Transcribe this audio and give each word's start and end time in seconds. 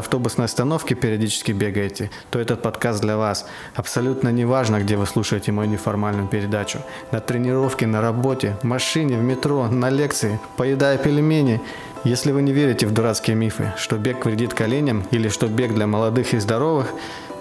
автобусной 0.00 0.46
остановки 0.46 0.94
периодически 0.94 1.52
бегаете, 1.52 2.10
то 2.30 2.38
этот 2.38 2.62
подкаст 2.62 3.00
для 3.00 3.16
вас. 3.16 3.46
Абсолютно 3.74 4.30
не 4.30 4.44
важно, 4.44 4.80
где 4.80 4.96
вы 4.96 5.06
слушаете 5.06 5.52
мою 5.52 5.70
неформальную 5.70 6.26
передачу. 6.26 6.80
На 7.12 7.20
тренировке, 7.20 7.86
на 7.86 8.00
работе, 8.00 8.56
в 8.62 8.64
машине, 8.64 9.16
в 9.16 9.22
метро, 9.22 9.68
на 9.68 9.88
лекции, 9.88 10.40
поедая 10.56 10.98
пельмени. 10.98 11.60
Если 12.02 12.32
вы 12.32 12.42
не 12.42 12.52
верите 12.52 12.86
в 12.86 12.92
дурацкие 12.92 13.36
мифы, 13.36 13.72
что 13.76 13.96
бег 13.96 14.24
вредит 14.24 14.54
коленям 14.54 15.04
или 15.10 15.28
что 15.28 15.46
бег 15.46 15.74
для 15.74 15.86
молодых 15.86 16.34
и 16.34 16.38
здоровых, 16.38 16.92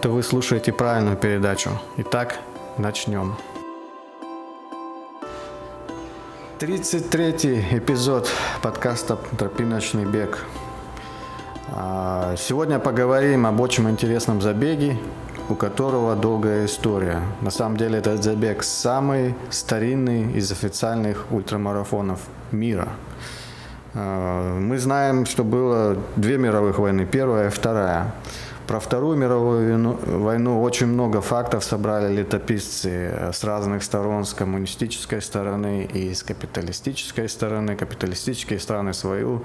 то 0.01 0.09
вы 0.09 0.21
слушаете 0.21 0.71
правильную 0.71 1.17
передачу. 1.17 1.71
Итак, 1.97 2.39
начнем. 2.77 3.35
33 6.59 7.29
эпизод 7.71 8.29
подкаста 8.61 9.17
«Тропиночный 9.37 10.03
бег». 10.03 10.45
А, 11.71 12.35
сегодня 12.37 12.79
поговорим 12.79 13.45
об 13.45 13.59
очень 13.59 13.87
интересном 13.89 14.41
забеге, 14.41 14.97
у 15.49 15.55
которого 15.55 16.15
долгая 16.15 16.65
история. 16.65 17.21
На 17.41 17.51
самом 17.51 17.77
деле 17.77 17.99
этот 17.99 18.23
забег 18.23 18.63
самый 18.63 19.35
старинный 19.51 20.31
из 20.33 20.51
официальных 20.51 21.31
ультрамарафонов 21.31 22.21
мира. 22.51 22.89
А, 23.93 24.57
мы 24.57 24.79
знаем, 24.79 25.25
что 25.25 25.43
было 25.43 25.97
две 26.15 26.37
мировых 26.37 26.79
войны, 26.79 27.05
первая 27.05 27.47
и 27.47 27.51
вторая. 27.51 28.13
Про 28.69 28.79
Вторую 28.79 29.17
мировую 29.17 29.97
войну 30.19 30.61
очень 30.61 30.85
много 30.85 31.21
фактов 31.21 31.63
собрали 31.63 32.13
летописцы 32.15 33.31
с 33.33 33.43
разных 33.43 33.81
сторон, 33.81 34.25
с 34.25 34.35
коммунистической 34.35 35.23
стороны 35.23 35.89
и 35.91 36.13
с 36.13 36.21
капиталистической 36.21 37.27
стороны. 37.29 37.75
Капиталистические 37.75 38.59
страны 38.59 38.93
свою 38.93 39.43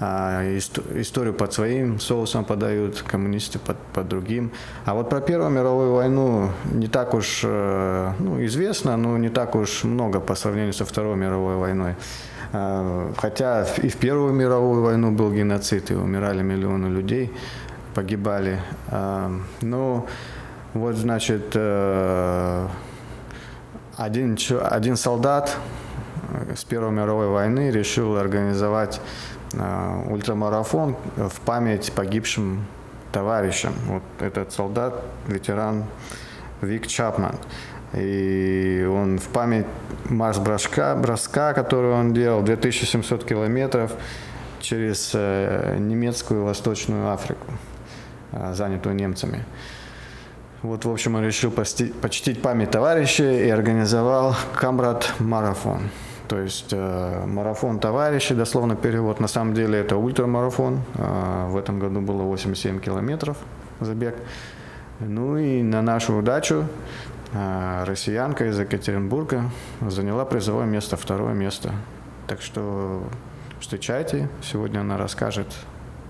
а, 0.00 0.42
историю 0.54 1.32
под 1.32 1.54
своим 1.54 1.98
соусом 1.98 2.44
подают, 2.44 3.00
коммунисты 3.00 3.58
под, 3.58 3.78
под 3.94 4.06
другим. 4.06 4.52
А 4.84 4.92
вот 4.92 5.08
про 5.08 5.22
Первую 5.22 5.50
мировую 5.50 5.94
войну 5.94 6.50
не 6.70 6.88
так 6.88 7.14
уж 7.14 7.40
э, 7.44 8.12
ну, 8.18 8.44
известно, 8.44 8.98
но 8.98 9.16
не 9.16 9.30
так 9.30 9.54
уж 9.54 9.84
много 9.84 10.20
по 10.20 10.34
сравнению 10.34 10.74
со 10.74 10.84
Второй 10.84 11.16
мировой 11.16 11.56
войной. 11.56 11.94
А, 12.52 13.14
хотя 13.16 13.66
и 13.82 13.88
в 13.88 13.96
Первую 13.96 14.34
мировую 14.34 14.82
войну 14.82 15.10
был 15.10 15.32
геноцид, 15.32 15.90
и 15.90 15.94
умирали 15.94 16.42
миллионы 16.42 16.88
людей, 16.88 17.32
погибали. 17.98 18.60
А, 18.90 19.30
ну, 19.60 20.06
вот, 20.74 20.96
значит, 20.96 21.52
э, 21.54 22.68
один, 23.96 24.38
один 24.70 24.96
солдат 24.96 25.56
с 26.54 26.64
Первой 26.64 26.92
мировой 26.92 27.28
войны 27.28 27.70
решил 27.70 28.16
организовать 28.16 29.00
Э, 29.54 30.02
ультрамарафон 30.08 30.96
в 31.16 31.40
память 31.40 31.92
погибшим 31.92 32.66
товарищам. 33.12 33.72
Вот 33.86 34.02
этот 34.20 34.52
солдат, 34.52 35.02
ветеран 35.26 35.84
Вик 36.60 36.86
Чапман. 36.86 37.36
И 37.94 38.86
он 38.90 39.18
в 39.18 39.28
память 39.28 39.66
марш-броска, 40.04 40.94
броска, 40.96 41.54
который 41.54 41.92
он 41.92 42.12
делал, 42.12 42.42
2700 42.42 43.24
километров 43.24 43.92
через 44.60 45.12
э, 45.14 45.76
немецкую 45.78 46.44
Восточную 46.44 47.10
Африку, 47.10 47.46
занятую 48.52 48.94
немцами. 48.94 49.44
Вот, 50.62 50.84
в 50.84 50.90
общем, 50.90 51.14
он 51.14 51.24
решил 51.24 51.52
почтить 51.52 52.42
память 52.42 52.70
товарища 52.70 53.30
и 53.30 53.48
организовал 53.48 54.34
Камрад 54.54 55.14
марафон. 55.20 55.90
То 56.28 56.38
есть 56.38 56.72
э, 56.72 57.24
марафон 57.26 57.78
товарищей, 57.78 58.34
дословно 58.34 58.76
перевод. 58.76 59.18
На 59.18 59.28
самом 59.28 59.54
деле 59.54 59.78
это 59.78 59.96
ультрамарафон. 59.96 60.82
Э, 60.94 61.46
в 61.48 61.56
этом 61.56 61.78
году 61.78 62.02
было 62.02 62.22
87 62.22 62.80
километров 62.80 63.38
забег. 63.80 64.16
Ну 65.00 65.38
и 65.38 65.62
на 65.62 65.80
нашу 65.80 66.16
удачу 66.16 66.66
э, 67.32 67.84
россиянка 67.84 68.46
из 68.46 68.58
Екатеринбурга 68.58 69.44
заняла 69.80 70.26
призовое 70.26 70.66
место, 70.66 70.96
второе 70.96 71.32
место. 71.32 71.72
Так 72.26 72.42
что 72.42 73.04
встречайте. 73.58 74.28
Сегодня 74.42 74.80
она 74.80 74.98
расскажет 74.98 75.54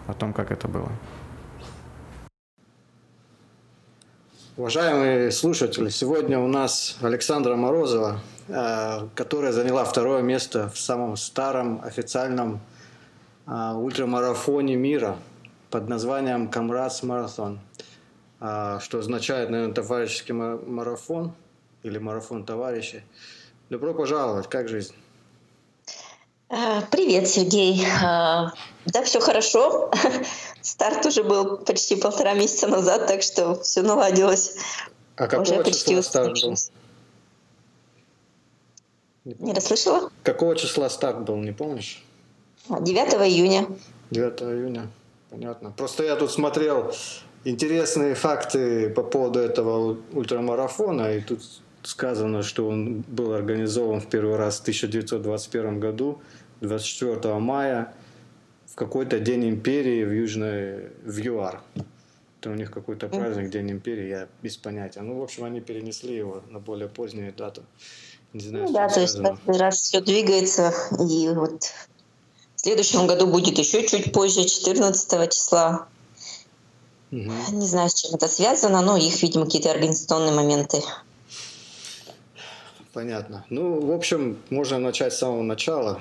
о 0.09 0.15
том, 0.15 0.33
как 0.33 0.51
это 0.51 0.67
было. 0.67 0.91
Уважаемые 4.59 5.31
слушатели, 5.31 5.89
сегодня 5.89 6.39
у 6.39 6.49
нас 6.49 6.99
Александра 7.01 7.57
Морозова, 7.57 8.21
Э, 8.49 9.09
которая 9.15 9.53
заняла 9.53 9.85
второе 9.85 10.23
место 10.23 10.71
в 10.71 10.79
самом 10.79 11.19
старом 11.19 11.83
официальном 11.85 12.61
э, 13.47 13.73
ультрамарафоне 13.75 14.75
мира 14.75 15.19
под 15.71 15.87
названием 15.91 16.49
Камрадс 16.49 17.03
Марафон, 17.03 17.61
э, 18.41 18.79
что 18.81 19.01
означает, 19.01 19.51
наверное, 19.51 19.75
товарищеский 19.75 20.33
марафон 20.33 21.35
или 21.83 21.99
марафон 21.99 22.47
товарищей. 22.47 23.03
Добро 23.69 23.93
пожаловать, 23.93 24.49
как 24.49 24.69
жизнь? 24.69 24.95
Привет, 26.91 27.29
Сергей. 27.29 27.85
Да, 28.01 29.03
все 29.05 29.21
хорошо. 29.21 29.91
Старт 30.63 31.07
уже 31.07 31.23
был 31.23 31.59
почти 31.59 31.97
полтора 31.97 32.35
месяца 32.35 32.67
назад, 32.69 33.07
так 33.07 33.23
что 33.23 33.61
все 33.63 33.83
наладилось. 33.83 34.57
А 35.17 35.27
какого 35.27 35.43
уже 35.43 35.65
почти 35.65 36.01
старт 36.03 36.41
был? 36.43 36.55
Не, 39.25 39.37
не 39.39 39.53
расслышала? 39.53 40.11
Какого 40.23 40.57
числа 40.57 40.89
старт 40.89 41.21
был, 41.25 41.37
не 41.37 41.53
помнишь? 41.53 42.05
9 42.69 43.15
июня. 43.15 43.67
9 44.11 44.43
июня, 44.43 44.89
понятно. 45.31 45.71
Просто 45.77 46.05
я 46.05 46.17
тут 46.17 46.31
смотрел 46.31 46.93
интересные 47.45 48.15
факты 48.15 48.91
по 48.91 49.03
поводу 49.03 49.39
этого 49.39 49.97
ультрамарафона, 50.13 51.15
и 51.15 51.21
тут 51.21 51.41
сказано, 51.83 52.43
что 52.43 52.69
он 52.69 53.05
был 53.07 53.33
организован 53.33 54.01
в 54.01 54.07
первый 54.09 54.37
раз 54.37 54.59
в 54.59 54.63
1921 54.63 55.81
году, 55.81 56.21
24 56.61 57.35
мая, 57.35 57.95
какой-то 58.79 59.19
день 59.19 59.49
империи 59.49 60.05
в 60.05 60.13
Южной, 60.13 60.91
в 61.05 61.19
ЮАР. 61.19 61.63
Это 62.41 62.51
у 62.51 62.55
них 62.55 62.71
какой-то 62.71 63.09
праздник, 63.09 63.51
День 63.51 63.73
империи, 63.73 64.09
я 64.09 64.29
без 64.43 64.57
понятия. 64.57 65.01
Ну, 65.01 65.19
в 65.19 65.23
общем, 65.23 65.43
они 65.43 65.61
перенесли 65.61 66.15
его 66.15 66.43
на 66.49 66.61
более 66.61 66.89
позднюю 66.89 67.33
дату. 67.35 67.65
Не 68.33 68.41
знаю, 68.41 68.67
ну, 68.67 68.73
да, 68.73 68.89
то 68.89 69.01
есть 69.01 69.21
каждый 69.21 69.57
раз 69.59 69.81
все 69.81 70.01
двигается, 70.01 70.73
и 70.93 71.29
вот 71.31 71.65
в 72.55 72.61
следующем 72.61 73.09
году 73.09 73.27
будет 73.27 73.59
еще 73.59 73.85
чуть 73.89 74.13
позже, 74.13 74.45
14 74.45 75.33
числа. 75.33 75.89
Угу. 77.11 77.33
Не 77.53 77.67
знаю, 77.67 77.91
с 77.91 77.95
чем 77.95 78.15
это 78.15 78.29
связано, 78.29 78.81
но 78.83 78.97
их, 78.97 79.21
видимо, 79.23 79.47
какие-то 79.47 79.73
организационные 79.73 80.35
моменты. 80.35 80.79
Понятно. 82.93 83.45
Ну, 83.51 83.81
в 83.81 83.91
общем, 83.91 84.39
можно 84.51 84.79
начать 84.79 85.13
с 85.13 85.19
самого 85.19 85.43
начала. 85.43 86.01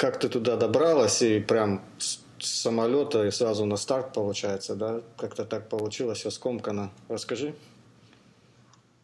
Как 0.00 0.18
ты 0.18 0.30
туда 0.30 0.56
добралась 0.56 1.20
и 1.20 1.40
прям 1.40 1.82
с 1.98 2.20
самолета 2.38 3.26
и 3.26 3.30
сразу 3.30 3.66
на 3.66 3.76
старт 3.76 4.14
получается, 4.14 4.74
да? 4.74 5.02
Как-то 5.18 5.44
так 5.44 5.68
получилось, 5.68 6.20
все 6.20 6.30
скомкано. 6.30 6.90
Расскажи. 7.10 7.54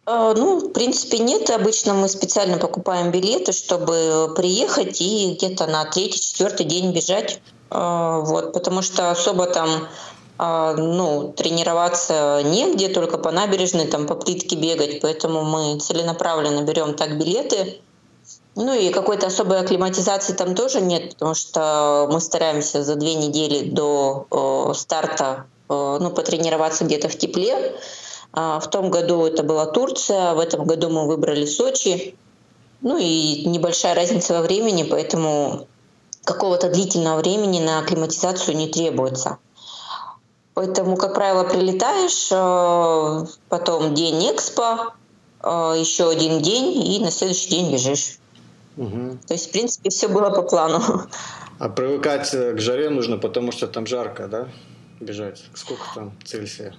А, 0.06 0.32
ну, 0.32 0.58
в 0.58 0.72
принципе, 0.72 1.18
нет. 1.18 1.50
Обычно 1.50 1.92
мы 1.92 2.08
специально 2.08 2.56
покупаем 2.56 3.10
билеты, 3.10 3.52
чтобы 3.52 4.32
приехать 4.34 5.02
и 5.02 5.34
где-то 5.34 5.66
на 5.66 5.84
третий, 5.84 6.18
четвертый 6.18 6.64
день 6.64 6.94
бежать. 6.94 7.42
А, 7.68 8.20
вот, 8.20 8.54
потому 8.54 8.80
что 8.80 9.10
особо 9.10 9.48
там 9.48 9.88
а, 10.38 10.72
ну, 10.72 11.30
тренироваться 11.36 12.40
негде, 12.42 12.88
только 12.88 13.18
по 13.18 13.30
набережной, 13.32 13.86
там, 13.86 14.06
по 14.06 14.14
плитке 14.14 14.56
бегать. 14.56 15.02
Поэтому 15.02 15.44
мы 15.44 15.78
целенаправленно 15.78 16.62
берем 16.62 16.94
так 16.94 17.18
билеты. 17.18 17.82
Ну 18.56 18.72
и 18.74 18.90
какой-то 18.90 19.26
особой 19.26 19.60
акклиматизации 19.60 20.32
там 20.32 20.54
тоже 20.54 20.80
нет, 20.80 21.12
потому 21.14 21.34
что 21.34 22.08
мы 22.10 22.20
стараемся 22.20 22.82
за 22.82 22.96
две 22.96 23.14
недели 23.14 23.68
до 23.68 24.26
старта 24.74 25.44
ну, 25.68 26.10
потренироваться 26.10 26.84
где-то 26.84 27.08
в 27.08 27.16
тепле. 27.16 27.76
А, 28.32 28.60
в 28.60 28.68
том 28.68 28.90
году 28.90 29.24
это 29.24 29.42
была 29.42 29.66
Турция, 29.66 30.34
в 30.34 30.38
этом 30.38 30.64
году 30.64 30.90
мы 30.90 31.06
выбрали 31.06 31.46
Сочи. 31.46 32.16
Ну 32.82 32.98
и 32.98 33.46
небольшая 33.46 33.94
разница 33.94 34.34
во 34.34 34.42
времени, 34.42 34.82
поэтому 34.82 35.66
какого-то 36.24 36.68
длительного 36.68 37.18
времени 37.18 37.60
на 37.60 37.78
акклиматизацию 37.78 38.56
не 38.56 38.68
требуется. 38.68 39.38
Поэтому, 40.52 40.96
как 40.96 41.14
правило, 41.14 41.44
прилетаешь, 41.44 42.28
э, 42.30 43.26
потом 43.48 43.94
день 43.94 44.30
экспо, 44.32 44.92
э, 45.42 45.74
еще 45.78 46.08
один 46.10 46.40
день, 46.40 46.76
и 46.94 46.98
на 46.98 47.10
следующий 47.10 47.50
день 47.50 47.72
бежишь. 47.72 48.18
Угу. 48.76 49.18
То 49.26 49.34
есть, 49.34 49.48
в 49.48 49.52
принципе, 49.52 49.90
все 49.90 50.08
было 50.08 50.30
по 50.30 50.42
плану. 50.42 50.80
А 51.58 51.68
привыкать 51.68 52.30
к 52.30 52.58
жаре 52.58 52.90
нужно, 52.90 53.16
потому 53.16 53.50
что 53.52 53.66
там 53.66 53.86
жарко, 53.86 54.28
да? 54.28 54.48
Бежать. 55.00 55.42
Сколько 55.54 55.82
там 55.94 56.12
Цельсия? 56.24 56.74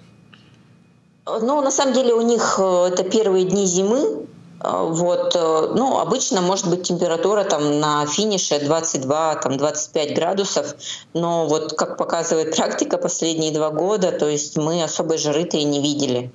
Ну, 1.25 1.61
на 1.61 1.71
самом 1.71 1.93
деле 1.93 2.13
у 2.13 2.21
них 2.21 2.59
э, 2.59 2.89
это 2.91 3.03
первые 3.03 3.45
дни 3.45 3.65
зимы, 3.65 4.27
вот, 4.63 5.35
ну, 5.35 5.99
обычно 5.99 6.41
может 6.41 6.67
быть 6.67 6.83
температура 6.83 7.43
там 7.43 7.79
на 7.79 8.07
финише 8.07 8.59
22, 8.59 9.35
там 9.35 9.57
25 9.57 10.15
градусов, 10.15 10.75
но 11.13 11.45
вот 11.45 11.73
как 11.73 11.97
показывает 11.97 12.55
практика 12.55 12.97
последние 12.97 13.51
два 13.51 13.69
года, 13.69 14.11
то 14.11 14.27
есть 14.27 14.57
мы 14.57 14.81
особой 14.81 15.19
жары-то 15.19 15.57
и 15.57 15.63
не 15.63 15.81
видели. 15.81 16.31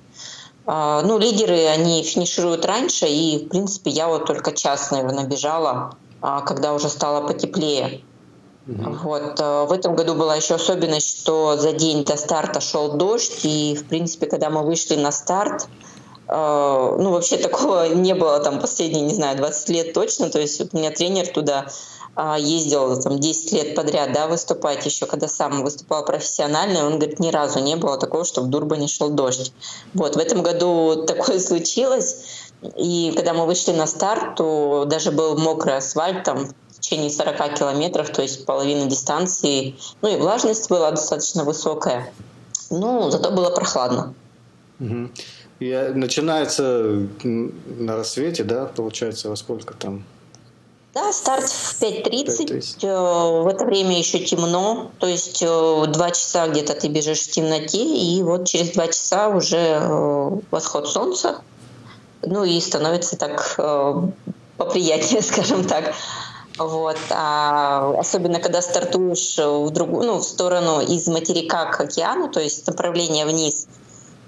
А, 0.65 1.01
ну, 1.01 1.17
лидеры, 1.17 1.65
они 1.65 2.03
финишируют 2.03 2.65
раньше, 2.65 3.05
и, 3.07 3.45
в 3.45 3.49
принципе, 3.49 3.91
я 3.91 4.07
вот 4.07 4.25
только 4.25 4.53
час, 4.53 4.91
наверное, 4.91 5.25
бежала, 5.25 5.95
а, 6.21 6.41
когда 6.41 6.73
уже 6.73 6.89
стало 6.89 7.27
потеплее. 7.27 8.01
Mm-hmm. 8.65 8.97
Вот. 9.03 9.39
А, 9.39 9.65
в 9.65 9.73
этом 9.73 9.95
году 9.95 10.15
была 10.15 10.35
еще 10.35 10.55
особенность, 10.55 11.21
что 11.21 11.57
за 11.57 11.73
день 11.73 12.05
до 12.05 12.15
старта 12.15 12.61
шел 12.61 12.93
дождь, 12.93 13.41
и, 13.43 13.75
в 13.75 13.87
принципе, 13.87 14.27
когда 14.27 14.49
мы 14.49 14.63
вышли 14.63 14.95
на 14.95 15.11
старт, 15.11 15.67
ну, 16.25 17.11
вообще 17.11 17.37
такого 17.49 17.93
не 17.93 18.15
было 18.15 18.39
там 18.39 18.61
последние, 18.61 19.01
не 19.01 19.13
знаю, 19.13 19.35
20 19.35 19.69
лет 19.69 19.93
точно. 19.93 20.29
То 20.29 20.39
есть 20.39 20.57
вот 20.59 20.69
у 20.71 20.77
меня 20.77 20.89
тренер 20.89 21.27
туда 21.27 21.67
ездил 22.15 23.01
там 23.01 23.19
10 23.19 23.51
лет 23.53 23.75
подряд, 23.75 24.13
да, 24.13 24.27
выступать 24.27 24.85
еще, 24.85 25.05
когда 25.05 25.27
сам 25.27 25.63
выступал 25.63 26.05
профессионально, 26.05 26.85
он 26.85 26.99
говорит, 26.99 27.19
ни 27.19 27.29
разу 27.29 27.59
не 27.59 27.75
было 27.75 27.97
такого, 27.97 28.23
что 28.23 28.41
в 28.41 28.49
Дурбане 28.49 28.87
шел 28.87 29.09
дождь. 29.09 29.51
Вот, 29.93 30.15
в 30.15 30.19
этом 30.19 30.43
году 30.43 31.03
такое 31.07 31.39
случилось, 31.39 32.51
и 32.77 33.11
когда 33.15 33.33
мы 33.33 33.45
вышли 33.45 33.71
на 33.71 33.87
старт, 33.87 34.35
то 34.35 34.85
даже 34.85 35.11
был 35.11 35.37
мокрый 35.37 35.77
асфальт 35.77 36.23
там 36.23 36.47
в 36.69 36.79
течение 36.79 37.09
40 37.09 37.57
километров, 37.57 38.09
то 38.09 38.21
есть 38.21 38.45
половина 38.45 38.85
дистанции, 38.85 39.75
ну 40.01 40.13
и 40.13 40.17
влажность 40.17 40.69
была 40.69 40.91
достаточно 40.91 41.43
высокая. 41.43 42.13
Ну, 42.69 43.09
зато 43.09 43.31
было 43.31 43.49
прохладно. 43.49 44.13
Угу. 44.79 45.09
И 45.59 45.91
начинается 45.93 47.07
на 47.23 47.95
рассвете, 47.95 48.43
да, 48.43 48.65
получается, 48.65 49.29
во 49.29 49.35
сколько 49.35 49.73
там? 49.73 50.03
Да, 50.93 51.11
старт 51.11 51.49
в 51.49 51.81
5.30. 51.81 52.85
Э, 52.85 53.41
в 53.41 53.47
это 53.47 53.65
время 53.65 53.97
еще 53.97 54.19
темно. 54.19 54.91
То 54.99 55.07
есть 55.07 55.41
э, 55.41 55.85
два 55.87 56.11
часа 56.11 56.47
где-то 56.47 56.75
ты 56.75 56.87
бежишь 56.87 57.21
в 57.21 57.31
темноте, 57.31 57.83
и 57.83 58.21
вот 58.21 58.47
через 58.47 58.73
два 58.73 58.85
часа 58.87 59.29
уже 59.29 59.57
э, 59.57 60.29
восход 60.51 60.87
солнца. 60.87 61.41
Ну 62.21 62.43
и 62.43 62.59
становится 62.61 63.17
так 63.17 63.59
поприятнее, 64.57 65.21
скажем 65.23 65.67
так. 65.67 65.95
Вот. 66.59 66.97
А 67.09 67.95
особенно 67.97 68.39
когда 68.39 68.61
стартуешь 68.61 69.39
в 69.39 69.71
другую, 69.71 70.05
ну, 70.05 70.17
в 70.19 70.23
сторону 70.23 70.79
из 70.79 71.07
материка 71.07 71.65
к 71.65 71.81
океану, 71.81 72.29
то 72.29 72.39
есть 72.39 72.67
направление 72.67 73.25
вниз– 73.25 73.67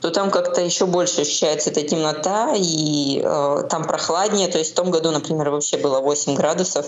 то 0.01 0.11
там 0.11 0.29
как-то 0.31 0.61
еще 0.61 0.85
больше 0.85 1.21
ощущается 1.21 1.69
эта 1.69 1.81
темнота, 1.81 2.53
и 2.55 3.21
э, 3.23 3.63
там 3.69 3.85
прохладнее. 3.85 4.47
То 4.47 4.57
есть 4.57 4.73
в 4.73 4.75
том 4.75 4.91
году, 4.91 5.11
например, 5.11 5.49
вообще 5.49 5.77
было 5.77 5.99
8 5.99 6.35
градусов 6.35 6.87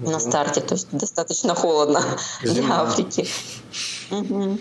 на 0.00 0.18
старте, 0.18 0.60
то 0.60 0.74
есть 0.74 0.88
достаточно 0.92 1.54
холодно 1.54 2.02
Зима. 2.42 2.66
для 2.66 2.80
Африки. 2.82 3.28
Угу. 4.10 4.58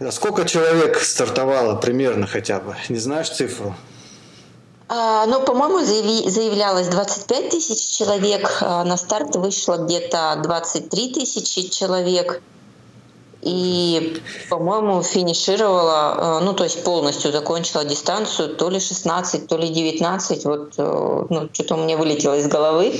А 0.00 0.12
сколько 0.12 0.44
человек 0.44 0.98
стартовало 0.98 1.76
примерно 1.76 2.26
хотя 2.26 2.60
бы? 2.60 2.76
Не 2.88 2.98
знаешь 2.98 3.30
цифру? 3.30 3.74
А, 4.88 5.24
ну, 5.26 5.40
по-моему, 5.42 5.80
заявлялось 5.80 6.88
25 6.88 7.50
тысяч 7.50 7.96
человек. 7.96 8.58
А 8.60 8.84
на 8.84 8.96
старт 8.96 9.34
вышло 9.36 9.76
где-то 9.76 10.40
23 10.42 11.14
тысячи 11.14 11.68
человек 11.68 12.42
и, 13.44 14.20
по-моему, 14.48 15.02
финишировала, 15.02 16.40
э, 16.40 16.44
ну, 16.44 16.54
то 16.54 16.64
есть 16.64 16.82
полностью 16.82 17.30
закончила 17.30 17.84
дистанцию 17.84 18.56
то 18.56 18.70
ли 18.70 18.80
16, 18.80 19.46
то 19.46 19.56
ли 19.58 19.68
19, 19.68 20.44
вот, 20.44 20.72
э, 20.78 21.26
ну, 21.28 21.48
что-то 21.52 21.74
у 21.74 21.84
меня 21.84 21.96
вылетело 21.96 22.38
из 22.38 22.46
головы. 22.46 22.94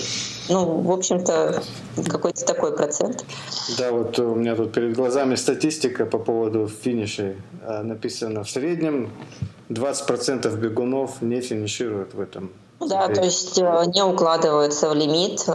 Ну, 0.51 0.83
в 0.83 0.91
общем-то, 0.91 1.63
какой-то 2.09 2.45
такой 2.45 2.77
процент. 2.77 3.25
Да, 3.79 3.91
вот 3.91 4.19
у 4.19 4.35
меня 4.35 4.55
тут 4.55 4.73
перед 4.73 4.95
глазами 4.95 5.35
статистика 5.37 6.05
по 6.05 6.19
поводу 6.19 6.69
финишей. 6.69 7.37
Э, 7.63 7.83
написано, 7.83 8.45
в 8.45 8.51
среднем 8.51 9.11
20% 9.71 10.55
бегунов 10.57 11.23
не 11.23 11.41
финишируют 11.41 12.13
в 12.15 12.21
этом. 12.21 12.51
Ну 12.81 12.89
да, 12.89 13.09
то 13.09 13.23
есть 13.23 13.57
не 13.57 14.03
укладываются 14.03 14.91
в 14.91 14.95
лимит. 14.95 15.47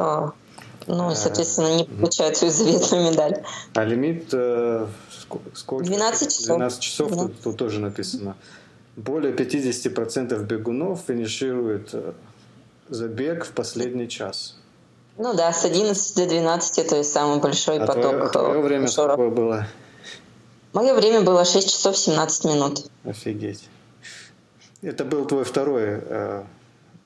Ну, 0.89 1.11
и, 1.11 1.15
соответственно, 1.15 1.77
не 1.77 1.83
получают 1.83 2.35
свою 2.35 2.51
заветную 2.51 3.11
медаль. 3.11 3.43
А 3.75 3.85
лимит 3.85 4.29
э, 4.33 4.87
сколько? 5.53 5.85
12 5.85 6.31
часов. 6.31 6.57
12 6.57 6.79
часов, 6.81 7.11
12. 7.11 7.35
Тут, 7.35 7.43
тут 7.43 7.57
тоже 7.57 7.79
написано. 7.79 8.35
Более 8.95 9.31
50% 9.31 10.43
бегунов 10.45 11.01
финишируют 11.07 11.89
э, 11.93 12.13
забег 12.89 13.45
в 13.45 13.51
последний 13.51 14.09
час. 14.09 14.57
Ну 15.17 15.35
да, 15.35 15.53
с 15.53 15.63
11 15.63 16.15
до 16.15 16.27
12 16.27 16.89
то 16.89 16.95
есть 16.95 17.11
самый 17.11 17.39
большой 17.39 17.77
а 17.77 17.85
поток. 17.85 18.01
Твое, 18.01 18.29
твое 18.29 18.61
время 18.61 18.87
шоров. 18.87 19.11
какое 19.11 19.29
было? 19.29 19.67
Мое 20.73 20.95
время 20.95 21.21
было 21.21 21.45
6 21.45 21.69
часов 21.69 21.97
17 21.97 22.45
минут. 22.45 22.89
Офигеть. 23.03 23.69
Это 24.81 25.05
был 25.05 25.25
твой 25.25 25.43
второй 25.43 25.83
э, 26.01 26.43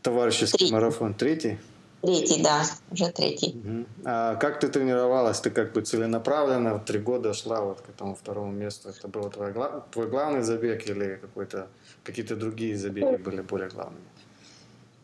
товарищеский 0.01 0.57
Третий. 0.57 0.73
марафон, 0.73 1.13
третий? 1.13 1.57
Третий, 2.03 2.43
да, 2.43 2.63
уже 2.91 3.11
третий. 3.11 3.55
Угу. 3.63 3.85
А 4.03 4.35
как 4.35 4.59
ты 4.59 4.67
тренировалась? 4.67 5.39
Ты 5.39 5.49
как 5.49 5.71
бы 5.71 5.81
целенаправленно 5.81 6.77
три 6.79 6.99
года 6.99 7.33
шла 7.33 7.61
вот 7.61 7.79
к 7.79 7.89
этому 7.89 8.13
второму 8.15 8.51
месту. 8.51 8.89
Это 8.89 9.07
был 9.07 9.29
твой, 9.29 9.53
твой 9.91 10.07
главный 10.07 10.41
забег 10.41 10.85
или 10.89 11.15
какой-то 11.21 11.67
какие-то 12.03 12.35
другие 12.35 12.77
забеги 12.77 13.15
были 13.15 13.39
более 13.41 13.69
главными? 13.69 14.03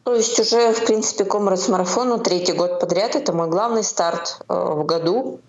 То 0.03 0.15
есть 0.15 0.37
уже, 0.39 0.73
в 0.73 0.85
принципе, 0.85 1.23
Комрас 1.23 1.69
марафону 1.69 2.19
третий 2.19 2.53
год 2.53 2.81
подряд. 2.81 3.15
Это 3.15 3.31
мой 3.31 3.47
главный 3.47 3.83
старт 3.83 4.41
э, 4.49 4.53
в 4.53 4.85
году. 4.85 5.39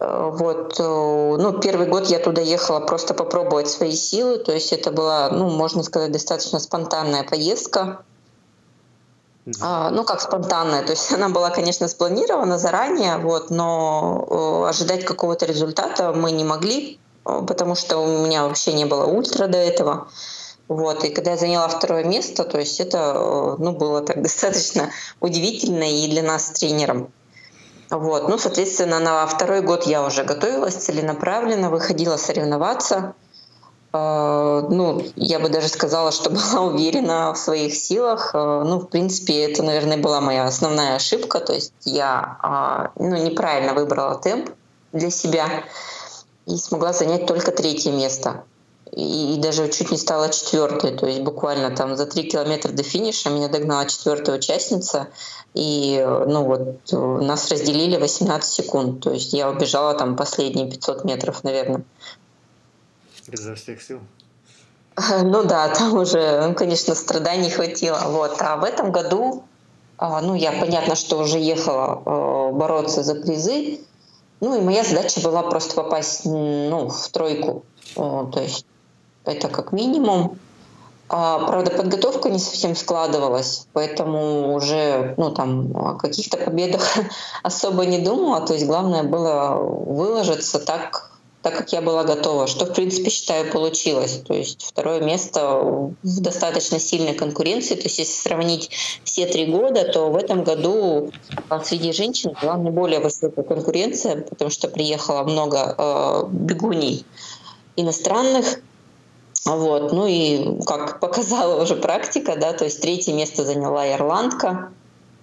Э, 0.00 0.30
вот, 0.30 0.78
э, 0.78 0.82
ну, 0.82 1.60
первый 1.60 1.86
год 1.86 2.06
я 2.08 2.18
туда 2.18 2.42
ехала 2.42 2.80
просто 2.80 3.14
попробовать 3.14 3.68
свои 3.68 3.92
силы. 3.92 4.36
То 4.36 4.52
есть 4.52 4.74
это 4.74 4.90
была, 4.90 5.30
ну, 5.30 5.48
можно 5.48 5.82
сказать, 5.82 6.12
достаточно 6.12 6.58
спонтанная 6.58 7.24
поездка. 7.24 8.02
А, 9.60 9.90
ну, 9.90 10.04
как 10.04 10.20
спонтанная. 10.20 10.82
То 10.82 10.92
есть 10.92 11.12
она 11.14 11.28
была, 11.28 11.50
конечно, 11.50 11.88
спланирована 11.88 12.58
заранее, 12.58 13.18
вот, 13.18 13.50
но 13.50 14.26
э, 14.28 14.68
ожидать 14.68 15.04
какого-то 15.04 15.46
результата 15.46 16.12
мы 16.12 16.30
не 16.32 16.44
могли, 16.44 16.98
э, 17.24 17.42
потому 17.46 17.74
что 17.74 17.98
у 17.98 18.24
меня 18.24 18.44
вообще 18.44 18.72
не 18.72 18.84
было 18.84 19.04
ультра 19.06 19.46
до 19.46 19.58
этого. 19.58 20.08
Вот, 20.68 21.02
и 21.04 21.08
когда 21.08 21.32
я 21.32 21.36
заняла 21.38 21.66
второе 21.68 22.04
место, 22.04 22.44
то 22.44 22.58
есть 22.58 22.78
это 22.80 22.98
э, 22.98 23.56
ну, 23.58 23.72
было 23.72 24.02
так 24.02 24.22
достаточно 24.22 24.90
удивительно 25.20 25.84
и 25.84 26.08
для 26.08 26.22
нас 26.22 26.46
с 26.46 26.50
тренером. 26.50 27.10
Вот, 27.90 28.28
ну, 28.28 28.36
соответственно, 28.36 28.98
на 28.98 29.26
второй 29.26 29.62
год 29.62 29.86
я 29.86 30.04
уже 30.04 30.22
готовилась 30.22 30.74
целенаправленно, 30.74 31.70
выходила 31.70 32.16
соревноваться– 32.18 33.14
ну, 33.92 35.02
я 35.16 35.38
бы 35.38 35.48
даже 35.48 35.68
сказала, 35.68 36.12
что 36.12 36.30
была 36.30 36.60
уверена 36.62 37.32
в 37.32 37.38
своих 37.38 37.74
силах. 37.74 38.30
А, 38.34 38.64
ну, 38.64 38.78
в 38.78 38.88
принципе, 38.88 39.50
это, 39.50 39.62
наверное, 39.62 39.98
была 39.98 40.20
моя 40.20 40.46
основная 40.46 40.96
ошибка. 40.96 41.40
То 41.40 41.54
есть 41.54 41.72
я 41.84 42.36
а, 42.40 42.90
ну, 42.96 43.16
неправильно 43.16 43.74
выбрала 43.74 44.16
темп 44.16 44.50
для 44.92 45.10
себя 45.10 45.64
и 46.46 46.56
смогла 46.56 46.92
занять 46.92 47.26
только 47.26 47.50
третье 47.50 47.92
место. 47.92 48.44
И, 48.92 49.34
и 49.34 49.38
даже 49.38 49.68
чуть 49.68 49.90
не 49.90 49.98
стала 49.98 50.28
четвертой. 50.30 50.92
То 50.96 51.06
есть 51.06 51.20
буквально 51.20 51.74
там 51.74 51.96
за 51.96 52.04
три 52.04 52.24
километра 52.24 52.72
до 52.72 52.82
финиша 52.82 53.30
меня 53.30 53.48
догнала 53.48 53.86
четвертая 53.86 54.36
участница. 54.36 55.08
И 55.54 56.04
ну 56.26 56.44
вот 56.44 56.92
нас 56.92 57.50
разделили 57.50 57.96
18 57.96 58.50
секунд. 58.50 59.02
То 59.02 59.12
есть 59.12 59.32
я 59.32 59.50
убежала 59.50 59.94
там 59.94 60.14
последние 60.14 60.70
500 60.70 61.04
метров, 61.04 61.42
наверное. 61.42 61.84
Изо 63.30 63.54
всех 63.54 63.82
сил. 63.82 64.00
Ну 65.22 65.44
да, 65.44 65.68
там 65.68 65.94
уже, 65.94 66.46
ну, 66.46 66.54
конечно, 66.54 66.94
страданий 66.94 67.50
хватило. 67.50 68.00
Вот. 68.06 68.40
А 68.40 68.56
в 68.56 68.64
этом 68.64 68.90
году, 68.90 69.44
а, 69.96 70.20
ну, 70.20 70.34
я 70.34 70.52
понятно, 70.52 70.96
что 70.96 71.18
уже 71.18 71.38
ехала 71.38 72.02
э, 72.04 72.52
бороться 72.52 73.02
за 73.02 73.14
призы. 73.14 73.80
Ну, 74.40 74.56
и 74.56 74.60
моя 74.60 74.84
задача 74.84 75.20
была 75.20 75.42
просто 75.42 75.74
попасть 75.74 76.24
ну, 76.24 76.88
в 76.88 77.08
тройку. 77.08 77.64
То 77.94 78.40
есть 78.40 78.64
это 79.24 79.48
как 79.48 79.72
минимум. 79.72 80.38
А, 81.10 81.38
правда, 81.46 81.70
подготовка 81.70 82.28
не 82.28 82.38
совсем 82.38 82.76
складывалась, 82.76 83.66
поэтому 83.72 84.54
уже 84.54 85.14
ну, 85.16 85.30
там, 85.30 85.74
о 85.74 85.94
каких-то 85.94 86.36
победах 86.36 86.98
особо 87.42 87.86
не 87.86 87.98
думала. 87.98 88.46
То 88.46 88.52
есть 88.52 88.66
главное 88.66 89.02
было 89.02 89.54
выложиться 89.54 90.58
так, 90.58 91.07
так 91.42 91.56
как 91.56 91.72
я 91.72 91.80
была 91.80 92.04
готова, 92.04 92.46
что, 92.46 92.66
в 92.66 92.74
принципе, 92.74 93.10
считаю, 93.10 93.50
получилось. 93.52 94.22
То 94.26 94.34
есть 94.34 94.62
второе 94.62 95.00
место 95.00 95.58
в 96.02 96.20
достаточно 96.20 96.78
сильной 96.80 97.14
конкуренции. 97.14 97.76
То 97.76 97.84
есть 97.84 97.98
если 97.98 98.20
сравнить 98.20 98.70
все 99.04 99.26
три 99.26 99.46
года, 99.46 99.84
то 99.84 100.10
в 100.10 100.16
этом 100.16 100.42
году 100.42 101.12
а, 101.48 101.62
среди 101.62 101.92
женщин 101.92 102.34
была 102.42 102.56
не 102.56 102.70
более 102.70 103.00
высокая 103.00 103.44
конкуренция, 103.44 104.22
потому 104.22 104.50
что 104.50 104.68
приехало 104.68 105.22
много 105.22 105.74
э, 105.78 106.24
бегуней 106.30 107.06
иностранных. 107.76 108.60
Вот. 109.44 109.92
Ну 109.92 110.06
и, 110.06 110.60
как 110.66 110.98
показала 110.98 111.62
уже 111.62 111.76
практика, 111.76 112.36
да, 112.36 112.52
то 112.52 112.64
есть 112.64 112.82
третье 112.82 113.12
место 113.12 113.44
заняла 113.44 113.90
ирландка, 113.94 114.72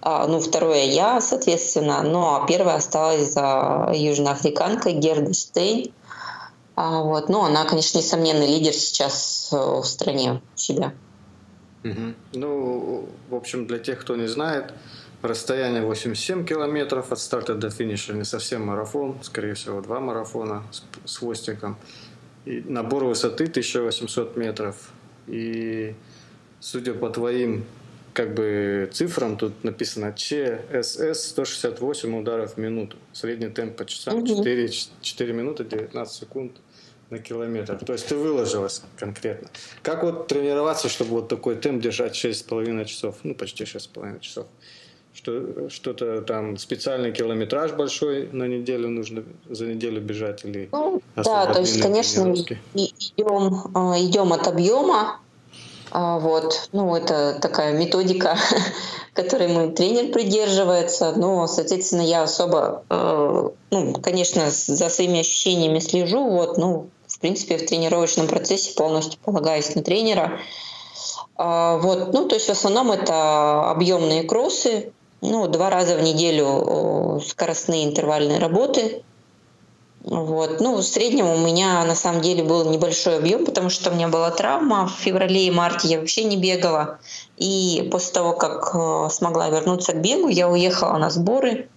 а, 0.08 0.26
ну, 0.28 0.40
второе 0.40 0.84
я, 0.84 1.20
соответственно, 1.20 2.02
ну, 2.02 2.36
а 2.36 2.46
первое 2.46 2.76
осталось 2.76 3.32
за 3.32 3.90
южноафриканкой 3.92 4.92
Герда 4.92 5.34
Штейн. 5.34 5.92
А, 6.76 7.02
вот. 7.02 7.28
Ну, 7.30 7.42
она, 7.42 7.64
конечно, 7.64 7.98
несомненный 7.98 8.46
лидер 8.46 8.72
сейчас 8.72 9.48
э, 9.52 9.56
в 9.56 9.84
стране 9.84 10.42
себя. 10.54 10.92
Угу. 11.84 12.14
Ну, 12.34 13.08
в 13.30 13.34
общем, 13.34 13.66
для 13.66 13.78
тех, 13.78 13.98
кто 14.00 14.14
не 14.14 14.28
знает, 14.28 14.74
расстояние 15.22 15.82
87 15.82 16.44
километров 16.44 17.12
от 17.12 17.18
старта 17.18 17.54
до 17.54 17.70
финиша, 17.70 18.12
не 18.12 18.24
совсем 18.24 18.66
марафон, 18.66 19.16
скорее 19.22 19.54
всего, 19.54 19.80
два 19.80 20.00
марафона 20.00 20.64
с, 20.70 20.82
с 21.10 21.16
хвостиком. 21.16 21.78
И 22.44 22.62
набор 22.66 23.04
высоты 23.04 23.44
1800 23.44 24.36
метров. 24.36 24.76
И 25.26 25.94
судя 26.60 26.92
по 26.92 27.08
твоим 27.08 27.64
как 28.12 28.34
бы 28.34 28.88
цифрам, 28.92 29.36
тут 29.36 29.64
написано 29.64 30.12
ЧСС 30.12 31.28
168 31.30 32.18
ударов 32.18 32.54
в 32.54 32.56
минуту. 32.58 32.96
Средний 33.12 33.48
темп 33.48 33.76
по 33.76 33.84
часам 33.84 34.24
4, 34.24 34.68
4 35.00 35.32
минуты 35.32 35.64
19 35.64 36.14
секунд 36.14 36.52
на 37.10 37.18
километр. 37.18 37.78
То 37.84 37.92
есть 37.92 38.08
ты 38.08 38.16
выложилась 38.16 38.82
конкретно. 38.98 39.48
Как 39.82 40.02
вот 40.02 40.26
тренироваться, 40.26 40.88
чтобы 40.88 41.10
вот 41.10 41.28
такой 41.28 41.56
темп 41.56 41.82
держать 41.82 42.14
6,5 42.14 42.84
часов, 42.84 43.16
ну 43.22 43.34
почти 43.34 43.64
6,5 43.64 44.20
часов? 44.20 44.46
Что, 45.12 45.70
что-то 45.70 46.20
там 46.20 46.58
специальный 46.58 47.10
километраж 47.10 47.72
большой 47.72 48.28
на 48.32 48.44
неделю 48.44 48.90
нужно 48.90 49.24
за 49.48 49.64
неделю 49.64 50.02
бежать 50.02 50.44
или 50.44 50.68
ну, 50.70 51.00
да 51.14 51.46
то 51.46 51.60
есть 51.60 51.80
конечно 51.80 52.34
идем 52.74 53.62
а, 53.74 53.98
идем 53.98 54.34
от 54.34 54.46
объема 54.46 55.18
а, 55.90 56.18
вот 56.18 56.68
ну 56.72 56.94
это 56.94 57.38
такая 57.40 57.72
методика 57.78 58.36
которой 59.14 59.48
мой 59.48 59.72
тренер 59.72 60.12
придерживается 60.12 61.12
но 61.16 61.46
соответственно 61.46 62.02
я 62.02 62.22
особо 62.24 62.84
э, 62.90 63.48
ну 63.70 63.94
конечно 63.94 64.50
за 64.50 64.90
своими 64.90 65.20
ощущениями 65.20 65.78
слежу 65.78 66.28
вот 66.28 66.58
ну 66.58 66.90
принципе, 67.26 67.58
в 67.58 67.66
тренировочном 67.66 68.28
процессе 68.28 68.72
полностью 68.74 69.18
полагаюсь 69.24 69.74
на 69.74 69.82
тренера. 69.82 70.38
А, 71.34 71.76
вот, 71.78 72.12
ну, 72.12 72.28
то 72.28 72.36
есть 72.36 72.46
в 72.46 72.52
основном 72.52 72.92
это 72.92 73.68
объемные 73.68 74.22
кроссы, 74.22 74.92
ну, 75.20 75.48
два 75.48 75.68
раза 75.68 75.96
в 75.96 76.02
неделю 76.02 77.20
скоростные 77.26 77.84
интервальные 77.84 78.38
работы. 78.38 79.02
Вот. 80.04 80.60
Ну, 80.60 80.76
в 80.76 80.82
среднем 80.84 81.26
у 81.26 81.38
меня 81.38 81.84
на 81.84 81.96
самом 81.96 82.20
деле 82.20 82.44
был 82.44 82.70
небольшой 82.70 83.16
объем, 83.16 83.44
потому 83.44 83.70
что 83.70 83.90
у 83.90 83.94
меня 83.94 84.06
была 84.06 84.30
травма. 84.30 84.86
В 84.86 84.92
феврале 84.92 85.48
и 85.48 85.50
марте 85.50 85.88
я 85.88 85.98
вообще 85.98 86.22
не 86.22 86.36
бегала. 86.36 87.00
И 87.36 87.88
после 87.90 88.12
того, 88.12 88.34
как 88.34 88.70
э, 88.72 89.08
смогла 89.10 89.48
вернуться 89.48 89.94
к 89.94 90.00
бегу, 90.00 90.28
я 90.28 90.48
уехала 90.48 90.96
на 90.98 91.10
сборы. 91.10 91.68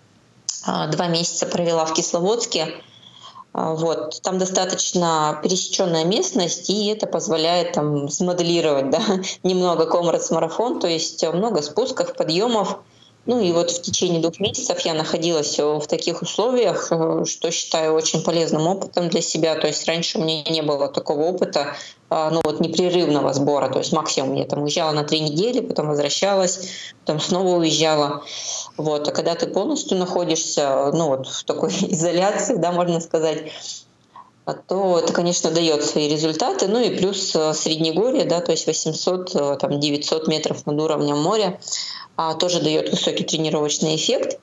А, 0.64 0.86
два 0.88 1.08
месяца 1.08 1.48
провела 1.48 1.86
в 1.86 1.94
Кисловодске. 1.94 2.76
А, 3.54 3.74
вот. 3.74 4.22
Там 4.22 4.38
достаточно 4.38 5.40
пересеченная 5.44 6.06
местность, 6.06 6.70
и 6.70 6.88
это 6.88 7.08
позволяет 7.08 7.74
там 7.74 8.10
смоделировать 8.10 8.90
да, 8.92 9.02
немного 9.44 9.86
комрадс-марафон, 9.86 10.80
то 10.80 10.88
есть 10.88 11.26
много 11.26 11.62
спусков, 11.62 12.16
подъемов. 12.16 12.80
Ну 13.26 13.42
и 13.42 13.52
вот 13.52 13.70
в 13.70 13.82
течение 13.82 14.22
двух 14.22 14.40
месяцев 14.40 14.80
я 14.80 14.94
находилась 14.94 15.60
в 15.60 15.86
таких 15.88 16.22
условиях, 16.22 16.88
э, 16.92 17.26
что 17.26 17.52
считаю 17.52 17.94
очень 17.94 18.24
полезным 18.24 18.66
опытом 18.66 19.10
для 19.10 19.22
себя. 19.22 19.56
То 19.56 19.68
есть 19.68 19.86
раньше 19.88 20.18
у 20.18 20.24
меня 20.24 20.44
не 20.50 20.62
было 20.62 20.88
такого 20.88 21.24
опыта, 21.24 21.76
ну 22.10 22.42
вот 22.44 22.60
непрерывного 22.60 23.34
сбора. 23.34 23.70
То 23.70 23.80
есть 23.80 23.94
максимум 23.94 24.34
я 24.36 24.46
там 24.46 24.64
уезжала 24.64 24.92
на 24.92 25.04
три 25.04 25.20
недели, 25.20 25.60
потом 25.62 25.88
возвращалась, 25.88 26.70
потом 27.06 27.20
снова 27.20 27.58
уезжала. 27.58 28.24
Вот. 28.78 29.08
А 29.08 29.12
когда 29.12 29.36
ты 29.36 29.48
полностью 29.48 29.98
находишься 29.98 30.92
ну 30.94 31.10
вот 31.10 31.28
в 31.28 31.44
такой 31.44 31.70
изоляции, 31.82 32.56
да, 32.56 32.72
можно 32.72 33.00
сказать, 33.00 33.52
а 34.50 34.54
то 34.56 34.98
это, 34.98 35.14
конечно, 35.14 35.52
дает 35.52 35.86
свои 35.86 36.10
результаты. 36.10 36.68
Ну 36.68 36.80
и 36.80 36.98
плюс 36.98 37.36
э, 37.36 37.54
Среднегорье, 37.54 38.26
да, 38.26 38.42
то 38.42 38.52
есть 38.52 38.66
800, 38.66 39.36
э, 39.36 39.58
там 39.60 39.80
900 39.80 40.28
метров 40.28 40.66
над 40.66 40.82
уровнем 40.82 41.20
моря, 41.20 41.60
а, 42.16 42.34
тоже 42.34 42.60
дает 42.60 42.90
высокий 42.90 43.24
тренировочный 43.24 43.96
эффект. 43.96 44.40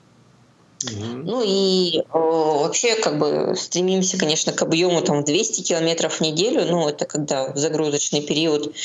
Ну 0.83 1.43
и 1.43 2.03
о, 2.11 2.63
вообще 2.63 2.95
как 2.95 3.17
бы 3.17 3.55
стремимся, 3.57 4.17
конечно, 4.17 4.53
к 4.53 4.61
объему 4.61 5.01
там 5.01 5.23
200 5.23 5.61
километров 5.61 6.15
в 6.15 6.21
неделю, 6.21 6.65
ну 6.65 6.87
это 6.87 7.05
когда 7.05 7.53
загрузочный 7.55 8.21
период, 8.21 8.75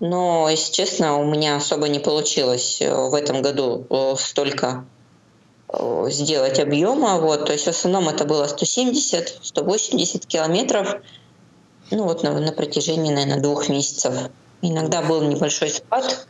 но, 0.00 0.48
если 0.48 0.72
честно, 0.72 1.18
у 1.18 1.24
меня 1.24 1.56
особо 1.56 1.88
не 1.88 1.98
получилось 1.98 2.78
э, 2.80 2.94
в 2.94 3.14
этом 3.14 3.42
году 3.42 3.86
столько 4.18 4.86
сделать 6.08 6.58
объема. 6.58 7.18
Вот, 7.18 7.46
то 7.46 7.52
есть 7.52 7.64
в 7.64 7.68
основном 7.68 8.08
это 8.08 8.24
было 8.24 8.46
170-180 8.46 10.26
километров 10.26 10.96
ну, 11.92 12.04
вот 12.04 12.22
на, 12.22 12.38
на 12.38 12.52
протяжении, 12.52 13.12
наверное, 13.12 13.40
двух 13.40 13.68
месяцев. 13.68 14.14
Иногда 14.62 15.02
был 15.02 15.22
небольшой 15.22 15.70
спад. 15.70 16.26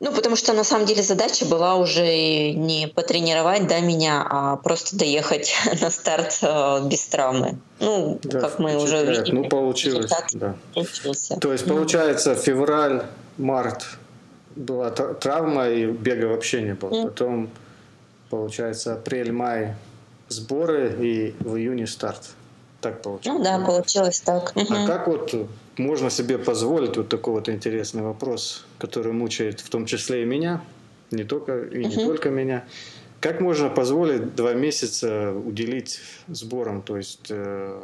Ну, 0.00 0.12
потому 0.12 0.34
что 0.36 0.52
на 0.54 0.64
самом 0.64 0.86
деле 0.86 1.02
задача 1.02 1.44
была 1.44 1.76
уже 1.76 2.52
не 2.52 2.88
потренировать 2.88 3.66
да, 3.66 3.80
меня, 3.80 4.26
а 4.28 4.56
просто 4.56 4.96
доехать 4.96 5.54
на 5.80 5.90
старт 5.90 6.38
э, 6.42 6.88
без 6.88 7.06
травмы. 7.06 7.58
Ну, 7.80 8.18
да, 8.22 8.40
как 8.40 8.58
мы 8.58 8.76
уже 8.76 9.04
видели. 9.04 9.32
Ну, 9.32 9.48
получилось, 9.48 10.10
да. 10.32 10.54
Получился. 10.74 11.36
То 11.36 11.52
есть, 11.52 11.66
получается, 11.66 12.34
февраль, 12.34 13.02
март 13.36 13.84
была 14.56 14.90
травма, 14.90 15.68
и 15.68 15.86
бега 15.86 16.26
вообще 16.26 16.62
не 16.62 16.74
было. 16.74 16.90
Mm. 16.90 17.04
Потом 17.04 17.50
Получается, 18.30 18.94
апрель-май 18.94 19.74
сборы 20.28 20.94
и 21.00 21.34
в 21.40 21.56
июне 21.56 21.88
старт. 21.88 22.30
Так 22.80 23.02
получилось. 23.02 23.38
Ну 23.38 23.44
да, 23.44 23.58
получилось 23.58 24.20
так. 24.20 24.52
А 24.56 24.86
как 24.86 25.08
вот 25.08 25.34
можно 25.80 26.10
себе 26.10 26.38
позволить 26.38 26.96
вот 26.96 27.08
такой 27.08 27.34
вот 27.34 27.48
интересный 27.48 28.02
вопрос, 28.02 28.66
который 28.78 29.12
мучает 29.12 29.60
в 29.60 29.68
том 29.68 29.86
числе 29.86 30.22
и 30.22 30.24
меня, 30.24 30.62
не 31.10 31.24
только 31.24 31.64
и 31.64 31.84
не 31.84 31.96
только 31.96 32.30
меня. 32.30 32.64
Как 33.20 33.40
можно 33.40 33.68
позволить 33.68 34.34
два 34.34 34.54
месяца 34.54 35.32
уделить 35.32 36.00
сборам? 36.28 36.80
То 36.82 36.96
есть 36.96 37.26
э, 37.28 37.82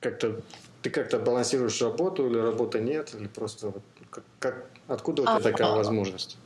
как-то 0.00 0.40
ты 0.82 0.90
как-то 0.90 1.18
балансируешь 1.18 1.80
работу 1.82 2.26
или 2.26 2.38
работы 2.38 2.80
нет, 2.80 3.14
или 3.18 3.28
просто 3.28 3.68
вот, 3.68 3.82
как, 4.10 4.24
как 4.38 4.66
откуда 4.88 5.22
у 5.22 5.24
тебя 5.26 5.36
а, 5.36 5.40
такая 5.40 5.68
а, 5.68 5.76
возможность? 5.76 6.38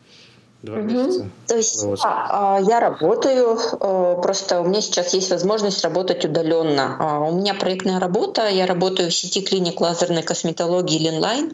Два 0.64 0.78
угу. 0.78 0.85
месяца. 0.85 1.28
То 1.47 1.56
есть 1.56 1.85
а, 2.02 2.56
а, 2.56 2.61
я 2.61 2.80
работаю, 2.80 3.59
а, 3.80 4.14
просто 4.16 4.62
у 4.62 4.64
меня 4.64 4.80
сейчас 4.80 5.12
есть 5.12 5.30
возможность 5.30 5.85
работать 5.85 6.25
удаленно. 6.25 6.97
А, 6.99 7.21
у 7.21 7.37
меня 7.37 7.52
проектная 7.52 8.00
работа, 8.00 8.49
я 8.49 8.64
работаю 8.64 9.11
в 9.11 9.14
сети 9.14 9.42
клиник 9.42 9.78
лазерной 9.83 10.23
косметологии 10.23 10.99
Линлайн. 10.99 11.52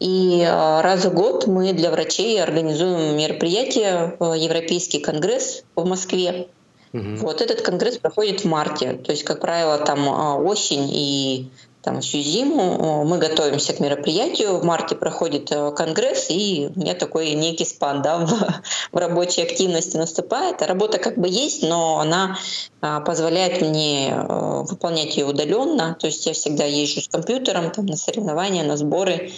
И 0.00 0.44
а, 0.44 0.82
раз 0.82 1.04
в 1.04 1.14
год 1.14 1.46
мы 1.46 1.72
для 1.72 1.92
врачей 1.92 2.42
организуем 2.42 3.16
мероприятие, 3.16 4.16
а, 4.18 4.34
Европейский 4.34 4.98
конгресс 4.98 5.62
в 5.76 5.86
Москве. 5.86 6.48
Угу. 6.92 7.18
Вот 7.18 7.42
этот 7.42 7.60
конгресс 7.60 7.98
проходит 7.98 8.40
в 8.40 8.46
марте. 8.46 8.94
То 8.94 9.12
есть, 9.12 9.22
как 9.22 9.40
правило, 9.40 9.78
там 9.78 10.44
осень 10.44 10.90
и 10.92 11.48
там 11.82 12.00
всю 12.00 12.18
зиму 12.18 13.04
мы 13.04 13.18
готовимся 13.18 13.72
к 13.72 13.80
мероприятию. 13.80 14.56
В 14.58 14.64
марте 14.64 14.94
проходит 14.94 15.50
э, 15.50 15.72
конгресс, 15.72 16.26
и 16.28 16.70
у 16.74 16.78
меня 16.78 16.94
такой 16.94 17.32
некий 17.32 17.64
спад 17.64 18.02
да, 18.02 18.18
в, 18.26 18.62
в 18.92 18.96
рабочей 18.96 19.42
активности 19.42 19.96
наступает. 19.96 20.62
Работа 20.62 20.98
как 20.98 21.18
бы 21.18 21.28
есть, 21.28 21.62
но 21.64 21.98
она 21.98 22.38
а, 22.80 23.00
позволяет 23.00 23.60
мне 23.60 24.10
э, 24.10 24.62
выполнять 24.62 25.16
ее 25.16 25.26
удаленно. 25.26 25.96
То 25.98 26.06
есть 26.06 26.24
я 26.24 26.34
всегда 26.34 26.64
езжу 26.64 27.00
с 27.00 27.08
компьютером 27.08 27.72
там, 27.72 27.86
на 27.86 27.96
соревнования, 27.96 28.62
на 28.62 28.76
сборы, 28.76 29.32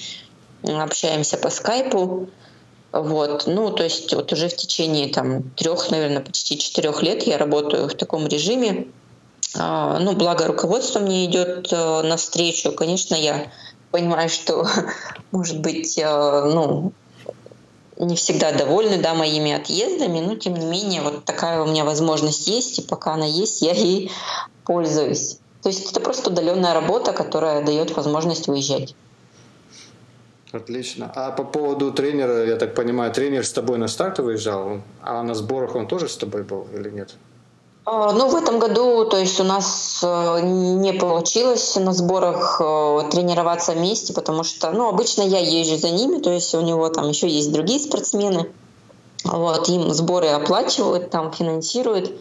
общаемся 0.63 1.39
по 1.39 1.49
скайпу. 1.49 2.29
Вот. 2.93 3.45
Ну, 3.47 3.71
то 3.71 3.83
есть 3.83 4.15
вот 4.15 4.33
уже 4.33 4.49
в 4.49 4.57
течение 4.57 5.09
там, 5.09 5.43
трех, 5.57 5.91
наверное, 5.91 6.21
почти 6.21 6.59
четырех 6.59 7.03
лет 7.03 7.23
я 7.25 7.39
работаю 7.39 7.89
в 7.89 7.95
таком 7.95 8.27
режиме. 8.29 8.87
А, 9.57 9.99
ну, 9.99 10.15
благо 10.15 10.47
руководство 10.47 11.01
мне 11.01 11.27
идет 11.27 11.73
э, 11.73 12.03
навстречу. 12.03 12.73
Конечно, 12.73 13.15
я 13.15 13.51
понимаю, 13.91 14.29
что, 14.29 14.67
может 15.31 15.61
быть, 15.61 15.97
э, 15.99 16.05
ну, 16.05 16.93
не 17.99 18.17
всегда 18.17 18.53
довольны 18.53 18.99
да, 18.99 19.15
моими 19.15 19.53
отъездами, 19.53 20.21
но 20.21 20.35
тем 20.37 20.55
не 20.55 20.67
менее 20.67 21.03
вот 21.03 21.25
такая 21.25 21.63
у 21.63 21.67
меня 21.67 21.85
возможность 21.85 22.49
есть, 22.49 22.79
и 22.79 22.83
пока 22.83 23.15
она 23.15 23.27
есть, 23.27 23.63
я 23.63 23.73
ей 23.73 24.11
пользуюсь. 24.65 25.39
То 25.63 25.69
есть 25.69 25.91
это 25.91 26.01
просто 26.01 26.31
удаленная 26.31 26.75
работа, 26.75 27.13
которая 27.13 27.65
дает 27.65 27.97
возможность 27.97 28.49
выезжать. 28.49 28.95
Отлично. 30.53 31.11
А 31.15 31.33
по 31.33 31.43
поводу 31.43 31.91
тренера, 31.91 32.45
я 32.47 32.57
так 32.57 32.75
понимаю, 32.75 33.13
тренер 33.13 33.45
с 33.45 33.53
тобой 33.53 33.79
на 33.79 33.89
старты 33.89 34.23
выезжал, 34.23 34.83
а 35.03 35.23
на 35.23 35.35
сборах 35.35 35.75
он 35.75 35.89
тоже 35.89 36.09
с 36.09 36.17
тобой 36.17 36.45
был 36.45 36.69
или 36.73 36.91
нет? 36.91 37.15
А, 37.87 38.13
ну, 38.13 38.29
в 38.29 38.35
этом 38.35 38.59
году, 38.59 39.05
то 39.05 39.19
есть 39.19 39.39
у 39.41 39.45
нас 39.45 40.01
э, 40.03 40.41
не 40.43 40.95
получилось 40.95 41.77
на 41.77 41.93
сборах 41.93 42.61
э, 42.61 43.11
тренироваться 43.11 43.73
вместе, 43.73 44.15
потому 44.15 44.43
что, 44.43 44.71
ну, 44.71 44.89
обычно 44.89 45.23
я 45.23 45.39
езжу 45.39 45.77
за 45.77 45.91
ними, 45.91 46.19
то 46.19 46.31
есть 46.31 46.55
у 46.55 46.63
него 46.63 46.89
там 46.89 47.09
еще 47.09 47.29
есть 47.29 47.53
другие 47.53 47.79
спортсмены, 47.79 48.51
вот, 49.25 49.69
им 49.69 49.93
сборы 49.93 50.29
оплачивают, 50.29 51.11
там 51.11 51.31
финансируют, 51.33 52.13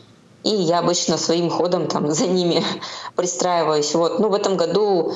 и 0.43 0.49
я 0.49 0.79
обычно 0.79 1.17
своим 1.17 1.49
ходом 1.49 1.87
там 1.87 2.11
за 2.11 2.27
ними 2.27 2.61
пристраиваюсь. 3.15 3.95
Вот, 3.95 4.19
ну, 4.19 4.27
в 4.29 4.33
этом 4.33 4.57
году 4.57 5.13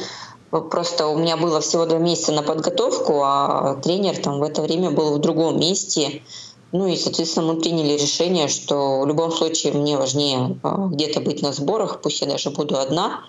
Просто 0.49 1.07
у 1.07 1.17
меня 1.17 1.35
было 1.35 1.59
всего 1.59 1.85
два 1.85 1.97
месяца 1.97 2.31
на 2.31 2.41
подготовку, 2.41 3.21
а 3.21 3.75
тренер 3.83 4.17
там 4.17 4.39
в 4.39 4.43
это 4.43 4.61
время 4.61 4.91
был 4.91 5.15
в 5.15 5.19
другом 5.19 5.59
месте. 5.59 6.21
Ну 6.71 6.87
и, 6.87 6.97
соответственно, 6.97 7.53
мы 7.53 7.61
приняли 7.61 7.93
решение, 7.93 8.47
что 8.47 8.99
в 8.99 9.07
любом 9.07 9.31
случае 9.31 9.73
мне 9.73 9.97
важнее 9.97 10.59
а, 10.63 10.87
где-то 10.87 11.21
быть 11.21 11.41
на 11.41 11.53
сборах, 11.53 12.01
пусть 12.01 12.21
я 12.21 12.27
даже 12.27 12.49
буду 12.49 12.77
одна. 12.77 13.23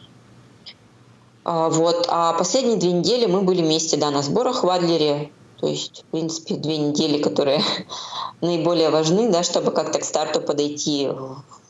А, 1.44 1.68
вот. 1.68 2.06
А 2.08 2.32
последние 2.32 2.76
две 2.76 2.92
недели 2.92 3.26
мы 3.26 3.42
были 3.42 3.62
вместе, 3.62 3.96
да, 3.96 4.10
на 4.10 4.22
сборах 4.22 4.64
в 4.64 4.68
Адлере. 4.68 5.30
То 5.60 5.66
есть, 5.66 6.04
в 6.06 6.10
принципе, 6.10 6.56
две 6.56 6.78
недели, 6.78 7.22
которые 7.22 7.62
наиболее 8.40 8.90
важны, 8.90 9.30
да, 9.30 9.42
чтобы 9.42 9.70
как-то 9.70 10.00
к 10.00 10.04
старту 10.04 10.40
подойти 10.40 11.08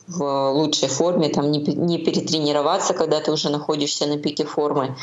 в 0.07 0.51
лучшей 0.53 0.89
форме, 0.89 1.29
там 1.29 1.51
не, 1.51 1.59
не 1.59 1.99
перетренироваться, 1.99 2.95
когда 2.95 3.19
ты 3.21 3.31
уже 3.31 3.49
находишься 3.49 4.07
на 4.07 4.17
пике 4.17 4.43
формы. 4.43 4.97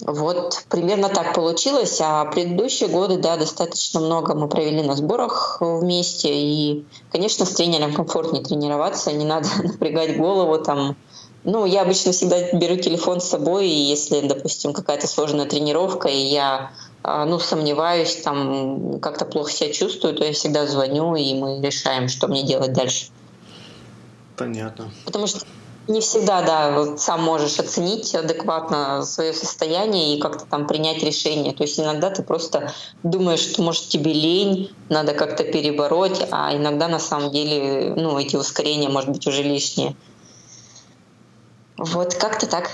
Вот 0.00 0.64
примерно 0.68 1.08
так 1.08 1.34
получилось. 1.34 2.00
А 2.02 2.26
предыдущие 2.26 2.88
годы, 2.88 3.16
да, 3.16 3.36
достаточно 3.36 4.00
много 4.00 4.34
мы 4.34 4.48
провели 4.48 4.82
на 4.82 4.94
сборах 4.94 5.58
вместе. 5.60 6.28
И, 6.32 6.84
конечно, 7.10 7.46
с 7.46 7.54
тренером 7.54 7.94
комфортнее 7.94 8.44
тренироваться, 8.44 9.12
не 9.12 9.24
надо 9.24 9.48
напрягать 9.62 10.18
голову 10.18 10.58
там. 10.62 10.96
Ну, 11.44 11.64
я 11.64 11.82
обычно 11.82 12.10
всегда 12.10 12.52
беру 12.52 12.76
телефон 12.76 13.20
с 13.20 13.28
собой, 13.28 13.68
и 13.68 13.88
если, 13.90 14.20
допустим, 14.26 14.72
какая-то 14.72 15.06
сложная 15.06 15.46
тренировка, 15.46 16.08
и 16.08 16.18
я 16.18 16.72
а, 17.04 17.24
ну, 17.24 17.38
сомневаюсь, 17.38 18.16
там 18.16 18.98
как-то 18.98 19.24
плохо 19.26 19.52
себя 19.52 19.72
чувствую, 19.72 20.14
то 20.14 20.24
я 20.24 20.32
всегда 20.32 20.66
звоню, 20.66 21.14
и 21.14 21.34
мы 21.34 21.60
решаем, 21.60 22.08
что 22.08 22.26
мне 22.26 22.42
делать 22.42 22.72
дальше. 22.72 23.10
Понятно. 24.36 24.90
Потому 25.04 25.28
что 25.28 25.46
не 25.88 26.00
всегда, 26.00 26.42
да, 26.42 26.70
вот 26.72 27.00
сам 27.00 27.22
можешь 27.22 27.58
оценить 27.58 28.14
адекватно 28.14 29.02
свое 29.02 29.32
состояние 29.32 30.16
и 30.16 30.20
как-то 30.20 30.44
там 30.46 30.66
принять 30.66 31.02
решение. 31.02 31.52
То 31.52 31.62
есть 31.62 31.78
иногда 31.78 32.10
ты 32.10 32.22
просто 32.22 32.72
думаешь, 33.02 33.40
что, 33.40 33.62
может, 33.62 33.88
тебе 33.88 34.12
лень, 34.12 34.74
надо 34.88 35.14
как-то 35.14 35.44
перебороть, 35.44 36.26
а 36.30 36.54
иногда 36.56 36.88
на 36.88 36.98
самом 36.98 37.30
деле, 37.30 37.94
ну, 37.96 38.18
эти 38.18 38.36
ускорения, 38.36 38.88
может 38.88 39.10
быть, 39.10 39.26
уже 39.26 39.42
лишние. 39.42 39.94
Вот 41.76 42.14
как-то 42.14 42.46
так. 42.46 42.70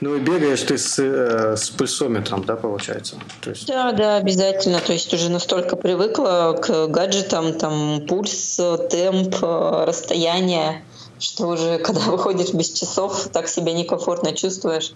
Ну 0.00 0.14
и 0.14 0.20
бегаешь 0.20 0.62
ты 0.62 0.78
с, 0.78 0.98
э, 0.98 1.56
с 1.56 1.70
пульсометром, 1.70 2.44
да, 2.44 2.54
получается? 2.56 3.16
То 3.40 3.50
есть... 3.50 3.66
Да, 3.66 3.90
да, 3.92 4.16
обязательно. 4.16 4.80
То 4.80 4.92
есть 4.92 5.12
уже 5.12 5.28
настолько 5.28 5.76
привыкла 5.76 6.56
к 6.60 6.86
гаджетам, 6.86 7.54
там 7.54 8.06
пульс, 8.06 8.60
темп, 8.90 9.36
э, 9.42 9.84
расстояние 9.86 10.84
что 11.18 11.48
уже 11.48 11.78
когда 11.84 12.10
выходишь 12.10 12.52
без 12.52 12.72
часов, 12.72 13.28
так 13.32 13.48
себя 13.48 13.72
некомфортно 13.72 14.34
чувствуешь. 14.34 14.92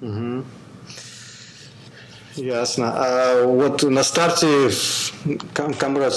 Угу. 0.00 0.44
Ясно. 2.36 2.92
А 2.94 3.46
вот 3.46 3.82
на 3.82 4.02
старте 4.02 4.70
Камрад, 5.54 6.14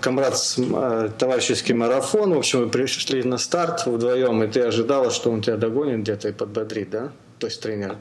Камрад 0.00 0.34
э, 0.58 1.10
товарищеский 1.16 1.74
марафон, 1.74 2.34
в 2.34 2.38
общем, 2.38 2.60
вы 2.60 2.68
пришли 2.68 3.22
на 3.22 3.38
старт 3.38 3.86
вдвоем, 3.86 4.42
и 4.42 4.48
ты 4.48 4.62
ожидала, 4.62 5.10
что 5.10 5.30
он 5.30 5.42
тебя 5.42 5.56
догонит 5.56 6.00
где-то 6.00 6.28
и 6.28 6.32
подбодрит, 6.32 6.90
да? 6.90 7.12
То 7.38 7.46
есть 7.46 7.60
тренер. 7.62 7.98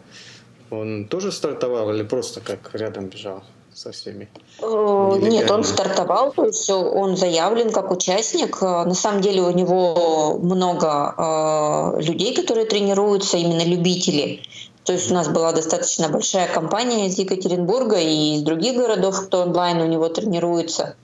Он 0.71 1.05
тоже 1.05 1.31
стартовал 1.31 1.93
или 1.93 2.03
просто 2.03 2.41
как 2.41 2.73
рядом 2.73 3.07
бежал? 3.07 3.43
Со 3.79 3.91
всеми? 3.91 4.27
Э, 4.61 5.17
нет, 5.21 5.49
он 5.49 5.63
стартовал, 5.63 6.33
то 6.33 6.45
есть 6.45 6.69
он 6.69 7.15
заявлен 7.15 7.71
как 7.71 7.91
участник. 7.91 8.61
Э, 8.61 8.83
на 8.83 8.93
самом 8.93 9.21
деле 9.21 9.41
у 9.41 9.51
него 9.51 10.37
много 10.41 11.13
э, 11.17 12.01
людей, 12.01 12.35
которые 12.35 12.65
тренируются, 12.65 13.37
именно 13.37 13.63
любители. 13.63 14.41
То 14.83 14.93
есть 14.93 15.11
у 15.11 15.13
нас 15.13 15.29
была 15.29 15.53
достаточно 15.53 16.09
большая 16.09 16.47
компания 16.47 17.07
из 17.07 17.17
Екатеринбурга 17.17 17.97
и 17.97 18.35
из 18.35 18.41
других 18.41 18.75
городов, 18.75 19.27
кто 19.27 19.43
онлайн 19.43 19.81
у 19.81 19.85
него 19.85 20.09
тренируется. 20.09 20.95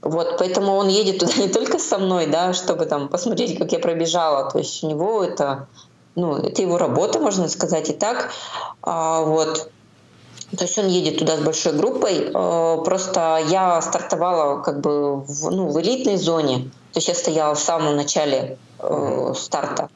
Вот, 0.00 0.38
поэтому 0.38 0.74
он 0.74 0.88
едет 0.88 1.18
туда 1.18 1.32
не 1.36 1.48
только 1.48 1.78
со 1.78 1.98
мной, 1.98 2.26
да, 2.26 2.54
чтобы 2.54 2.86
там 2.86 3.08
посмотреть, 3.08 3.58
как 3.58 3.72
я 3.72 3.78
пробежала. 3.78 4.50
То 4.50 4.58
есть 4.58 4.82
у 4.82 4.88
него 4.88 5.22
это, 5.22 5.68
ну, 6.14 6.36
это 6.36 6.62
его 6.62 6.78
работа, 6.78 7.20
можно 7.20 7.48
сказать 7.48 7.90
и 7.90 7.92
так. 7.92 8.30
А, 8.80 9.22
вот. 9.22 9.70
То 10.50 10.64
есть 10.64 10.78
он 10.78 10.86
едет 10.86 11.18
туда 11.18 11.36
с 11.36 11.40
большой 11.40 11.72
группой. 11.72 12.30
Э, 12.32 12.82
просто 12.84 13.42
я 13.48 13.80
стартовала 13.82 14.62
как 14.62 14.80
бы 14.80 15.16
в, 15.16 15.50
ну, 15.50 15.68
в 15.68 15.80
элитной 15.80 16.16
зоне. 16.16 16.70
То 16.92 16.98
есть 16.98 17.08
я 17.08 17.14
стояла 17.14 17.54
в 17.54 17.60
самом 17.60 17.96
начале 17.96 18.58
э, 18.78 19.32
старта. 19.36 19.88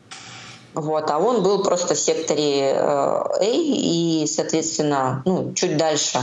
Вот, 0.75 1.11
а 1.11 1.19
он 1.19 1.43
был 1.43 1.63
просто 1.63 1.95
в 1.95 1.99
секторе 1.99 2.73
э, 2.73 2.77
A 2.77 3.45
и, 3.45 4.27
соответственно, 4.27 5.23
ну, 5.25 5.53
чуть 5.55 5.77
дальше. 5.77 6.19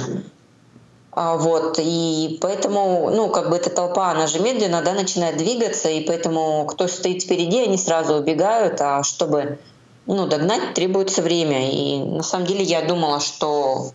А, 1.12 1.36
вот, 1.36 1.80
и 1.82 2.38
поэтому, 2.42 3.10
ну, 3.10 3.30
как 3.30 3.50
бы 3.50 3.56
эта 3.56 3.70
толпа, 3.70 4.12
она 4.12 4.28
же 4.28 4.40
медленно, 4.40 4.82
да, 4.84 4.94
начинает 4.94 5.38
двигаться, 5.38 5.90
и 5.90 6.06
поэтому 6.06 6.66
кто 6.68 6.88
стоит 6.88 7.24
впереди, 7.24 7.60
они 7.60 7.78
сразу 7.78 8.16
убегают, 8.16 8.80
а 8.82 9.02
чтобы, 9.04 9.58
ну, 10.06 10.28
догнать, 10.28 10.76
требуется 10.76 11.24
время. 11.24 11.72
И 11.72 11.98
на 11.98 12.24
самом 12.24 12.46
деле 12.46 12.64
я 12.64 12.84
думала, 12.84 13.20
что 13.20 13.94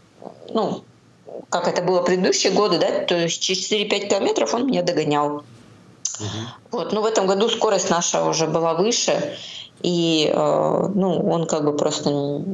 ну, 0.54 0.84
как 1.48 1.68
это 1.68 1.82
было 1.82 2.00
в 2.00 2.04
предыдущие 2.04 2.52
годы, 2.52 2.78
да, 2.78 3.04
то 3.04 3.16
есть 3.16 3.42
через 3.42 3.70
4-5 3.70 4.08
километров 4.08 4.54
он 4.54 4.66
меня 4.66 4.82
догонял. 4.82 5.42
Угу. 6.20 6.26
Вот, 6.72 6.92
но 6.92 7.02
в 7.02 7.06
этом 7.06 7.26
году 7.26 7.48
скорость 7.48 7.90
наша 7.90 8.24
уже 8.24 8.46
была 8.46 8.74
выше, 8.74 9.36
и 9.82 10.30
э, 10.32 10.88
ну, 10.94 11.28
он 11.28 11.46
как 11.46 11.64
бы 11.64 11.76
просто 11.76 12.10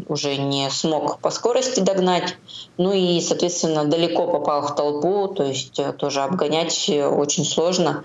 уже 0.08 0.36
не 0.36 0.70
смог 0.70 1.18
по 1.18 1.30
скорости 1.30 1.80
догнать, 1.80 2.36
ну 2.78 2.92
и, 2.92 3.20
соответственно, 3.20 3.84
далеко 3.84 4.26
попал 4.26 4.62
в 4.62 4.74
толпу, 4.74 5.28
то 5.28 5.44
есть 5.44 5.78
э, 5.78 5.92
тоже 5.92 6.22
обгонять 6.22 6.88
очень 6.88 7.44
сложно. 7.44 8.04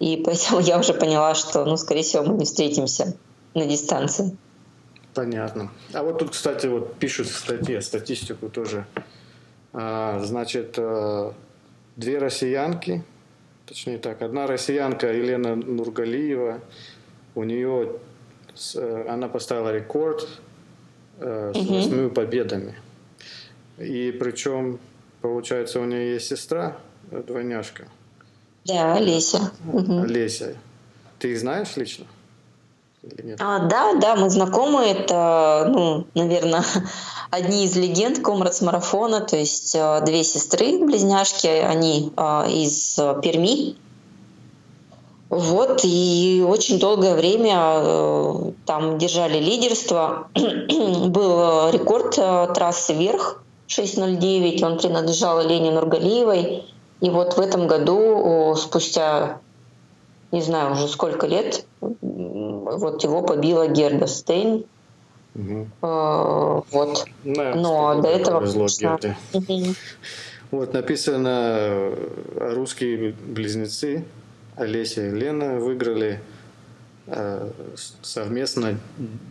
И 0.00 0.16
поэтому 0.24 0.60
я 0.60 0.78
уже 0.78 0.94
поняла, 0.94 1.34
что, 1.34 1.64
ну, 1.64 1.76
скорее 1.76 2.02
всего, 2.02 2.24
мы 2.24 2.38
не 2.38 2.44
встретимся 2.44 3.14
на 3.54 3.66
дистанции. 3.66 4.36
Понятно. 5.14 5.70
А 5.92 6.02
вот 6.02 6.18
тут, 6.18 6.30
кстати, 6.30 6.66
вот 6.66 6.96
пишут 6.96 7.28
в 7.28 7.36
статье, 7.36 7.80
статистику 7.82 8.48
тоже. 8.48 8.86
А, 9.74 10.20
значит, 10.20 10.74
э, 10.78 11.32
две 11.96 12.18
россиянки, 12.18 13.02
точнее 13.66 13.98
так, 13.98 14.22
одна 14.22 14.46
россиянка 14.46 15.12
Елена 15.12 15.54
Нургалиева, 15.54 16.60
у 17.34 17.44
нее, 17.44 17.96
э, 18.74 19.06
она 19.08 19.28
поставила 19.28 19.72
рекорд 19.74 20.28
э, 21.18 21.52
с 21.54 21.66
восьми 21.66 22.08
победами. 22.08 22.74
И 23.78 24.16
причем, 24.18 24.78
получается, 25.20 25.80
у 25.80 25.84
нее 25.84 26.14
есть 26.14 26.26
сестра, 26.26 26.76
двойняшка. 27.10 27.86
Да, 28.64 28.94
Олеся. 28.94 29.52
Олеся. 29.72 30.56
Ты 31.18 31.32
их 31.32 31.40
знаешь 31.40 31.76
лично? 31.76 32.06
А, 33.40 33.58
да, 33.60 33.94
да, 33.94 34.14
мы 34.16 34.30
знакомы. 34.30 34.82
Это, 34.84 35.66
ну, 35.68 36.06
наверное, 36.14 36.64
одни 37.30 37.64
из 37.64 37.76
легенд 37.76 38.20
Комрадс 38.20 38.60
марафона. 38.60 39.20
То 39.20 39.36
есть 39.36 39.74
э, 39.74 40.00
две 40.04 40.22
сестры, 40.22 40.78
близняшки, 40.78 41.48
они 41.48 42.12
а, 42.16 42.46
из 42.48 42.98
э, 42.98 43.20
Перми. 43.22 43.76
Вот, 45.28 45.80
и 45.84 46.44
очень 46.46 46.78
долгое 46.78 47.14
время 47.14 48.52
там 48.66 48.98
держали 48.98 49.38
лидерство. 49.38 50.28
Был 50.34 51.70
рекорд 51.70 52.16
трассы 52.54 52.92
вверх 52.92 53.42
6.09, 53.66 54.62
он 54.62 54.76
принадлежал 54.76 55.40
Лене 55.40 55.70
Нургалиевой. 55.70 56.66
И 57.00 57.08
вот 57.08 57.38
в 57.38 57.40
этом 57.40 57.66
году, 57.66 58.54
спустя 58.58 59.40
не 60.32 60.42
знаю 60.42 60.72
уже 60.72 60.86
сколько 60.86 61.26
лет, 61.26 61.64
вот 62.76 63.02
его 63.02 63.22
побила 63.22 63.68
Герда 63.68 64.06
Стейн. 64.06 64.64
Угу. 65.34 65.68
А, 65.82 66.62
вот. 66.70 67.04
Да, 67.24 67.54
Но 67.54 68.00
до 68.00 68.08
этого... 68.08 68.40
Повезло 68.40 68.66
Герде. 68.66 69.16
Вот 70.50 70.74
написано, 70.74 71.94
русские 72.36 73.14
близнецы 73.26 74.04
Олеся 74.56 75.06
и 75.06 75.10
Лена 75.10 75.58
выиграли 75.58 76.20
э, 77.06 77.50
совместно 78.02 78.78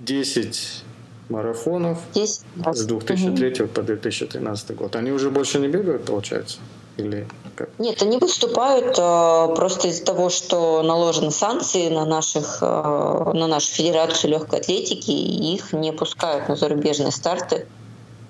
10 0.04 0.84
марафонов 1.30 2.00
10, 2.14 2.44
с 2.74 2.86
2003 2.86 3.64
угу. 3.66 3.68
по 3.74 3.82
2013 3.84 4.76
год. 4.76 4.96
Они 4.96 5.12
уже 5.12 5.30
больше 5.30 5.60
не 5.60 5.68
бегают, 5.68 6.06
получается? 6.06 6.58
Или 6.98 7.28
как? 7.56 7.70
Нет, 7.80 8.02
они 8.02 8.18
выступают 8.18 8.98
э, 8.98 9.56
просто 9.56 9.88
из-за 9.88 10.06
того, 10.06 10.30
что 10.30 10.82
наложены 10.84 11.32
санкции 11.32 11.90
на, 11.90 12.06
наших, 12.06 12.60
э, 12.62 13.32
на 13.34 13.48
нашу 13.48 13.74
Федерацию 13.74 14.32
легкой 14.32 14.60
атлетики, 14.60 15.12
и 15.12 15.54
их 15.54 15.74
не 15.74 15.92
пускают 15.92 16.50
на 16.50 16.56
зарубежные 16.56 17.12
старты. 17.12 17.68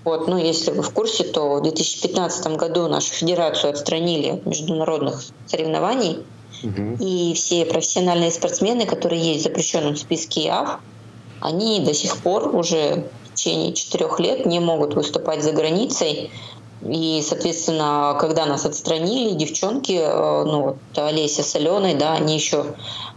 Вот, 0.04 0.28
ну, 0.28 0.38
если 0.38 0.72
вы 0.72 0.82
в 0.82 0.92
курсе, 0.92 1.24
то 1.24 1.56
в 1.56 1.62
2015 1.62 2.56
году 2.56 2.88
нашу 2.88 3.14
федерацию 3.14 3.72
отстранили 3.72 4.30
от 4.30 4.46
международных 4.46 5.22
соревнований, 5.46 6.24
угу. 6.64 6.98
и 7.00 7.34
все 7.36 7.66
профессиональные 7.66 8.32
спортсмены, 8.32 8.86
которые 8.86 9.22
есть 9.22 9.42
в 9.42 9.44
запрещенном 9.44 9.96
списке 9.96 10.48
ИАФ, 10.48 10.80
они 11.40 11.80
до 11.82 11.94
сих 11.94 12.18
пор 12.18 12.56
уже 12.56 13.08
в 13.26 13.36
течение 13.36 13.74
четырех 13.74 14.20
лет 14.20 14.46
не 14.46 14.60
могут 14.60 14.96
выступать 14.96 15.44
за 15.44 15.52
границей. 15.52 16.32
И, 16.84 17.24
соответственно, 17.28 18.18
когда 18.20 18.46
нас 18.46 18.66
отстранили, 18.66 19.36
девчонки, 19.36 20.00
э, 20.02 20.44
ну 20.46 20.62
вот 20.62 20.78
Олеся 20.96 21.44
с 21.44 21.56
Аленой, 21.56 21.94
да, 21.94 22.14
они 22.14 22.36
еще 22.36 22.66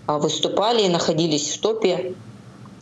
э, 0.06 0.18
выступали, 0.18 0.86
находились 0.88 1.54
в 1.54 1.60
топе. 1.60 2.14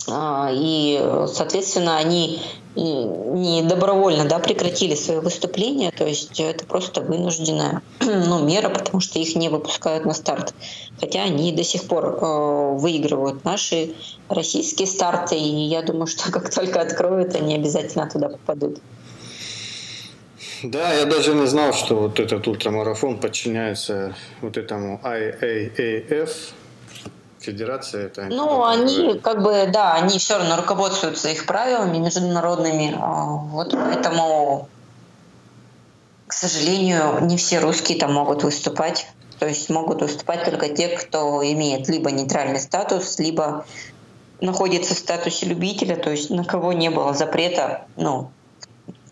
А, 0.09 0.49
и, 0.51 1.01
соответственно, 1.27 1.95
они 1.95 2.41
не 2.75 3.61
добровольно 3.61 4.25
да, 4.25 4.39
прекратили 4.39 4.95
свое 4.95 5.19
выступление, 5.19 5.91
то 5.91 6.05
есть 6.05 6.39
это 6.39 6.65
просто 6.65 7.01
вынужденная 7.01 7.83
ну, 7.99 8.43
мера, 8.43 8.69
потому 8.69 8.99
что 8.99 9.19
их 9.19 9.35
не 9.35 9.49
выпускают 9.49 10.05
на 10.05 10.13
старт. 10.13 10.53
Хотя 10.99 11.23
они 11.23 11.51
до 11.51 11.63
сих 11.63 11.83
пор 11.83 12.17
э, 12.19 12.73
выигрывают 12.77 13.43
наши 13.45 13.93
российские 14.27 14.87
старты, 14.87 15.37
и 15.37 15.65
я 15.65 15.83
думаю, 15.83 16.07
что 16.07 16.31
как 16.31 16.53
только 16.53 16.81
откроют, 16.81 17.35
они 17.35 17.55
обязательно 17.55 18.09
туда 18.09 18.29
попадут. 18.29 18.79
Да, 20.63 20.93
я 20.93 21.05
даже 21.05 21.33
не 21.33 21.45
знал, 21.45 21.73
что 21.73 21.95
вот 21.95 22.19
этот 22.19 22.47
ультрамарафон 22.47 23.19
подчиняется 23.19 24.15
вот 24.41 24.55
этому 24.55 25.01
IAAF, 25.03 26.53
федерация 27.43 28.05
это 28.05 28.23
ну 28.29 28.63
они 28.63 29.19
как 29.19 29.43
бы 29.43 29.67
да 29.71 29.95
они 29.95 30.17
все 30.17 30.37
равно 30.37 30.55
руководствуются 30.55 31.29
их 31.29 31.45
правилами 31.45 31.97
международными 31.97 32.95
а, 32.97 33.25
вот 33.25 33.71
поэтому 33.71 34.69
к 36.27 36.33
сожалению 36.33 37.19
не 37.25 37.35
все 37.35 37.59
русские 37.59 37.99
там 37.99 38.13
могут 38.13 38.43
выступать. 38.43 39.07
То 39.39 39.47
есть 39.47 39.69
могут 39.69 40.01
выступать 40.01 40.45
только 40.45 40.69
те 40.69 40.87
кто 40.87 41.43
имеет 41.43 41.89
либо 41.89 42.11
нейтральный 42.11 42.61
статус 42.61 43.19
либо 43.19 43.65
находится 44.39 44.95
в 44.95 44.97
статусе 44.97 45.45
любителя 45.47 45.97
то 45.97 46.09
есть 46.09 46.29
на 46.29 46.45
кого 46.45 46.71
не 46.71 46.89
было 46.89 47.13
запрета 47.13 47.85
ну 47.97 48.31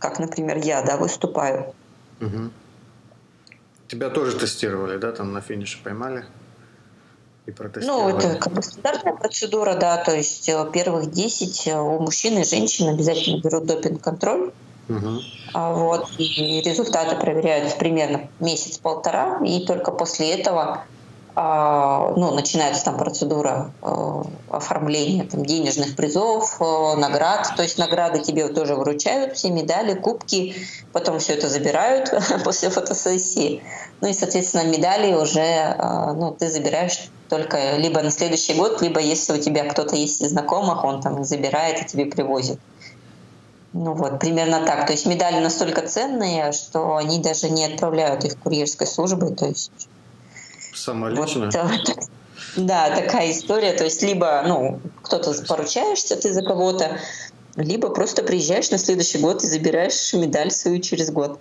как 0.02 0.20
например 0.20 0.58
я 0.58 0.82
да 0.82 0.98
выступаю 0.98 1.74
угу. 2.20 2.50
тебя 3.88 4.10
тоже 4.10 4.38
тестировали 4.38 4.98
да 4.98 5.12
там 5.12 5.32
на 5.32 5.42
финише 5.42 5.80
поймали 5.84 6.26
и 7.48 7.54
Ну, 7.82 8.10
это 8.10 8.36
как 8.36 8.54
бы 8.54 8.62
стандартная 8.62 9.14
процедура, 9.14 9.74
да, 9.74 9.98
то 9.98 10.16
есть 10.16 10.48
э, 10.48 10.70
первых 10.72 11.10
10 11.10 11.68
э, 11.68 11.76
у 11.76 12.00
мужчин 12.00 12.38
и 12.38 12.44
женщин 12.44 12.90
обязательно 12.90 13.42
берут 13.42 13.66
допинг-контроль. 13.66 14.52
Угу. 14.88 15.22
Вот, 15.54 16.10
и 16.20 16.62
результаты 16.62 17.16
проверяются 17.16 17.78
примерно 17.78 18.30
месяц-полтора, 18.40 19.40
и 19.44 19.66
только 19.66 19.92
после 19.92 20.32
этого 20.32 20.84
ну, 21.36 22.32
начинается 22.36 22.84
там 22.84 22.98
процедура 22.98 23.72
э, 23.82 24.24
оформления 24.50 25.24
там, 25.24 25.46
денежных 25.46 25.96
призов, 25.96 26.60
наград. 26.60 27.54
То 27.56 27.64
есть 27.64 27.78
награды 27.78 28.20
тебе 28.20 28.48
тоже 28.50 28.76
вручают, 28.76 29.38
все 29.38 29.50
медали, 29.50 29.94
кубки, 29.94 30.56
потом 30.92 31.20
все 31.20 31.34
это 31.34 31.48
забирают 31.48 32.14
после 32.44 32.70
фотосессии. 32.70 33.64
Ну 34.02 34.10
и, 34.10 34.14
соответственно, 34.14 34.66
медали 34.66 35.14
уже 35.14 35.76
ну, 36.16 36.36
ты 36.38 36.50
забираешь 36.50 37.10
только 37.30 37.78
либо 37.78 38.02
на 38.02 38.12
следующий 38.12 38.54
год, 38.54 38.82
либо 38.82 39.00
если 39.00 39.34
у 39.34 39.38
тебя 39.38 39.64
кто-то 39.64 39.96
есть 39.96 40.22
из 40.22 40.32
знакомых, 40.32 40.84
он 40.84 41.02
там 41.02 41.24
забирает 41.24 41.82
и 41.82 41.86
тебе 41.86 42.06
привозит. 42.06 42.60
Ну 43.74 43.94
вот, 43.94 44.20
примерно 44.20 44.66
так. 44.66 44.86
То 44.86 44.92
есть 44.92 45.06
медали 45.06 45.40
настолько 45.40 45.88
ценные, 45.88 46.52
что 46.52 46.98
они 46.98 47.20
даже 47.20 47.50
не 47.50 47.66
отправляют 47.66 48.26
их 48.26 48.38
курьерской 48.38 48.86
службой. 48.86 49.34
То 49.34 49.46
есть 49.46 49.72
Самолично? 50.74 51.50
Вот, 51.54 52.10
да, 52.56 52.96
такая 52.96 53.32
история. 53.32 53.74
То 53.74 53.84
есть 53.84 54.02
либо 54.04 54.44
ну, 54.46 54.80
кто-то 55.04 55.34
поручаешься 55.48 56.16
ты 56.16 56.34
за 56.34 56.44
кого-то, 56.44 57.00
либо 57.56 57.90
просто 57.90 58.24
приезжаешь 58.24 58.72
на 58.72 58.78
следующий 58.78 59.20
год 59.20 59.44
и 59.44 59.48
забираешь 59.48 60.14
медаль 60.14 60.52
свою 60.52 60.80
через 60.80 61.12
год. 61.12 61.40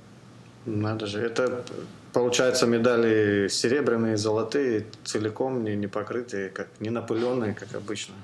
Надо 0.67 1.07
же. 1.07 1.21
Это 1.21 1.65
Получается, 2.13 2.67
медали 2.67 3.49
серебряные, 3.49 4.17
золотые, 4.17 4.87
целиком 5.05 5.63
не, 5.63 5.77
не 5.77 5.87
покрытые, 5.87 6.49
как 6.49 6.69
не 6.81 6.91
напыленные, 6.91 7.55
как 7.55 7.75
обычно. 7.75 8.15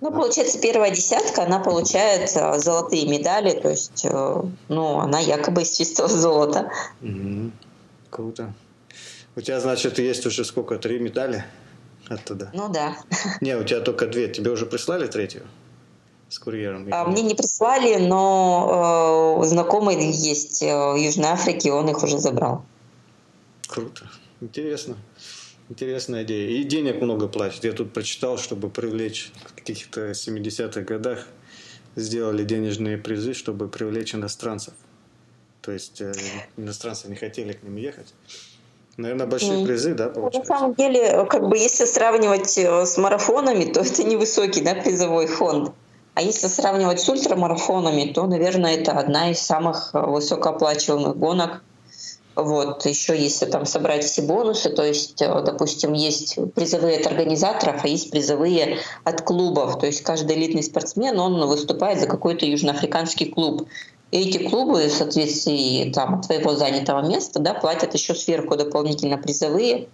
Ну, 0.00 0.10
получается, 0.10 0.58
первая 0.60 0.90
десятка, 0.90 1.44
она 1.44 1.60
получает 1.60 2.30
э, 2.34 2.58
золотые 2.58 3.06
медали, 3.06 3.52
то 3.52 3.68
есть, 3.68 4.04
э, 4.04 4.42
ну, 4.68 4.98
она 4.98 5.20
якобы 5.20 5.62
из 5.62 5.76
чистого 5.76 6.08
золота. 6.24 6.72
Угу. 7.02 7.50
Круто. 8.08 8.52
У 9.36 9.40
тебя, 9.40 9.60
значит, 9.60 9.98
есть 9.98 10.26
уже 10.26 10.44
сколько? 10.44 10.76
Три 10.76 10.98
медали 10.98 11.44
оттуда? 12.08 12.50
Ну 12.52 12.68
да. 12.68 12.96
Не, 13.40 13.56
у 13.56 13.64
тебя 13.64 13.80
только 13.80 14.06
две. 14.06 14.28
Тебе 14.28 14.50
уже 14.50 14.66
прислали 14.66 15.06
третью? 15.06 15.42
С 16.28 16.38
курьером? 16.38 16.88
А, 16.92 17.04
мне 17.06 17.22
не 17.22 17.34
прислали, 17.34 17.96
но 17.96 19.40
э, 19.42 19.46
знакомый 19.46 19.96
есть 19.96 20.62
э, 20.62 20.92
в 20.92 20.96
Южной 20.96 21.30
Африке, 21.30 21.72
он 21.72 21.88
их 21.88 22.02
уже 22.02 22.18
забрал. 22.18 22.64
Круто. 23.66 24.08
Интересно. 24.40 24.96
Интересная 25.68 26.22
идея. 26.24 26.50
И 26.50 26.64
денег 26.64 27.00
много 27.00 27.26
платят. 27.28 27.64
Я 27.64 27.72
тут 27.72 27.92
прочитал, 27.92 28.38
чтобы 28.38 28.70
привлечь 28.70 29.32
в 29.44 29.54
каких-то 29.54 30.10
70-х 30.10 30.82
годах 30.82 31.26
сделали 31.96 32.44
денежные 32.44 32.96
призы, 32.98 33.34
чтобы 33.34 33.68
привлечь 33.68 34.14
иностранцев. 34.14 34.74
То 35.62 35.72
есть 35.72 36.00
э, 36.00 36.12
иностранцы 36.56 37.08
не 37.08 37.16
хотели 37.16 37.52
к 37.52 37.62
ним 37.62 37.76
ехать. 37.76 38.14
Наверное, 39.00 39.26
большие 39.26 39.62
mm. 39.62 39.66
призы, 39.66 39.94
да, 39.94 40.08
получается? 40.08 40.52
На 40.52 40.58
самом 40.58 40.74
деле, 40.74 41.26
как 41.28 41.48
бы 41.48 41.56
если 41.56 41.84
сравнивать 41.84 42.56
э, 42.58 42.86
с 42.86 42.96
марафонами, 42.96 43.64
то 43.64 43.80
это 43.84 44.04
невысокий 44.04 44.60
да, 44.60 44.74
призовой 44.74 45.26
фонд. 45.26 45.72
А 46.14 46.22
если 46.22 46.48
сравнивать 46.48 47.00
с 47.00 47.08
ультрамарафонами, 47.08 48.12
то, 48.12 48.26
наверное, 48.26 48.76
это 48.76 48.92
одна 48.92 49.30
из 49.30 49.40
самых 49.40 49.90
э, 49.94 50.00
высокооплачиваемых 50.00 51.16
гонок 51.16 51.62
вот, 52.36 52.86
еще 52.86 53.20
если 53.20 53.46
там 53.46 53.66
собрать 53.66 54.04
все 54.04 54.22
бонусы, 54.22 54.70
то 54.70 54.84
есть, 54.84 55.20
э, 55.20 55.42
допустим, 55.44 55.92
есть 55.92 56.38
призовые 56.54 56.98
от 56.98 57.06
организаторов, 57.06 57.84
а 57.84 57.88
есть 57.88 58.10
призовые 58.10 58.78
от 59.04 59.22
клубов. 59.22 59.78
То 59.78 59.86
есть 59.86 60.02
каждый 60.02 60.36
элитный 60.36 60.62
спортсмен, 60.62 61.18
он 61.18 61.46
выступает 61.46 62.00
за 62.00 62.06
какой-то 62.06 62.46
южноафриканский 62.46 63.26
клуб. 63.26 63.66
И 64.10 64.18
эти 64.18 64.48
клубы 64.48 64.86
в 64.86 64.92
соответствии 64.92 65.92
там, 65.92 66.20
твоего 66.20 66.54
занятого 66.54 67.06
места 67.06 67.38
да, 67.38 67.54
платят 67.54 67.94
еще 67.94 68.14
сверху 68.14 68.56
дополнительно 68.56 69.18
призовые. 69.18 69.88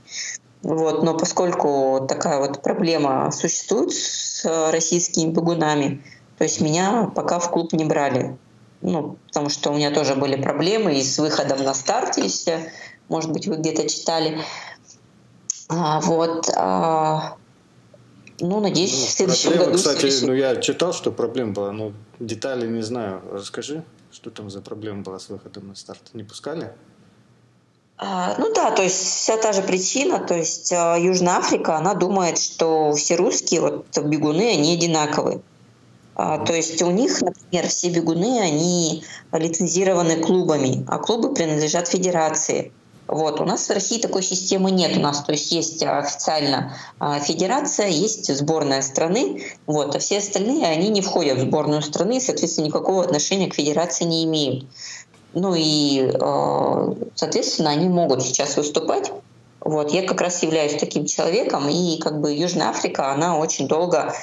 Вот, 0.62 1.02
но 1.02 1.16
поскольку 1.16 2.07
такая 2.09 2.40
вот 2.40 2.62
проблема 2.62 3.31
существует 3.31 3.92
с 3.92 4.70
российскими 4.72 5.31
бегунами, 5.31 6.02
то 6.38 6.44
есть 6.44 6.61
меня 6.61 7.11
пока 7.14 7.38
в 7.38 7.50
клуб 7.50 7.72
не 7.72 7.85
брали 7.85 8.37
ну, 8.83 9.18
потому 9.26 9.48
что 9.48 9.70
у 9.70 9.74
меня 9.74 9.90
тоже 9.90 10.14
были 10.14 10.40
проблемы 10.40 10.98
и 10.98 11.02
с 11.02 11.18
выходом 11.18 11.62
на 11.64 11.74
старт, 11.74 12.18
если, 12.18 12.70
может 13.09 13.33
быть, 13.33 13.46
вы 13.46 13.57
где-то 13.57 13.88
читали. 13.88 14.38
А, 15.68 16.00
вот. 16.00 16.48
А, 16.55 17.37
ну, 18.38 18.61
надеюсь, 18.61 18.92
ну, 18.92 19.07
в 19.07 19.11
следующем 19.11 19.48
проблема, 19.50 19.66
году... 19.66 19.79
Кстати, 19.79 20.00
следующем... 20.00 20.26
ну, 20.29 20.35
я 20.35 20.57
читал, 20.57 20.92
что 20.92 21.11
проблема 21.11 21.52
была, 21.52 21.72
но 21.72 21.92
детали 22.20 22.66
не 22.66 22.83
знаю. 22.83 23.22
Расскажи, 23.33 23.83
что 24.16 24.31
там 24.31 24.48
за 24.48 24.62
проблема 24.62 25.02
была 25.02 25.18
с 25.18 25.29
выходом 25.29 25.68
на 25.68 25.74
старт? 25.74 26.00
Не 26.14 26.24
пускали? 26.24 26.72
А, 27.98 28.35
ну 28.38 28.52
да, 28.55 28.70
то 28.70 28.83
есть 28.83 28.96
вся 28.96 29.37
та 29.37 29.52
же 29.52 29.61
причина, 29.61 30.18
то 30.18 30.35
есть 30.35 30.72
а, 30.72 30.96
Южная 30.96 31.37
Африка, 31.37 31.76
она 31.76 31.92
думает, 31.92 32.38
что 32.38 32.92
все 32.92 33.16
русские 33.16 33.61
вот 33.61 33.87
бегуны, 33.98 34.50
они 34.52 34.72
одинаковые. 34.72 35.42
А, 36.14 36.38
то 36.38 36.55
есть 36.55 36.81
у 36.81 36.90
них, 36.90 37.20
например, 37.20 37.68
все 37.68 37.90
бегуны, 37.90 38.40
они 38.40 39.05
лицензированы 39.33 40.22
клубами, 40.22 40.85
а 40.88 40.98
клубы 40.98 41.35
принадлежат 41.35 41.88
федерации. 41.88 42.72
Вот. 43.09 43.40
У 43.40 43.45
нас 43.45 43.69
в 43.69 43.73
России 43.73 44.01
такой 44.01 44.23
системы 44.23 44.71
нет. 44.71 44.97
У 44.97 45.01
нас 45.01 45.23
то 45.23 45.33
есть 45.33 45.53
есть 45.53 45.83
официально 45.83 46.77
а, 46.99 47.21
федерация, 47.21 47.87
есть 47.87 48.35
сборная 48.35 48.83
страны, 48.83 49.45
вот, 49.66 49.95
а 49.95 49.99
все 49.99 50.19
остальные, 50.19 50.66
они 50.66 50.88
не 50.88 51.03
входят 51.03 51.38
в 51.38 51.42
сборную 51.42 51.83
страны, 51.83 52.21
соответственно, 52.21 52.66
никакого 52.66 53.05
отношения 53.05 53.49
к 53.49 53.55
федерации 53.55 54.05
не 54.05 54.25
имеют. 54.25 54.66
Ну 55.35 55.55
и, 55.57 56.11
а, 56.21 56.95
соответственно, 57.14 57.71
они 57.71 57.88
могут 57.88 58.23
сейчас 58.23 58.57
выступать 58.57 59.12
Вот, 59.61 59.92
я 59.92 60.03
как 60.03 60.21
раз 60.21 60.42
являюсь 60.42 60.77
таким 60.79 61.07
человеком, 61.07 61.69
и 61.69 61.99
как 61.99 62.21
бы 62.21 62.33
Южная 62.33 62.69
Африка, 62.69 63.12
она 63.12 63.37
очень 63.37 63.69
долго, 63.69 64.14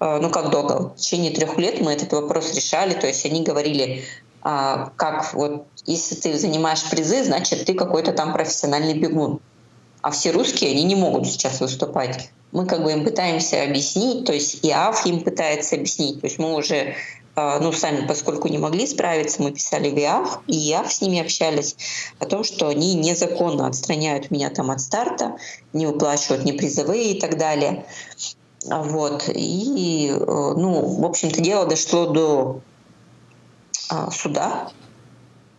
ну 0.00 0.30
как 0.30 0.50
долго, 0.50 0.90
в 0.90 0.96
течение 0.96 1.30
трех 1.30 1.58
лет 1.58 1.80
мы 1.80 1.92
этот 1.92 2.12
вопрос 2.12 2.54
решали, 2.54 2.94
то 2.94 3.06
есть 3.06 3.26
они 3.26 3.42
говорили, 3.42 4.04
а, 4.42 4.92
как 4.96 5.34
вот, 5.34 5.66
если 5.86 6.14
ты 6.14 6.38
занимаешь 6.38 6.88
призы, 6.90 7.24
значит, 7.24 7.64
ты 7.64 7.74
какой-то 7.74 8.12
там 8.12 8.32
профессиональный 8.32 8.98
бегун. 8.98 9.40
А 10.00 10.10
все 10.10 10.30
русские, 10.30 10.70
они 10.70 10.84
не 10.84 10.94
могут 10.94 11.26
сейчас 11.26 11.60
выступать. 11.60 12.30
Мы 12.52 12.66
как 12.66 12.82
бы 12.82 12.92
им 12.92 13.04
пытаемся 13.04 13.62
объяснить, 13.62 14.24
то 14.24 14.32
есть 14.32 14.64
и 14.64 14.70
АФ 14.70 15.06
им 15.06 15.22
пытается 15.22 15.74
объяснить. 15.74 16.20
То 16.20 16.26
есть 16.26 16.38
мы 16.38 16.54
уже 16.54 16.94
а, 17.40 17.60
ну, 17.60 17.70
сами, 17.70 18.04
поскольку 18.04 18.48
не 18.48 18.58
могли 18.58 18.84
справиться, 18.84 19.40
мы 19.40 19.52
писали 19.52 19.90
в 19.90 19.96
ИАФ, 19.96 20.40
и 20.48 20.72
ИАФ 20.72 20.92
с 20.92 21.00
ними 21.00 21.20
общались 21.20 21.76
о 22.18 22.26
том, 22.26 22.42
что 22.42 22.66
они 22.66 22.94
незаконно 22.94 23.68
отстраняют 23.68 24.32
меня 24.32 24.50
там 24.50 24.72
от 24.72 24.80
старта, 24.80 25.36
не 25.72 25.86
выплачивают 25.86 26.44
ни 26.44 26.50
призовые 26.50 27.12
и 27.12 27.20
так 27.20 27.38
далее. 27.38 27.86
Вот. 28.64 29.30
И, 29.32 30.10
э, 30.10 30.16
ну, 30.16 30.84
в 31.00 31.04
общем-то, 31.04 31.40
дело 31.40 31.64
дошло 31.66 32.06
до 32.06 32.60
суда. 34.10 34.70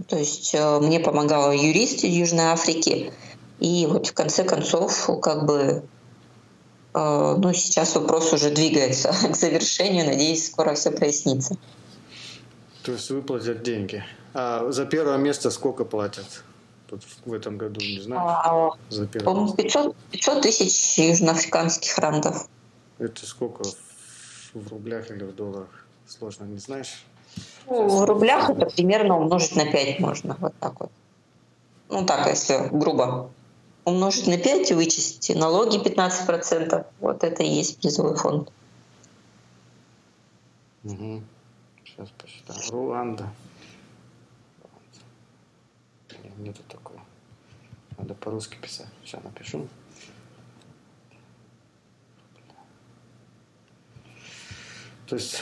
То 0.07 0.17
есть 0.17 0.53
э, 0.53 0.79
мне 0.79 0.99
помогала 0.99 1.51
юрист 1.51 2.03
из 2.03 2.13
Южной 2.13 2.45
Африки. 2.45 3.11
И 3.59 3.85
вот 3.87 4.07
в 4.07 4.13
конце 4.13 4.43
концов, 4.43 5.09
как 5.21 5.45
бы 5.45 5.83
Э, 6.93 7.35
ну, 7.37 7.53
сейчас 7.53 7.95
вопрос 7.95 8.33
уже 8.33 8.49
двигается 8.49 9.09
к 9.31 9.35
завершению. 9.35 10.05
Надеюсь, 10.05 10.47
скоро 10.47 10.73
все 10.73 10.91
прояснится. 10.91 11.55
То 12.83 12.93
есть 12.93 13.09
выплатят 13.09 13.63
деньги. 13.63 14.03
А 14.33 14.71
за 14.71 14.85
первое 14.85 15.17
место 15.17 15.51
сколько 15.51 15.85
платят? 15.85 16.43
Тут 16.87 17.03
в 17.25 17.33
этом 17.33 17.57
году, 17.57 17.79
не 17.81 17.99
знаю. 17.99 18.21
А, 18.21 18.71
за 18.89 19.05
первое 19.05 19.53
500, 19.53 19.95
500 20.11 20.41
тысяч 20.41 20.97
южноафриканских 20.97 21.97
рандов. 21.99 22.47
Это 22.97 23.25
сколько 23.27 23.63
в 24.53 24.67
рублях 24.69 25.11
или 25.11 25.23
в 25.23 25.35
долларах? 25.35 25.85
Сложно, 26.07 26.45
не 26.45 26.57
знаешь? 26.57 27.05
Ну, 27.67 27.87
в 27.87 28.05
рублях 28.05 28.49
это 28.49 28.65
примерно 28.65 29.17
умножить 29.17 29.55
на 29.55 29.65
5 29.71 29.99
можно. 29.99 30.37
Вот 30.39 30.53
так 30.59 30.79
вот. 30.79 30.91
Ну 31.89 32.05
так, 32.05 32.27
если 32.27 32.67
грубо 32.71 33.31
умножить 33.85 34.27
на 34.27 34.37
5 34.37 34.71
и 34.71 34.73
вычесть 34.73 35.35
налоги 35.35 35.77
15%. 35.77 36.85
Вот 36.99 37.23
это 37.23 37.43
и 37.43 37.47
есть 37.47 37.79
призовой 37.79 38.15
фонд. 38.15 38.51
Угу. 40.83 41.21
Сейчас 41.85 42.09
посчитаю. 42.09 42.59
Руанда. 42.71 43.29
Нет, 46.23 46.37
нету 46.37 46.61
такого. 46.67 46.99
Надо 47.97 48.13
по-русски 48.13 48.57
писать. 48.61 48.87
Сейчас 49.03 49.23
напишу. 49.23 49.67
То 55.07 55.15
есть 55.15 55.41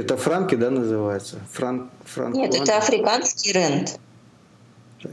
это 0.00 0.16
франки, 0.16 0.54
да, 0.54 0.70
называется? 0.70 1.38
Франк, 1.52 1.90
франк 2.04 2.34
Нет, 2.34 2.54
это 2.54 2.78
африканский 2.78 3.52
рент 3.52 3.98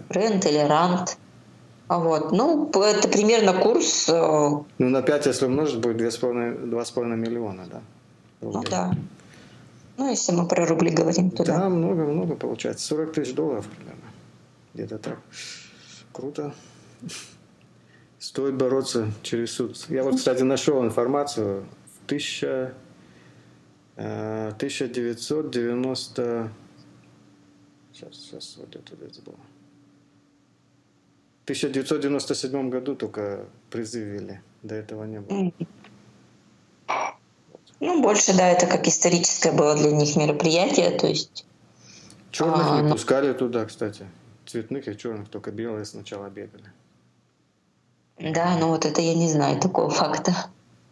рент 0.10 0.46
или 0.46 0.60
рант. 0.60 1.18
А 1.88 2.00
вот. 2.00 2.32
Ну, 2.32 2.70
это 2.74 3.08
примерно 3.08 3.54
курс... 3.54 4.10
Э, 4.10 4.50
ну, 4.78 4.90
на 4.90 5.02
5, 5.02 5.26
если 5.28 5.46
умножить, 5.46 5.80
будет 5.80 6.02
2,5 6.02 7.16
миллиона, 7.16 7.66
да? 7.70 7.82
Рублей. 8.42 8.62
Ну, 8.64 8.70
да. 8.70 8.92
Ну, 9.98 10.10
если 10.10 10.34
мы 10.34 10.48
про 10.48 10.66
рубли 10.66 10.90
говорим, 10.90 11.30
то 11.30 11.46
да. 11.46 11.60
Да, 11.60 11.70
много-много 11.70 12.36
получается. 12.36 12.86
40 12.88 13.14
тысяч 13.14 13.34
долларов 13.34 13.68
примерно. 13.68 14.02
Где-то 14.74 14.98
так. 14.98 15.20
Круто. 16.12 16.54
Стоит 18.18 18.56
бороться 18.56 19.12
через 19.22 19.54
суд. 19.54 19.78
Я 19.90 20.04
вот, 20.04 20.16
кстати, 20.16 20.42
нашел 20.42 20.84
информацию. 20.84 21.66
В 22.02 22.06
1000, 22.08 22.74
1990... 23.96 26.52
Сейчас, 27.94 28.16
сейчас, 28.16 28.58
вот 28.58 28.76
это, 28.76 28.94
это 28.94 29.22
было. 29.22 29.38
1997 31.46 32.70
году 32.72 32.96
только 32.96 33.46
призы 33.70 34.04
ввели. 34.04 34.40
До 34.64 34.74
этого 34.74 35.06
не 35.06 35.20
было. 35.20 35.52
Ну, 37.80 38.02
больше, 38.02 38.36
да, 38.36 38.50
это 38.50 38.66
как 38.66 38.88
историческое 38.88 39.52
было 39.52 39.76
для 39.76 39.92
них 39.92 40.16
мероприятие, 40.16 40.98
то 40.98 41.08
есть... 41.08 41.46
Черных 42.32 42.72
а, 42.72 42.78
не 42.78 42.84
но... 42.84 42.92
пускали 42.92 43.32
туда, 43.34 43.66
кстати. 43.66 44.08
Цветных 44.48 44.88
и 44.88 44.98
черных, 44.98 45.30
только 45.30 45.52
белые 45.52 45.86
сначала 45.86 46.30
бегали. 46.30 46.72
Да, 48.18 48.58
ну 48.58 48.70
вот 48.70 48.86
это 48.86 49.02
я 49.02 49.14
не 49.14 49.30
знаю 49.30 49.60
такого 49.60 49.90
факта. 49.90 50.34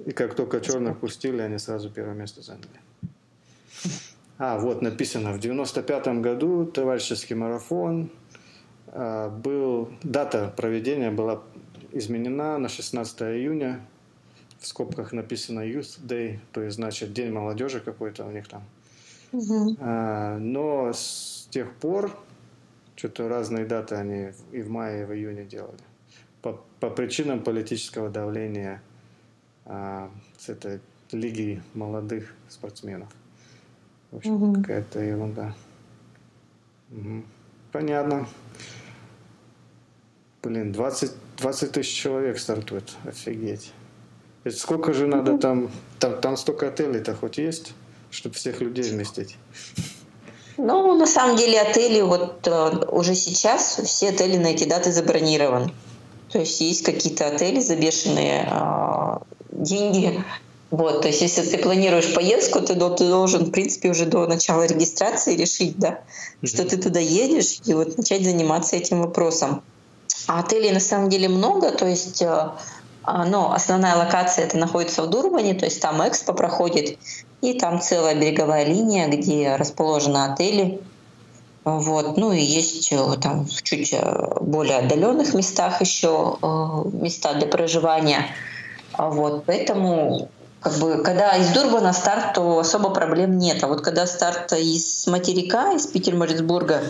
И 0.06 0.12
как 0.12 0.36
только 0.36 0.62
черных 0.62 1.00
пустили, 1.00 1.42
они 1.42 1.58
сразу 1.58 1.90
первое 1.90 2.14
место 2.14 2.42
заняли. 2.42 2.80
А, 4.38 4.58
вот 4.58 4.82
написано, 4.82 5.32
в 5.32 5.40
95 5.40 6.22
году 6.22 6.66
товарищеский 6.66 7.36
марафон, 7.36 8.10
а, 8.88 9.30
был, 9.30 9.92
дата 10.04 10.54
проведения 10.56 11.12
была 11.12 11.44
изменена 11.92 12.58
на 12.58 12.70
16 12.70 13.22
июня. 13.22 13.86
В 14.60 14.68
скобках 14.68 15.12
написано 15.12 15.60
Youth 15.60 16.00
Day, 16.02 16.40
то 16.54 16.62
есть 16.62 16.78
значит 16.78 17.14
День 17.14 17.32
молодежи 17.32 17.82
какой-то 17.82 18.26
у 18.26 18.32
них 18.32 18.48
там. 18.48 18.64
Угу. 19.34 19.78
Но 19.80 20.92
с 20.94 21.48
тех 21.50 21.74
пор 21.76 22.16
что-то 22.96 23.28
разные 23.28 23.66
даты 23.66 23.96
они 23.96 24.32
и 24.52 24.62
в 24.62 24.70
мае, 24.70 25.02
и 25.02 25.06
в 25.06 25.14
июне 25.14 25.44
делали. 25.44 25.80
По, 26.42 26.62
по 26.80 26.90
причинам 26.90 27.44
политического 27.44 28.10
давления 28.10 28.82
а, 29.66 30.10
с 30.38 30.50
этой 30.50 30.80
лиги 31.12 31.62
молодых 31.74 32.34
спортсменов. 32.50 33.10
В 34.14 34.18
общем, 34.18 34.36
угу. 34.36 34.62
какая-то 34.62 35.00
ерунда. 35.00 35.56
Угу. 36.92 37.24
Понятно. 37.72 38.28
Блин, 40.44 40.72
20, 40.72 41.12
20 41.38 41.72
тысяч 41.72 41.96
человек 41.96 42.38
стартует. 42.38 42.94
Офигеть. 43.06 43.74
Это 44.44 44.56
сколько 44.56 44.94
же 44.94 45.08
надо 45.08 45.40
там, 45.40 45.72
там, 45.98 46.22
там 46.22 46.38
столько 46.38 46.68
отелей-то 46.68 47.16
хоть 47.16 47.40
есть, 47.40 47.74
чтобы 48.12 48.36
всех 48.36 48.62
людей 48.62 48.84
вместить? 48.92 49.38
Ну, 50.58 50.96
на 50.96 51.08
самом 51.08 51.36
деле 51.36 51.60
отели 51.60 52.02
вот 52.02 52.48
э, 52.48 52.86
уже 52.92 53.16
сейчас 53.16 53.80
все 53.84 54.10
отели 54.10 54.38
на 54.38 54.48
эти 54.48 54.70
даты 54.70 54.92
забронированы. 54.92 55.74
То 56.30 56.38
есть 56.38 56.62
есть 56.62 56.84
какие-то 56.84 57.26
отели 57.26 57.60
за 57.60 57.76
бешеные 57.76 58.48
э, 58.48 59.18
деньги. 59.50 60.24
Вот, 60.74 61.04
то 61.04 61.08
есть 61.08 61.22
если 61.22 61.44
ты 61.44 61.60
планируешь 61.60 62.16
поездку, 62.16 62.60
ты, 62.60 62.74
ты 62.74 63.08
должен, 63.08 63.46
в 63.46 63.52
принципе, 63.52 63.92
уже 63.92 64.08
до 64.08 64.26
начала 64.26 64.66
регистрации 64.66 65.36
решить, 65.36 65.78
да, 65.78 66.00
mm-hmm. 66.42 66.48
что 66.48 66.66
ты 66.68 66.78
туда 66.78 67.00
едешь 67.00 67.60
и 67.66 67.76
вот 67.76 67.96
начать 67.96 68.24
заниматься 68.24 68.76
этим 68.76 69.04
вопросом. 69.04 69.62
А 70.26 70.40
отелей 70.40 70.72
на 70.72 70.80
самом 70.80 71.12
деле 71.12 71.30
много, 71.30 71.70
то 71.70 71.86
есть 71.86 72.24
а, 72.24 72.56
ну, 73.04 73.52
основная 73.52 73.96
локация 73.96 74.46
это 74.46 74.58
находится 74.58 75.04
в 75.04 75.12
Дурбане, 75.12 75.54
то 75.54 75.66
есть 75.66 75.80
там 75.80 76.02
Экспо 76.02 76.34
проходит, 76.34 76.98
и 77.42 77.54
там 77.54 77.80
целая 77.80 78.16
береговая 78.16 78.66
линия, 78.66 79.08
где 79.08 79.56
расположены 79.58 80.26
отели. 80.26 80.82
Вот. 81.66 82.18
Ну 82.18 82.32
и 82.32 82.42
есть 82.42 82.92
э, 82.92 82.98
там 83.22 83.46
в 83.46 83.62
чуть 83.62 83.94
э, 83.94 84.38
более 84.42 84.78
отдаленных 84.80 85.36
местах 85.36 85.82
еще 85.82 86.40
места 86.94 87.36
для 87.36 87.46
проживания. 87.46 88.26
Вот. 88.98 89.46
Поэтому 89.46 90.30
как 90.64 90.74
бы, 90.80 91.04
когда 91.04 91.36
из 91.38 91.50
Дурбана 91.50 91.92
старт, 91.92 92.36
то 92.36 92.60
особо 92.60 92.90
проблем 92.90 93.38
нет. 93.38 93.64
А 93.64 93.68
вот 93.68 93.82
когда 93.82 94.08
старт 94.08 94.54
из 94.54 95.06
материка, 95.08 95.74
из 95.74 95.88
Питер-Морицбурга, 95.88 96.82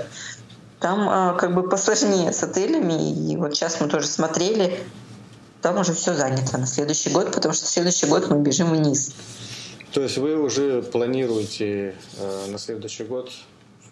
там 0.79 1.07
а, 1.09 1.33
как 1.33 1.55
бы 1.55 1.67
посложнее 1.67 2.31
с 2.31 2.43
отелями. 2.43 3.31
И 3.31 3.35
вот 3.35 3.55
сейчас 3.55 3.81
мы 3.81 3.87
тоже 3.87 4.05
смотрели, 4.07 4.79
там 5.61 5.79
уже 5.79 5.93
все 5.93 6.13
занято 6.13 6.57
на 6.57 6.67
следующий 6.67 7.09
год, 7.09 7.33
потому 7.33 7.53
что 7.53 7.65
следующий 7.65 8.05
год 8.05 8.29
мы 8.29 8.39
бежим 8.41 8.69
вниз. 8.69 9.13
То 9.91 10.01
есть 10.01 10.17
вы 10.17 10.39
уже 10.39 10.81
планируете 10.81 11.95
э, 12.17 12.45
на 12.51 12.57
следующий 12.57 13.05
год 13.05 13.31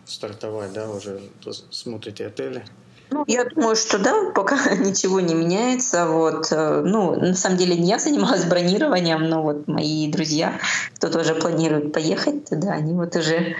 стартовать, 0.05 0.73
да, 0.73 0.89
уже 0.89 1.21
смотрите 1.69 2.27
отели? 2.27 2.65
Ну, 3.11 3.25
я 3.27 3.43
думаю, 3.43 3.75
что 3.75 3.99
да, 3.99 4.31
пока 4.35 4.73
ничего 4.75 5.19
не 5.19 5.35
меняется. 5.35 6.07
Вот, 6.07 6.47
э, 6.51 6.81
ну, 6.83 7.19
на 7.19 7.33
самом 7.35 7.57
деле 7.57 7.75
не 7.75 7.89
я 7.89 7.99
занималась 7.99 8.45
бронированием, 8.45 9.29
но 9.29 9.43
вот 9.43 9.67
мои 9.67 10.09
друзья, 10.09 10.59
кто 10.95 11.09
тоже 11.09 11.35
планирует 11.35 11.91
поехать 11.93 12.49
туда, 12.49 12.71
они 12.71 12.93
вот 12.93 13.15
уже 13.15 13.55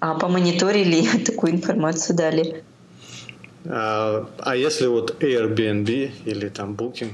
а, 0.00 0.14
помониторили 0.18 1.24
такую 1.24 1.52
информацию 1.52 2.16
дали. 2.16 2.64
А, 3.66 4.26
а 4.38 4.56
если 4.56 4.86
вот 4.86 5.22
Airbnb 5.22 6.12
или 6.24 6.48
там 6.48 6.74
Booking? 6.74 7.12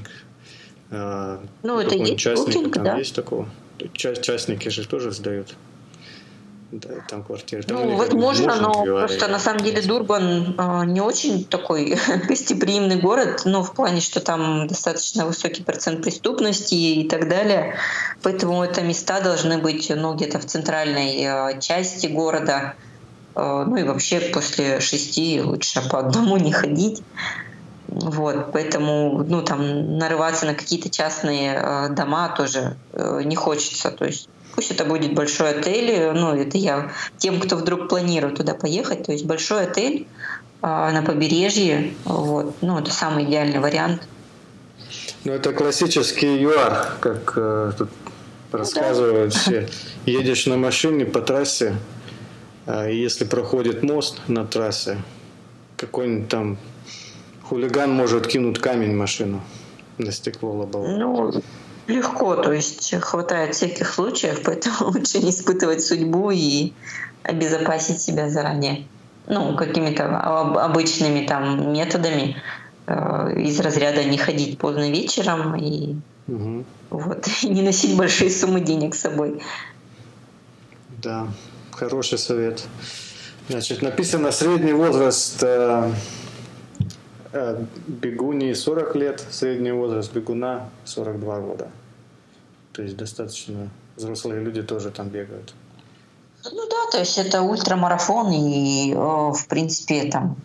А, 0.91 1.41
ну, 1.63 1.79
это 1.79 1.95
есть 1.95 2.25
Booking, 2.25 2.71
там 2.71 2.83
да. 2.83 2.97
есть 2.97 3.15
такого? 3.15 3.49
Частники 3.93 4.69
же 4.69 4.87
тоже 4.87 5.11
сдают. 5.11 5.55
Да, 6.71 6.89
там 7.09 7.23
квартиры. 7.23 7.63
Там 7.63 7.77
ну, 7.77 7.97
возможно, 7.97 8.55
но 8.55 8.83
просто 8.83 9.27
на 9.27 9.39
самом 9.39 9.61
деле 9.61 9.81
Дурбан 9.81 10.55
э, 10.57 10.85
не 10.85 11.01
очень 11.01 11.43
такой 11.43 11.97
гостеприимный 12.27 12.95
город, 12.95 13.41
ну, 13.45 13.61
в 13.61 13.73
плане, 13.73 13.99
что 13.99 14.21
там 14.21 14.67
достаточно 14.67 15.25
высокий 15.25 15.63
процент 15.63 16.01
преступности 16.01 16.75
и 16.75 17.07
так 17.07 17.27
далее. 17.27 17.75
Поэтому 18.21 18.63
это 18.63 18.81
места 18.81 19.19
должны 19.19 19.57
быть, 19.57 19.91
ну, 19.93 20.13
где-то 20.13 20.39
в 20.39 20.45
центральной 20.45 21.21
э, 21.23 21.59
части 21.59 22.07
города. 22.07 22.75
Э, 23.35 23.65
ну 23.67 23.75
и 23.75 23.83
вообще 23.83 24.21
после 24.21 24.79
шести 24.79 25.41
лучше 25.41 25.81
по 25.89 25.99
одному 25.99 26.37
не 26.37 26.53
ходить. 26.53 27.03
Вот, 27.87 28.53
поэтому, 28.53 29.25
ну, 29.27 29.41
там, 29.41 29.97
нарываться 29.97 30.45
на 30.45 30.53
какие-то 30.53 30.89
частные 30.89 31.53
э, 31.53 31.89
дома 31.89 32.33
тоже 32.37 32.77
э, 32.93 33.23
не 33.25 33.35
хочется. 33.35 33.91
То 33.91 34.05
есть 34.05 34.29
Пусть 34.55 34.71
это 34.71 34.85
будет 34.85 35.13
большой 35.13 35.51
отель, 35.51 36.11
ну, 36.13 36.35
это 36.35 36.57
я 36.57 36.91
тем, 37.17 37.39
кто 37.39 37.55
вдруг 37.55 37.87
планирует 37.87 38.35
туда 38.35 38.53
поехать, 38.53 39.05
то 39.05 39.11
есть 39.11 39.25
большой 39.25 39.63
отель 39.63 40.07
а, 40.61 40.91
на 40.91 41.01
побережье, 41.01 41.93
вот, 42.05 42.55
ну, 42.61 42.79
это 42.79 42.91
самый 42.91 43.23
идеальный 43.25 43.59
вариант. 43.59 44.07
Ну, 45.23 45.31
это 45.31 45.53
классический 45.53 46.41
ЮАР, 46.41 46.97
как 46.99 47.33
э, 47.35 47.71
тут 47.77 47.89
рассказывают 48.51 49.33
все. 49.33 49.69
Едешь 50.05 50.47
на 50.47 50.57
машине 50.57 51.05
по 51.05 51.21
трассе, 51.21 51.75
э, 52.65 52.89
если 52.91 53.25
проходит 53.25 53.83
мост 53.83 54.19
на 54.27 54.45
трассе, 54.45 54.97
какой-нибудь 55.77 56.29
там 56.29 56.57
хулиган 57.43 57.91
может 57.91 58.27
кинуть 58.27 58.59
камень 58.59 58.93
в 58.93 58.97
машину 58.97 59.41
на 59.97 60.11
стекло 60.11 60.53
лобовое. 60.53 60.97
Ну, 60.97 61.33
Легко, 61.87 62.35
то 62.35 62.51
есть 62.51 62.93
хватает 63.01 63.55
всяких 63.55 63.93
случаев, 63.93 64.41
поэтому 64.45 64.91
лучше 64.91 65.19
не 65.19 65.31
испытывать 65.31 65.83
судьбу 65.83 66.31
и 66.31 66.73
обезопасить 67.23 68.01
себя 68.01 68.29
заранее. 68.29 68.85
Ну, 69.27 69.55
какими-то 69.55 70.17
обычными 70.17 71.25
там 71.25 71.71
методами 71.71 72.41
э, 72.87 73.33
из 73.37 73.59
разряда 73.59 74.03
не 74.03 74.17
ходить 74.17 74.57
поздно 74.57 74.89
вечером 74.89 75.55
и 75.55 75.95
угу. 76.27 76.65
вот, 76.89 77.27
и 77.43 77.47
не 77.49 77.61
носить 77.61 77.95
большие 77.95 78.31
суммы 78.31 78.61
денег 78.61 78.95
с 78.95 79.01
собой. 79.01 79.41
Да, 81.01 81.27
хороший 81.71 82.17
совет. 82.17 82.63
Значит, 83.47 83.81
написано 83.81 84.31
средний 84.31 84.73
возраст 84.73 85.41
э, 85.41 85.91
бегуни 87.87 88.53
40 88.53 88.95
лет, 88.95 89.25
средний 89.31 89.71
возраст 89.71 90.11
бегуна 90.13 90.69
42 90.85 91.39
года. 91.39 91.67
То 92.73 92.81
есть 92.83 92.97
достаточно 92.97 93.69
взрослые 93.95 94.41
люди 94.41 94.63
тоже 94.63 94.91
там 94.91 95.09
бегают. 95.09 95.53
Ну 96.43 96.67
да, 96.69 96.91
то 96.91 96.99
есть 96.99 97.17
это 97.17 97.41
ультрамарафон, 97.41 98.31
и 98.31 98.93
в 98.93 99.45
принципе 99.47 100.09
там 100.09 100.35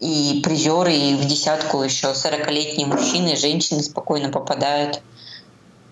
и 0.00 0.42
призеры, 0.44 0.92
и 0.92 1.14
в 1.14 1.24
десятку 1.24 1.82
еще 1.82 2.08
40-летние 2.08 2.86
мужчины 2.86 3.32
и 3.32 3.36
женщины 3.36 3.82
спокойно 3.82 4.30
попадают. 4.30 5.00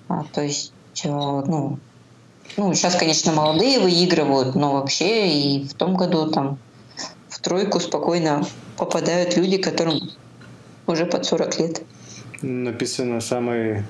А, 0.08 0.24
то 0.32 0.42
есть, 0.42 0.72
ну, 1.04 1.78
ну, 2.56 2.74
сейчас, 2.74 2.96
конечно, 2.96 3.32
молодые 3.32 3.80
выигрывают, 3.80 4.54
но 4.54 4.74
вообще 4.74 5.28
и 5.28 5.66
в 5.66 5.74
том 5.74 5.96
году 5.96 6.30
там 6.30 6.58
в 7.28 7.40
тройку 7.40 7.80
спокойно 7.80 8.46
попадают 8.76 9.36
люди, 9.36 9.58
которым 9.58 10.00
уже 10.86 11.06
под 11.06 11.24
40 11.24 11.58
лет. 11.60 11.82
Написано 12.42 13.20
самый 13.20 13.84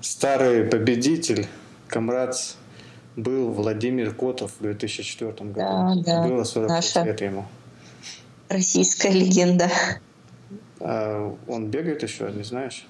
старый 0.00 0.64
победитель, 0.64 1.46
комрадс, 1.88 2.56
был 3.16 3.50
Владимир 3.50 4.14
Котов 4.14 4.52
в 4.58 4.62
2004 4.62 5.32
году. 5.32 5.52
Да, 5.54 5.94
да. 6.04 6.22
Было 6.28 6.44
40 6.44 6.68
Наша 6.68 7.02
лет 7.02 7.20
ему. 7.20 7.46
Российская 8.48 9.10
легенда. 9.10 9.70
А 10.80 11.34
он 11.48 11.66
бегает 11.66 12.02
еще, 12.02 12.30
не 12.30 12.44
знаешь? 12.44 12.86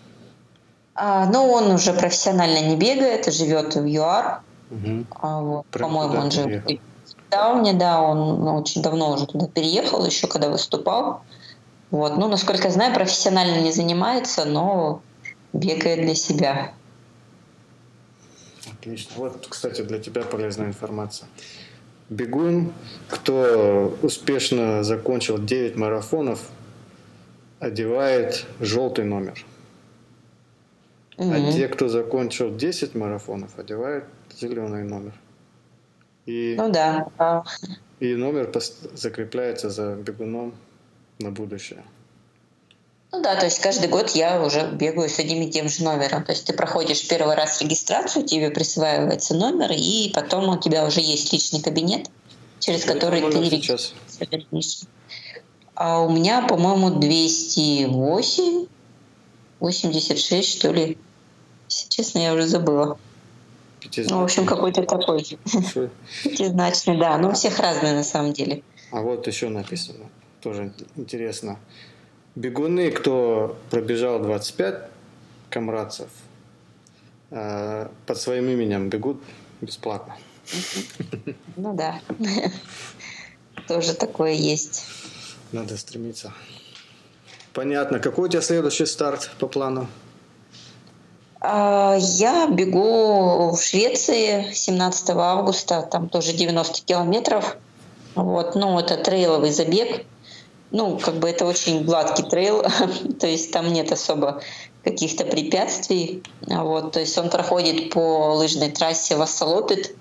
А, 0.95 1.27
ну, 1.27 1.51
он 1.51 1.71
уже 1.71 1.93
профессионально 1.93 2.69
не 2.69 2.77
бегает, 2.77 3.33
живет 3.33 3.77
в 3.77 3.87
ЮАР. 3.87 4.41
Угу. 4.71 5.05
А, 5.11 5.41
вот, 5.41 5.67
по-моему, 5.67 6.19
он 6.19 6.31
же 6.31 6.43
в 6.43 6.96
Дауне, 7.31 7.73
да, 7.73 8.01
он 8.01 8.45
ну, 8.45 8.57
очень 8.57 8.83
давно 8.83 9.13
уже 9.13 9.27
туда 9.27 9.49
переехал, 9.49 10.05
еще 10.05 10.27
когда 10.27 10.49
выступал. 10.49 11.23
Вот. 11.91 12.17
Ну, 12.17 12.29
насколько 12.29 12.65
я 12.65 12.71
знаю, 12.71 12.95
профессионально 12.95 13.61
не 13.63 13.73
занимается, 13.73 14.45
но 14.45 15.03
бегает 15.53 16.03
для 16.03 16.15
себя. 16.15 16.73
Отлично. 18.73 19.13
Вот, 19.17 19.47
кстати, 19.49 19.83
для 19.83 19.99
тебя 19.99 20.23
полезная 20.23 20.69
информация. 20.69 21.29
Бегун, 22.09 22.73
кто 23.09 23.97
успешно 24.03 24.85
закончил 24.85 25.39
9 25.39 25.77
марафонов, 25.77 26.49
одевает 27.59 28.47
желтый 28.61 29.05
номер. 29.05 29.45
Mm-hmm. 31.17 31.49
А 31.49 31.53
те, 31.53 31.69
кто 31.69 31.89
закончил 31.89 32.55
10 32.55 32.95
марафонов, 32.95 33.59
одевают 33.59 34.05
зеленый 34.39 34.85
номер. 34.85 35.15
И, 36.27 36.55
ну 36.59 36.71
да. 36.71 37.45
И 38.01 38.15
номер 38.15 38.53
закрепляется 38.95 39.71
за 39.71 39.95
бегуном 39.95 40.55
на 41.19 41.31
будущее. 41.31 41.83
Ну 43.13 43.23
да, 43.23 43.37
то 43.37 43.47
есть 43.47 43.61
каждый 43.61 43.89
год 43.89 44.11
я 44.11 44.43
уже 44.43 44.69
бегаю 44.73 45.09
с 45.09 45.19
одним 45.19 45.43
и 45.43 45.51
тем 45.51 45.69
же 45.69 45.85
номером. 45.85 46.25
То 46.25 46.33
есть 46.33 46.45
ты 46.47 46.53
проходишь 46.53 47.07
первый 47.09 47.37
раз 47.37 47.63
регистрацию, 47.63 48.27
тебе 48.27 48.51
присваивается 48.51 49.35
номер, 49.35 49.71
и 49.73 50.11
потом 50.13 50.49
у 50.49 50.61
тебя 50.61 50.85
уже 50.85 51.01
есть 51.01 51.33
личный 51.33 51.63
кабинет, 51.63 52.11
через 52.59 52.83
Что 52.83 52.95
который 52.95 53.21
ты 53.23 53.41
регистрируешься. 53.41 54.87
А 55.75 56.01
у 56.03 56.11
меня, 56.11 56.43
по-моему, 56.47 56.91
208, 56.99 58.67
86, 59.61 60.59
что 60.59 60.73
ли. 60.73 60.99
Честно, 61.69 62.19
я 62.19 62.35
уже 62.35 62.47
забыла. 62.47 62.99
Ну, 64.09 64.21
в 64.21 64.25
общем, 64.25 64.47
какой-то 64.47 64.83
такой. 64.83 65.25
Пятизначный, 66.25 66.99
да. 66.99 67.19
Ну, 67.19 67.29
у 67.29 67.33
всех 67.33 67.59
разные 67.59 67.95
на 67.95 68.05
самом 68.05 68.33
деле. 68.33 68.63
А 68.91 69.01
вот 69.01 69.27
еще 69.27 69.49
написано, 69.49 70.07
тоже 70.41 70.73
интересно. 70.97 71.59
Бегуны, 72.35 72.91
кто 72.91 73.57
пробежал 73.71 74.21
25 74.21 74.91
комрадцев, 75.51 76.09
э, 77.31 77.89
под 78.07 78.19
своим 78.19 78.49
именем 78.49 78.89
бегут 78.89 79.23
бесплатно. 79.61 80.17
Ну 81.57 81.75
да, 81.75 82.01
тоже 83.69 83.95
такое 83.95 84.33
есть. 84.33 84.85
Надо 85.53 85.77
стремиться. 85.77 86.33
Понятно. 87.53 88.01
Какой 88.01 88.29
у 88.29 88.31
тебя 88.31 88.43
следующий 88.43 88.87
старт 88.87 89.31
по 89.39 89.49
плану? 89.49 89.89
А, 91.49 91.97
я 91.99 92.49
бегу 92.49 93.51
в 93.51 93.61
Швеции 93.61 94.53
17 94.53 95.11
августа, 95.11 95.83
там 95.83 96.09
тоже 96.09 96.33
90 96.33 96.85
километров. 96.85 97.57
Вот, 98.15 98.55
ну, 98.55 98.79
это 98.79 98.97
трейловый 98.97 99.53
забег 99.53 100.07
ну, 100.71 100.99
как 100.99 101.19
бы 101.19 101.29
это 101.29 101.47
очень 101.47 101.85
гладкий 101.85 102.25
трейл, 102.25 102.63
то 103.21 103.27
есть 103.27 103.53
там 103.53 103.73
нет 103.73 103.93
особо 103.93 104.43
каких-то 104.85 105.25
препятствий. 105.25 106.23
Вот, 106.47 106.93
то 106.93 107.01
есть 107.01 107.17
он 107.19 107.31
проходит 107.31 107.91
по 107.91 108.35
лыжной 108.35 108.71
трассе 108.71 109.17
Вассалопит. 109.17 109.97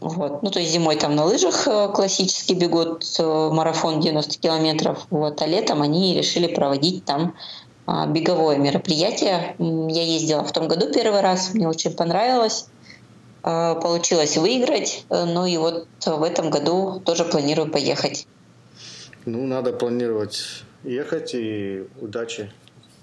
Вот. 0.00 0.42
Ну, 0.42 0.50
то 0.50 0.60
есть 0.60 0.72
зимой 0.72 0.96
там 0.96 1.16
на 1.16 1.24
лыжах 1.24 1.66
э, 1.66 1.88
классически 1.94 2.52
бегут 2.52 3.04
э, 3.18 3.50
марафон 3.50 4.00
90 4.00 4.38
километров, 4.38 5.06
вот, 5.08 5.40
а 5.40 5.46
летом 5.46 5.80
они 5.80 6.14
решили 6.14 6.46
проводить 6.46 7.06
там 7.06 7.22
а, 7.30 7.73
беговое 7.86 8.56
мероприятие. 8.56 9.56
Я 9.58 10.02
ездила 10.02 10.44
в 10.44 10.52
том 10.52 10.68
году 10.68 10.92
первый 10.92 11.20
раз, 11.20 11.52
мне 11.54 11.68
очень 11.68 11.94
понравилось. 11.94 12.66
А, 13.46 13.74
получилось 13.74 14.38
выиграть, 14.38 15.04
э, 15.10 15.24
ну 15.26 15.44
и 15.44 15.58
вот 15.58 15.86
в 16.06 16.22
этом 16.22 16.48
году 16.48 17.02
тоже 17.04 17.26
планирую 17.26 17.70
поехать. 17.70 18.26
Ну, 19.26 19.46
надо 19.46 19.74
планировать 19.74 20.64
ехать 20.82 21.34
и 21.34 21.84
удачи 22.00 22.50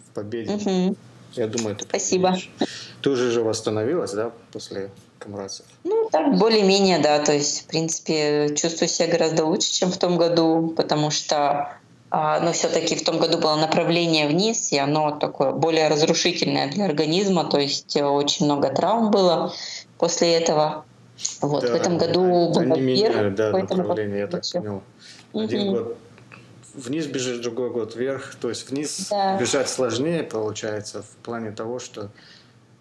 в 0.09 0.15
победе. 0.15 0.53
Угу. 0.53 0.95
Я 1.33 1.47
думаю, 1.47 1.75
ты 1.75 1.85
Спасибо. 1.85 2.29
Победишь. 2.29 2.49
Ты 3.03 3.09
уже 3.11 3.29
же 3.29 3.43
восстановилась, 3.43 4.13
да, 4.13 4.31
после 4.51 4.89
комрадцев? 5.19 5.65
Ну, 5.83 6.09
так, 6.11 6.37
более-менее, 6.37 6.97
да. 6.97 7.19
То 7.19 7.33
есть, 7.33 7.61
в 7.61 7.65
принципе, 7.67 8.55
чувствую 8.55 8.89
себя 8.89 9.09
гораздо 9.09 9.45
лучше, 9.45 9.71
чем 9.71 9.91
в 9.91 9.97
том 9.97 10.17
году, 10.17 10.73
потому 10.75 11.11
что 11.11 11.37
а, 11.37 11.77
но 12.11 12.51
все-таки 12.51 12.95
в 12.95 13.05
том 13.05 13.19
году 13.19 13.37
было 13.37 13.55
направление 13.55 14.27
вниз, 14.27 14.71
и 14.71 14.77
оно 14.77 15.11
такое 15.11 15.51
более 15.51 15.87
разрушительное 15.87 16.69
для 16.69 16.85
организма, 16.85 17.45
то 17.45 17.57
есть 17.57 17.95
э, 17.95 18.03
очень 18.03 18.45
много 18.45 18.69
травм 18.69 19.11
было 19.11 19.53
после 19.97 20.33
этого. 20.33 20.85
Вот, 21.41 21.61
да, 21.61 21.71
в 21.71 21.75
этом 21.75 21.97
году 21.97 22.51
было 22.51 22.75
вверх, 22.75 23.35
да, 23.35 23.51
направление, 23.51 24.19
я 24.19 24.27
так 24.27 24.43
понял. 24.51 24.83
Один 25.33 25.69
угу. 25.69 25.77
год 25.77 25.97
вниз 26.73 27.05
бежишь, 27.05 27.37
другой 27.37 27.69
год 27.69 27.95
вверх. 27.95 28.35
То 28.35 28.49
есть 28.49 28.69
вниз 28.69 29.07
да. 29.09 29.37
бежать 29.37 29.69
сложнее 29.69 30.23
получается 30.23 31.03
в 31.03 31.23
плане 31.23 31.51
того, 31.51 31.79
что 31.79 32.09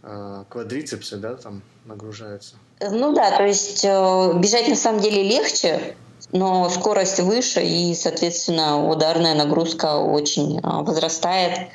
э, 0.02 0.44
квадрицепсы, 0.48 1.16
да, 1.16 1.34
там 1.34 1.62
нагружаются. 1.84 2.54
Ну 2.80 3.14
да, 3.14 3.36
то 3.36 3.44
есть 3.44 3.84
э, 3.84 4.32
бежать 4.38 4.68
на 4.68 4.76
самом 4.76 5.00
деле 5.00 5.22
легче, 5.22 5.96
но 6.32 6.68
скорость 6.68 7.20
выше 7.20 7.62
и, 7.62 7.94
соответственно, 7.94 8.88
ударная 8.88 9.34
нагрузка 9.34 9.96
очень 9.96 10.58
э, 10.58 10.62
возрастает. 10.62 11.68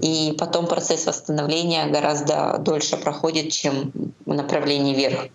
И 0.00 0.34
потом 0.38 0.66
процесс 0.66 1.06
восстановления 1.06 1.86
гораздо 1.86 2.56
дольше 2.58 2.96
проходит, 2.96 3.52
чем 3.52 3.92
в 4.24 4.32
направлении 4.32 4.94
вверх. 4.94 5.26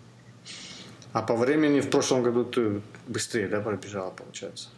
А 1.12 1.22
по 1.22 1.36
времени 1.36 1.80
в 1.80 1.88
прошлом 1.88 2.22
году 2.22 2.44
ты 2.44 2.82
быстрее, 3.06 3.48
да, 3.48 3.60
пробежала, 3.60 4.10
получается? 4.10 4.68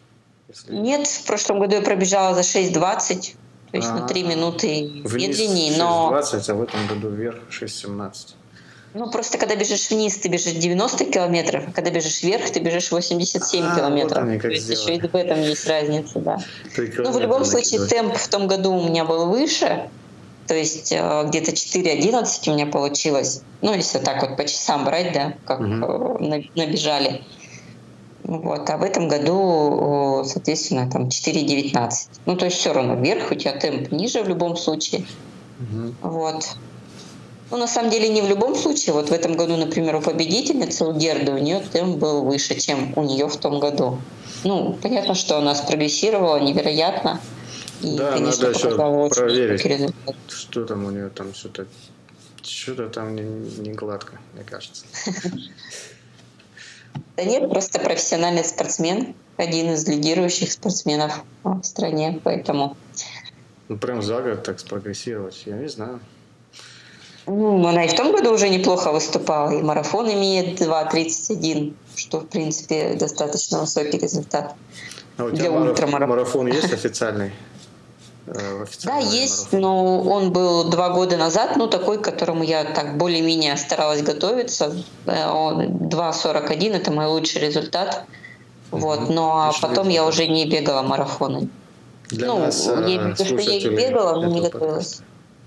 Если... 0.49 0.73
Нет, 0.75 1.07
в 1.07 1.27
прошлом 1.27 1.59
году 1.59 1.77
я 1.77 1.83
пробежала 1.83 2.35
за 2.35 2.43
6.20, 2.43 2.75
то 2.75 3.77
есть 3.77 3.89
А-а-а. 3.89 4.01
на 4.01 4.07
3 4.07 4.23
минуты 4.23 4.83
медленнее, 4.83 5.77
но... 5.79 6.13
6.20, 6.15 6.51
а 6.51 6.55
в 6.55 6.63
этом 6.63 6.87
году 6.87 7.09
вверх 7.09 7.39
6.17. 7.51 8.35
Ну, 8.95 9.11
просто 9.11 9.37
когда 9.39 9.55
бежишь 9.55 9.91
вниз, 9.91 10.17
ты 10.17 10.29
бежишь 10.29 10.55
90 10.55 11.05
километров, 11.07 11.65
а 11.69 11.73
когда 11.73 11.91
бежишь 11.91 12.23
вверх, 12.23 12.51
ты 12.51 12.61
бежишь 12.61 12.91
87 12.91 13.65
а, 13.65 13.77
километров. 13.77 14.25
Вот 14.25 14.43
То 14.43 14.49
есть 14.49 14.69
еще 14.69 14.97
и 14.97 15.01
в 15.01 15.15
этом 15.15 15.43
есть 15.43 15.67
разница, 15.69 16.19
да. 16.21 16.39
Ну, 16.77 17.13
в 17.13 17.21
любом 17.21 17.45
случае, 17.45 17.87
темп 17.87 18.17
в 18.17 18.29
том 18.29 18.47
году 18.47 18.73
у 18.73 18.89
меня 18.89 19.05
был 19.05 19.27
выше, 19.27 19.89
то 20.47 20.55
есть 20.55 20.93
э, 20.93 21.25
где-то 21.27 21.51
4.11 21.51 22.51
у 22.51 22.55
меня 22.55 22.67
получилось. 22.67 23.43
Ну, 23.61 23.75
если 23.75 23.99
так 23.99 24.23
вот 24.23 24.39
по 24.39 24.45
часам 24.45 24.87
брать, 24.87 25.13
да, 25.13 25.35
как 25.45 25.61
угу. 25.61 26.19
набежали. 26.55 27.23
Вот. 28.25 28.69
А 28.71 28.79
в 28.79 28.83
этом 28.83 29.09
году, 29.09 30.23
соответственно, 30.25 30.91
там 30.91 31.09
4.19. 31.09 31.91
Ну, 32.25 32.37
то 32.37 32.47
есть 32.47 32.57
все 32.57 32.73
равно 32.73 32.95
вверх, 32.95 33.31
у 33.31 33.35
тебя 33.35 33.53
темп 33.53 33.93
ниже 33.93 34.23
в 34.23 34.29
любом 34.29 34.57
случае. 34.57 35.07
Угу. 35.61 35.95
Вот. 36.03 36.57
Ну, 37.51 37.57
на 37.57 37.67
самом 37.67 37.91
деле, 37.91 38.09
не 38.09 38.21
в 38.21 38.29
любом 38.29 38.55
случае. 38.55 38.93
Вот 38.93 39.09
в 39.09 39.13
этом 39.13 39.37
году, 39.37 39.57
например, 39.57 39.97
у 39.97 40.01
победительницы, 40.03 40.85
у 40.85 40.93
Герды, 40.93 41.33
у 41.33 41.39
нее 41.39 41.61
темп 41.61 41.97
был 41.97 42.23
выше, 42.23 42.61
чем 42.61 42.93
у 42.97 43.03
нее 43.03 43.27
в 43.27 43.37
том 43.37 43.59
году. 43.59 43.99
Ну, 44.45 44.79
понятно, 44.83 45.15
что 45.15 45.39
она 45.39 45.55
спрогрессировала 45.55 46.39
невероятно. 46.39 47.21
И, 47.81 47.97
да, 47.97 48.13
конечно, 48.13 48.49
надо 48.49 48.59
еще 48.59 49.09
проверить, 49.09 49.95
что 50.29 50.65
там 50.65 50.85
у 50.85 50.91
нее 50.91 51.11
там 51.11 51.33
что-то 51.33 51.67
что-то 52.43 52.89
там 52.89 53.15
не, 53.15 53.23
не 53.23 53.73
гладко, 53.73 54.19
мне 54.35 54.43
кажется. 54.45 54.85
Да 57.17 57.25
нет, 57.25 57.51
просто 57.51 57.79
профессиональный 57.79 58.45
спортсмен, 58.45 59.15
один 59.37 59.73
из 59.73 59.87
лидирующих 59.87 60.53
спортсменов 60.53 61.25
в 61.43 61.63
стране, 61.63 62.21
поэтому... 62.23 62.77
Ну, 63.69 63.77
прям 63.77 64.03
за 64.03 64.23
год 64.23 64.45
так 64.45 64.61
спрогрессировать, 64.61 65.43
я 65.47 65.57
не 65.57 65.69
знаю. 65.69 66.01
Ну, 67.29 67.67
она 67.67 67.85
и 67.85 67.89
в 67.89 67.95
том 67.95 68.13
году 68.13 68.33
уже 68.33 68.49
неплохо 68.49 68.91
выступала, 68.91 69.51
и 69.51 69.63
марафон 69.63 70.11
имеет 70.11 70.61
2.31, 70.61 71.75
что, 71.95 72.21
в 72.21 72.27
принципе, 72.27 72.95
достаточно 72.95 73.61
высокий 73.61 73.99
результат. 73.99 74.55
А 75.19 75.25
у 75.25 75.31
тебя 75.31 75.51
марафон, 75.51 76.09
марафон 76.09 76.47
есть 76.47 76.73
официальный? 76.73 77.33
Э, 78.27 78.65
да, 78.85 78.99
есть, 78.99 79.53
марафон. 79.53 79.61
но 79.61 80.01
он 80.03 80.33
был 80.33 80.65
два 80.71 80.89
года 80.89 81.19
назад, 81.19 81.57
ну 81.57 81.67
такой, 81.67 81.99
к 81.99 82.03
которому 82.03 82.45
я 82.45 82.65
так 82.65 82.97
более-менее 82.97 83.57
старалась 83.59 84.03
готовиться. 84.03 84.75
2.41 85.07 86.77
это 86.77 86.93
мой 86.93 87.07
лучший 87.07 87.43
результат. 87.43 88.05
Вот, 88.71 89.11
но 89.11 89.49
а 89.49 89.53
потом 89.61 89.89
я 89.89 90.07
уже 90.07 90.27
не 90.27 90.47
бегала 90.47 90.83
марафоны. 90.83 91.49
Для 92.09 92.27
ну, 92.27 92.39
нас, 92.39 92.67
я 92.67 93.15
что 93.15 93.35
я 93.35 93.71
бегала, 93.71 94.21
но 94.21 94.29
не 94.29 94.41
готовилась. 94.41 95.01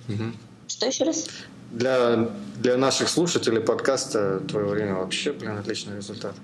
Угу. 0.08 0.24
Что 0.68 0.86
еще 0.86 1.06
раз? 1.06 1.26
Для, 1.72 2.30
для 2.58 2.76
наших 2.76 3.08
слушателей 3.08 3.62
подкаста 3.62 4.42
твое 4.42 4.66
время 4.66 4.96
вообще, 4.96 5.32
блин, 5.32 5.58
отличный 5.58 5.96
результат. 5.96 6.36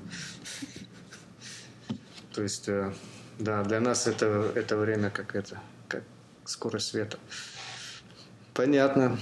То 2.34 2.42
есть, 2.44 2.70
э, 2.70 2.94
да, 3.38 3.64
для 3.64 3.82
нас 3.82 4.08
это, 4.08 4.52
это 4.56 4.78
время 4.78 5.10
как 5.10 5.36
это, 5.36 5.60
как 5.90 6.04
скорость 6.46 6.88
света. 6.88 7.18
Понятно. 8.54 9.20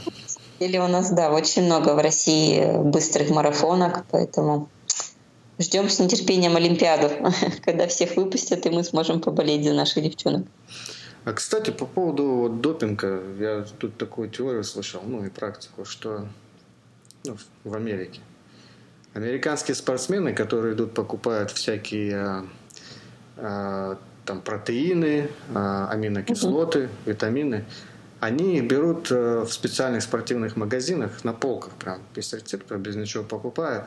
Или 0.60 0.78
у 0.78 0.88
нас, 0.88 1.12
да, 1.12 1.32
очень 1.32 1.64
много 1.64 1.96
в 1.96 1.98
России 1.98 2.78
быстрых 2.84 3.30
марафонок, 3.32 4.06
поэтому 4.12 4.70
ждем 5.58 5.90
с 5.90 5.98
нетерпением 5.98 6.56
Олимпиаду, 6.56 7.10
когда 7.66 7.88
всех 7.88 8.16
выпустят, 8.16 8.66
и 8.68 8.70
мы 8.70 8.84
сможем 8.84 9.22
поболеть 9.22 9.64
за 9.64 9.74
наших 9.74 10.04
девчонок. 10.04 10.46
А, 11.26 11.34
кстати, 11.34 11.72
по 11.72 11.86
поводу 11.86 12.26
вот, 12.26 12.62
допинга, 12.62 13.22
я 13.40 13.66
тут 13.80 13.98
такую 13.98 14.30
теорию 14.30 14.64
слышал, 14.64 15.02
ну 15.06 15.26
и 15.26 15.30
практику, 15.30 15.84
что 15.84 16.28
ну, 17.26 17.38
в 17.64 17.76
Америке 17.76 18.22
американские 19.16 19.76
спортсмены, 19.76 20.34
которые 20.34 20.76
идут 20.76 20.94
покупают 20.94 21.50
всякие 21.50 22.16
а, 22.18 22.46
а, 23.38 23.98
там 24.26 24.42
протеины, 24.42 25.30
а, 25.54 25.90
аминокислоты, 25.90 26.86
угу. 26.86 26.90
витамины, 27.06 27.66
они 28.20 28.60
берут 28.62 29.08
а, 29.12 29.46
в 29.46 29.54
специальных 29.54 30.04
спортивных 30.04 30.58
магазинах 30.58 31.24
на 31.24 31.34
полках 31.34 31.74
прям 31.74 32.02
без 32.14 32.32
рецепта, 32.34 32.76
без 32.76 32.96
ничего 32.96 33.24
покупают. 33.24 33.86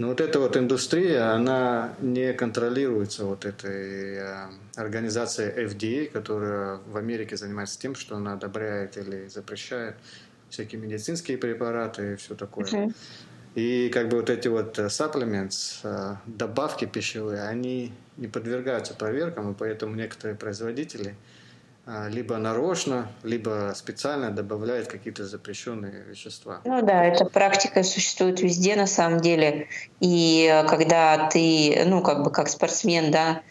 Но 0.00 0.08
вот 0.08 0.22
эта 0.22 0.40
вот 0.40 0.56
индустрия, 0.56 1.34
она 1.34 1.92
не 2.00 2.32
контролируется 2.32 3.26
вот 3.26 3.44
этой 3.44 4.14
э, 4.14 4.46
организацией 4.74 5.50
FDA, 5.66 6.06
которая 6.06 6.78
в 6.86 6.96
Америке 6.96 7.36
занимается 7.36 7.78
тем, 7.78 7.94
что 7.94 8.16
она 8.16 8.32
одобряет 8.32 8.96
или 8.96 9.28
запрещает 9.28 9.96
всякие 10.48 10.80
медицинские 10.80 11.36
препараты 11.36 12.14
и 12.14 12.16
все 12.16 12.34
такое. 12.34 12.64
Okay. 12.64 12.94
И 13.56 13.90
как 13.92 14.08
бы 14.08 14.16
вот 14.16 14.30
эти 14.30 14.48
вот 14.48 14.78
э, 14.78 14.86
supplements, 14.86 15.80
э, 15.82 16.16
добавки 16.24 16.86
пищевые, 16.86 17.42
они 17.42 17.92
не 18.16 18.26
подвергаются 18.26 18.94
проверкам, 18.94 19.52
и 19.52 19.54
поэтому 19.54 19.96
некоторые 19.96 20.34
производители– 20.34 21.14
а, 21.24 21.39
либо 22.08 22.36
нарочно, 22.36 23.08
либо 23.22 23.72
специально 23.74 24.30
добавляет 24.30 24.86
какие-то 24.86 25.26
запрещенные 25.26 26.04
вещества. 26.08 26.60
Ну 26.64 26.82
да, 26.82 27.04
эта 27.04 27.24
практика 27.24 27.82
существует 27.82 28.40
везде 28.40 28.76
на 28.76 28.86
самом 28.86 29.20
деле. 29.20 29.68
И 30.00 30.48
э, 30.50 30.66
когда 30.68 31.28
ты, 31.28 31.82
ну 31.86 32.02
как 32.02 32.22
бы 32.22 32.30
как 32.30 32.48
спортсмен, 32.48 33.10
да, 33.10 33.42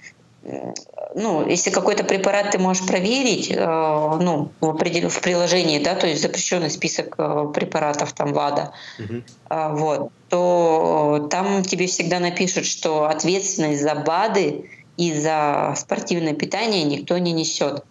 э, 0.44 0.74
ну, 1.16 1.46
если 1.48 1.70
какой-то 1.70 2.04
препарат 2.04 2.52
ты 2.52 2.60
можешь 2.60 2.86
проверить, 2.86 3.52
э, 3.52 3.58
ну, 3.58 4.52
в, 4.62 4.70
определен... 4.70 5.10
в 5.10 5.22
приложении, 5.22 5.84
да, 5.84 5.96
то 5.96 6.08
есть 6.08 6.22
запрещенный 6.22 6.70
список 6.70 7.18
препаратов 7.54 8.14
там 8.14 8.32
ВАДА, 8.34 8.74
угу. 9.00 9.24
вот, 9.50 10.12
то 10.30 11.28
там 11.30 11.64
тебе 11.64 11.88
всегда 11.88 12.20
напишут, 12.20 12.66
что 12.66 13.06
ответственность 13.06 13.82
за 13.82 13.96
БАДы 13.96 14.70
и 14.98 15.14
за 15.14 15.74
спортивное 15.76 16.34
питание 16.34 16.84
никто 16.84 17.18
не 17.18 17.34
несет. 17.34 17.84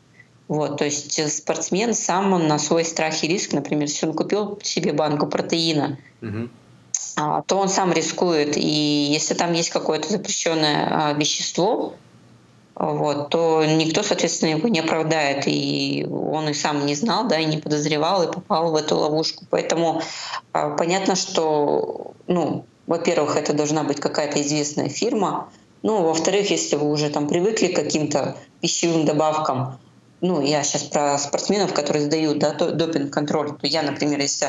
Вот, 0.49 0.78
то 0.78 0.86
есть 0.86 1.18
э, 1.18 1.28
спортсмен 1.28 1.92
сам 1.92 2.32
он 2.32 2.49
на 2.49 2.59
свой 2.59 2.84
страх 2.84 3.22
и 3.22 3.28
риск, 3.28 3.53
например, 3.53 3.86
если 3.86 4.07
он 4.07 4.14
купил 4.14 4.59
себе 4.62 4.94
банку 4.94 5.26
протеина, 5.26 5.99
угу. 6.22 6.49
то 7.46 7.57
он 7.59 7.68
сам 7.68 7.92
рискует. 7.92 8.57
И 8.57 9.09
если 9.12 9.34
там 9.34 9.53
есть 9.53 9.68
какое-то 9.68 10.09
запрещенное 10.09 10.88
а, 10.90 11.12
вещество, 11.12 11.94
вот, 12.74 13.28
то 13.28 13.64
никто, 13.66 14.03
соответственно, 14.03 14.51
его 14.51 14.68
не 14.68 14.80
оправдает. 14.80 15.42
И 15.46 16.07
он 16.09 16.49
и 16.49 16.55
сам 16.55 16.86
не 16.86 16.94
знал, 16.94 17.28
да, 17.28 17.38
и 17.38 17.44
не 17.44 17.59
подозревал, 17.59 18.22
и 18.22 18.32
попал 18.32 18.72
в 18.72 18.76
эту 18.76 18.96
ловушку. 18.96 19.44
Поэтому 19.51 20.01
а, 20.53 20.70
понятно, 20.70 21.14
что, 21.14 22.12
ну, 22.26 22.64
во-первых, 22.86 23.36
это 23.36 23.53
должна 23.53 23.82
быть 23.82 24.01
какая-то 24.01 24.40
известная 24.40 24.88
фирма. 24.88 25.51
Ну, 25.82 26.05
во-вторых, 26.05 26.51
если 26.51 26.76
вы 26.76 26.90
уже 26.90 27.11
там 27.11 27.28
привыкли 27.28 27.66
к 27.66 27.76
каким-то 27.76 28.38
пищевым 28.62 29.05
добавкам, 29.05 29.78
ну, 30.21 30.43
я 30.43 30.62
сейчас 30.62 30.85
про 30.85 31.19
спортсменов, 31.19 31.73
которые 31.73 32.07
сдают 32.07 32.39
да, 32.39 32.53
допинг-контроль, 32.53 33.57
то 33.57 33.66
я, 33.66 33.83
например, 33.83 34.21
если 34.21 34.49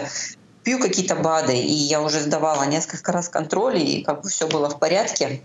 пью 0.63 0.79
какие-то 0.79 1.15
БАДы, 1.15 1.55
и 1.55 1.71
я 1.71 2.01
уже 2.01 2.19
сдавала 2.19 2.63
несколько 2.63 3.11
раз 3.11 3.29
контроль, 3.29 3.77
и 3.77 4.03
как 4.03 4.21
бы 4.21 4.29
все 4.29 4.47
было 4.47 4.69
в 4.69 4.79
порядке, 4.79 5.41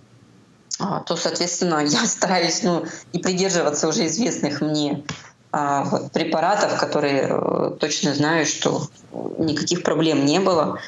а, 0.79 1.01
то, 1.01 1.16
соответственно, 1.16 1.85
я 1.85 2.07
стараюсь 2.07 2.62
ну, 2.62 2.85
не 3.12 3.20
придерживаться 3.20 3.89
уже 3.89 4.07
известных 4.07 4.61
мне 4.61 5.05
а, 5.53 6.09
препаратов, 6.12 6.79
которые 6.79 7.29
э, 7.31 7.77
точно 7.79 8.14
знаю, 8.14 8.45
что 8.45 8.89
никаких 9.39 9.83
проблем 9.83 10.25
не 10.25 10.41
было. 10.41 10.81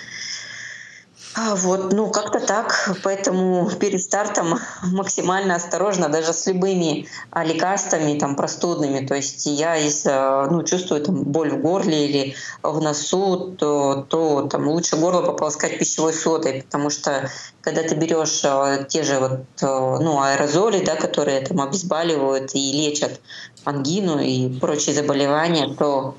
А, 1.38 1.54
вот, 1.54 1.92
ну 1.92 2.08
как-то 2.10 2.40
так, 2.40 2.96
поэтому 3.02 3.68
перед 3.78 4.00
стартом 4.00 4.58
максимально 4.82 5.56
осторожно, 5.56 6.08
даже 6.08 6.32
с 6.32 6.46
любыми 6.46 7.08
а, 7.30 7.44
лекарствами 7.44 8.18
там 8.18 8.36
простудными. 8.36 9.06
То 9.06 9.14
есть 9.14 9.44
я 9.44 9.74
если 9.74 10.48
ну, 10.50 10.62
чувствую 10.62 11.02
там 11.02 11.24
боль 11.24 11.50
в 11.50 11.60
горле 11.60 12.08
или 12.08 12.36
в 12.62 12.80
носу, 12.80 13.54
то, 13.58 14.06
то 14.08 14.48
там 14.50 14.66
лучше 14.66 14.96
горло 14.96 15.20
пополоскать 15.20 15.78
пищевой 15.78 16.14
содой, 16.14 16.62
потому 16.62 16.88
что 16.88 17.28
когда 17.60 17.82
ты 17.82 17.94
берешь 17.96 18.40
а, 18.44 18.84
те 18.84 19.02
же 19.02 19.18
вот, 19.18 19.40
ну, 19.60 20.18
аэрозоли, 20.22 20.82
да, 20.86 20.96
которые 20.96 21.42
там 21.42 21.60
обезболивают 21.60 22.54
и 22.54 22.72
лечат 22.72 23.20
ангину 23.64 24.20
и 24.20 24.58
прочие 24.58 24.94
заболевания, 24.94 25.74
то 25.74 26.16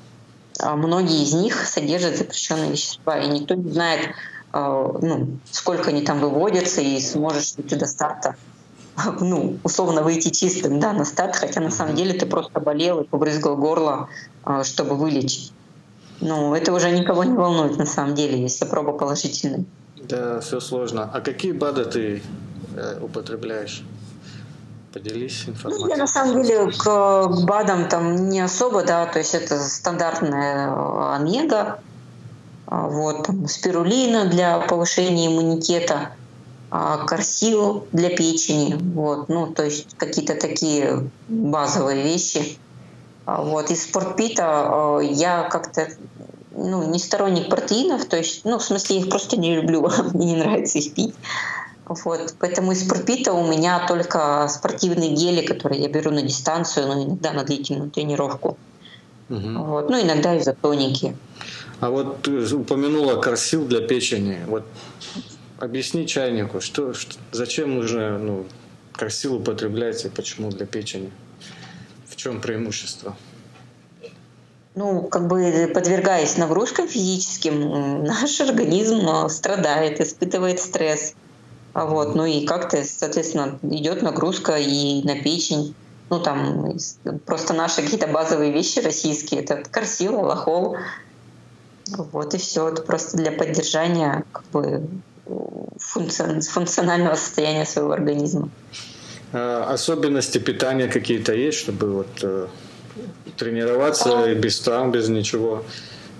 а 0.60 0.74
многие 0.74 1.22
из 1.22 1.34
них 1.34 1.66
содержат 1.66 2.16
запрещенные 2.16 2.72
вещества, 2.72 3.18
и 3.18 3.28
никто 3.28 3.54
не 3.54 3.70
знает, 3.70 4.10
а, 4.10 4.12
ну, 4.52 5.38
сколько 5.50 5.90
они 5.90 6.02
там 6.02 6.20
выводятся, 6.20 6.80
и 6.80 7.00
сможешь 7.00 7.56
ли 7.56 7.62
ты 7.62 7.76
до 7.76 7.86
старта 7.86 8.36
ну, 9.20 9.58
условно 9.62 10.02
выйти 10.02 10.30
чистым 10.30 10.80
да, 10.80 10.92
на 10.92 11.04
старт, 11.04 11.36
хотя 11.36 11.60
на 11.60 11.70
самом 11.70 11.94
деле 11.94 12.12
ты 12.12 12.26
просто 12.26 12.60
болел 12.60 13.00
и 13.00 13.04
побрызгал 13.04 13.56
горло, 13.56 14.08
а, 14.44 14.64
чтобы 14.64 14.96
вылечить. 14.96 15.52
Ну, 16.20 16.54
это 16.54 16.72
уже 16.72 16.90
никого 16.90 17.24
не 17.24 17.36
волнует 17.36 17.78
на 17.78 17.86
самом 17.86 18.14
деле, 18.14 18.40
если 18.40 18.64
проба 18.64 18.92
положительная. 18.92 19.64
Да, 19.96 20.40
все 20.40 20.58
сложно. 20.58 21.10
А 21.12 21.20
какие 21.20 21.52
БАДы 21.52 21.84
ты 21.84 22.22
э, 22.76 22.98
употребляешь? 23.00 23.84
Поделись 24.92 25.44
информацией. 25.46 25.84
Ну, 25.84 25.90
я 25.90 25.96
на 25.96 26.06
самом 26.06 26.42
деле 26.42 26.72
к, 26.72 26.82
к 26.82 27.44
БАДам 27.44 27.88
там 27.88 28.30
не 28.30 28.40
особо, 28.40 28.82
да, 28.82 29.06
то 29.06 29.18
есть 29.18 29.34
это 29.34 29.60
стандартная 29.60 30.70
э, 30.70 31.14
омега, 31.14 31.58
а, 31.58 31.80
вот, 32.70 33.24
там, 33.24 33.48
спирулина 33.48 34.26
для 34.26 34.58
повышения 34.58 35.26
иммунитета, 35.26 36.12
а, 36.70 36.98
корсил 36.98 37.86
для 37.92 38.10
печени, 38.10 38.76
вот, 38.94 39.28
ну, 39.28 39.46
то 39.46 39.64
есть 39.64 39.96
какие-то 39.96 40.34
такие 40.34 41.08
базовые 41.28 42.02
вещи. 42.02 42.58
А, 43.24 43.42
вот, 43.42 43.70
из 43.70 43.84
спортпита 43.84 45.00
я 45.02 45.48
как-то 45.50 45.88
ну, 46.58 46.90
не 46.90 46.98
сторонник 46.98 47.48
протеинов, 47.48 48.04
то 48.06 48.16
есть, 48.16 48.44
ну, 48.44 48.58
в 48.58 48.64
смысле, 48.64 48.96
я 48.96 49.02
их 49.02 49.08
просто 49.08 49.38
не 49.38 49.54
люблю, 49.54 49.88
мне 50.12 50.34
не 50.34 50.36
нравится 50.36 50.78
их 50.78 50.92
пить. 50.92 51.14
Вот, 51.86 52.34
поэтому 52.38 52.72
из 52.72 52.84
спортпита 52.84 53.32
у 53.32 53.50
меня 53.50 53.86
только 53.86 54.46
спортивные 54.48 55.14
гели, 55.14 55.46
которые 55.46 55.80
я 55.80 55.88
беру 55.88 56.10
на 56.10 56.20
дистанцию, 56.20 56.86
но 56.86 57.02
иногда 57.02 57.32
на 57.32 57.44
длительную 57.44 57.90
тренировку. 57.90 58.58
Угу. 59.30 59.64
Вот, 59.64 59.88
ну, 59.88 60.00
иногда 60.00 60.36
изотоники. 60.38 61.16
А 61.80 61.90
вот 61.90 62.26
упомянула 62.28 63.20
корсил 63.20 63.66
для 63.66 63.80
печени. 63.80 64.40
Вот 64.46 64.64
объясни 65.58 66.06
чайнику, 66.06 66.60
что, 66.60 66.94
что 66.94 67.16
зачем 67.32 67.76
нужно 67.76 68.18
ну, 68.18 68.46
корсил 68.92 69.36
употреблять 69.36 70.04
и 70.04 70.08
почему 70.08 70.50
для 70.50 70.66
печени? 70.66 71.10
В 72.06 72.16
чем 72.16 72.40
преимущество? 72.40 73.16
ну, 74.78 75.02
как 75.02 75.26
бы 75.26 75.70
подвергаясь 75.74 76.36
нагрузкам 76.36 76.86
физическим, 76.86 78.04
наш 78.04 78.40
организм 78.40 79.08
э, 79.08 79.28
страдает, 79.28 80.00
испытывает 80.00 80.60
стресс. 80.60 81.14
А 81.74 81.84
вот, 81.84 82.14
ну 82.14 82.24
и 82.24 82.46
как-то, 82.46 82.82
соответственно, 82.84 83.58
идет 83.62 84.02
нагрузка 84.02 84.56
и 84.56 85.02
на 85.02 85.20
печень. 85.20 85.74
Ну, 86.10 86.20
там 86.20 86.72
просто 87.26 87.54
наши 87.54 87.82
какие-то 87.82 88.06
базовые 88.06 88.52
вещи 88.52 88.78
российские, 88.78 89.42
это 89.42 89.62
корсил, 89.70 90.20
лохол. 90.20 90.76
Вот 91.96 92.34
и 92.34 92.38
все. 92.38 92.68
Это 92.68 92.82
просто 92.82 93.16
для 93.16 93.32
поддержания 93.32 94.24
как 94.32 94.44
бы, 94.52 94.86
функционального 95.78 97.14
состояния 97.14 97.64
своего 97.64 97.92
организма. 97.92 98.50
А 99.32 99.72
особенности 99.72 100.38
питания 100.38 100.88
какие-то 100.88 101.34
есть, 101.34 101.58
чтобы 101.58 101.92
вот 101.92 102.08
э, 102.22 102.46
тренироваться 103.36 104.24
а... 104.24 104.34
без 104.34 104.58
травм, 104.60 104.90
без 104.90 105.08
ничего. 105.08 105.64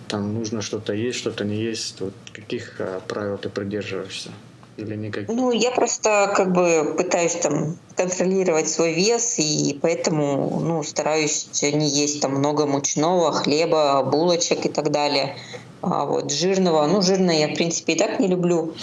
Там 0.08 0.34
нужно 0.34 0.62
что-то 0.62 0.92
есть, 0.92 1.18
что-то 1.18 1.44
не 1.44 1.56
есть. 1.56 2.00
Вот 2.00 2.14
каких 2.32 2.76
а, 2.80 3.00
правил 3.06 3.36
ты 3.38 3.48
придерживаешься? 3.48 4.30
Или 4.78 4.94
никаких? 4.94 5.28
Ну, 5.28 5.50
я 5.50 5.72
просто 5.72 6.32
как 6.34 6.52
бы 6.52 6.94
пытаюсь 6.96 7.34
там 7.34 7.76
контролировать 7.96 8.68
свой 8.68 8.92
вес, 8.94 9.38
и 9.38 9.76
поэтому 9.82 10.60
ну, 10.60 10.82
стараюсь 10.84 11.48
не 11.62 11.88
есть 11.88 12.22
там 12.22 12.36
много 12.36 12.64
мучного, 12.66 13.32
хлеба, 13.32 14.04
булочек 14.04 14.66
и 14.66 14.68
так 14.68 14.92
далее. 14.92 15.36
А 15.82 16.04
вот 16.04 16.30
жирного, 16.30 16.86
ну, 16.86 17.02
жирное 17.02 17.40
я, 17.40 17.48
в 17.48 17.54
принципе, 17.54 17.94
и 17.94 17.98
так 17.98 18.20
не 18.20 18.28
люблю. 18.28 18.74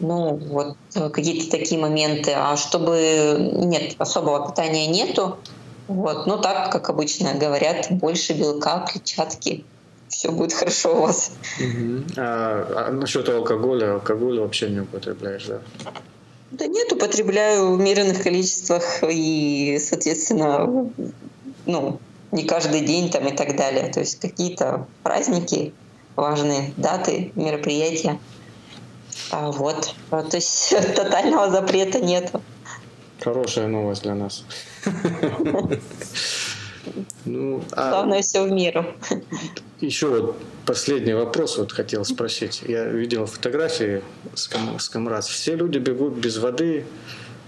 Ну, 0.00 0.36
вот 0.36 0.76
э, 0.94 1.10
какие-то 1.10 1.50
такие 1.50 1.80
моменты. 1.80 2.32
А 2.34 2.56
чтобы 2.56 3.52
нет, 3.52 3.96
особого 3.98 4.48
питания 4.48 4.86
нету, 4.86 5.38
вот. 5.88 6.26
Но 6.26 6.38
так, 6.38 6.72
как 6.72 6.88
обычно 6.88 7.34
говорят, 7.34 7.88
больше 7.90 8.32
белка, 8.32 8.86
клетчатки. 8.90 9.66
Все 10.14 10.30
будет 10.30 10.52
хорошо 10.52 10.96
у 10.96 11.02
вас. 11.02 11.32
Угу. 11.58 12.04
А, 12.18 12.86
а 12.86 12.92
насчет 12.92 13.28
алкоголя, 13.28 13.94
алкоголь 13.94 14.38
вообще 14.38 14.70
не 14.70 14.78
употребляешь, 14.80 15.46
да? 15.46 15.60
Да 16.52 16.68
нет, 16.68 16.92
употребляю 16.92 17.66
в 17.66 17.72
умеренных 17.72 18.22
количествах 18.22 19.02
и, 19.02 19.76
соответственно, 19.80 20.88
ну, 21.66 21.98
не 22.30 22.44
каждый 22.44 22.82
день 22.82 23.10
там 23.10 23.26
и 23.26 23.36
так 23.36 23.56
далее. 23.56 23.90
То 23.92 23.98
есть 24.00 24.20
какие-то 24.20 24.86
праздники, 25.02 25.74
важные 26.14 26.72
даты, 26.76 27.32
мероприятия. 27.34 28.20
А 29.32 29.50
вот. 29.50 29.96
То 30.10 30.36
есть 30.36 30.76
тотального 30.94 31.50
запрета 31.50 31.98
нет. 31.98 32.30
Хорошая 33.20 33.66
новость 33.66 34.02
для 34.02 34.14
нас. 34.14 34.44
Ну, 37.24 37.62
а 37.72 37.90
Главное 37.90 38.22
все 38.22 38.44
в 38.44 38.50
меру. 38.50 38.86
Еще 39.80 40.08
вот 40.08 40.36
последний 40.66 41.14
вопрос 41.14 41.58
вот 41.58 41.72
хотел 41.72 42.04
спросить. 42.04 42.62
Я 42.66 42.84
видел 42.84 43.26
фотографии 43.26 44.02
с, 44.34 44.48
ком, 44.48 44.78
с 44.78 44.88
Камраз. 44.88 45.28
Все 45.28 45.56
люди 45.56 45.78
бегут 45.78 46.14
без 46.14 46.38
воды, 46.38 46.84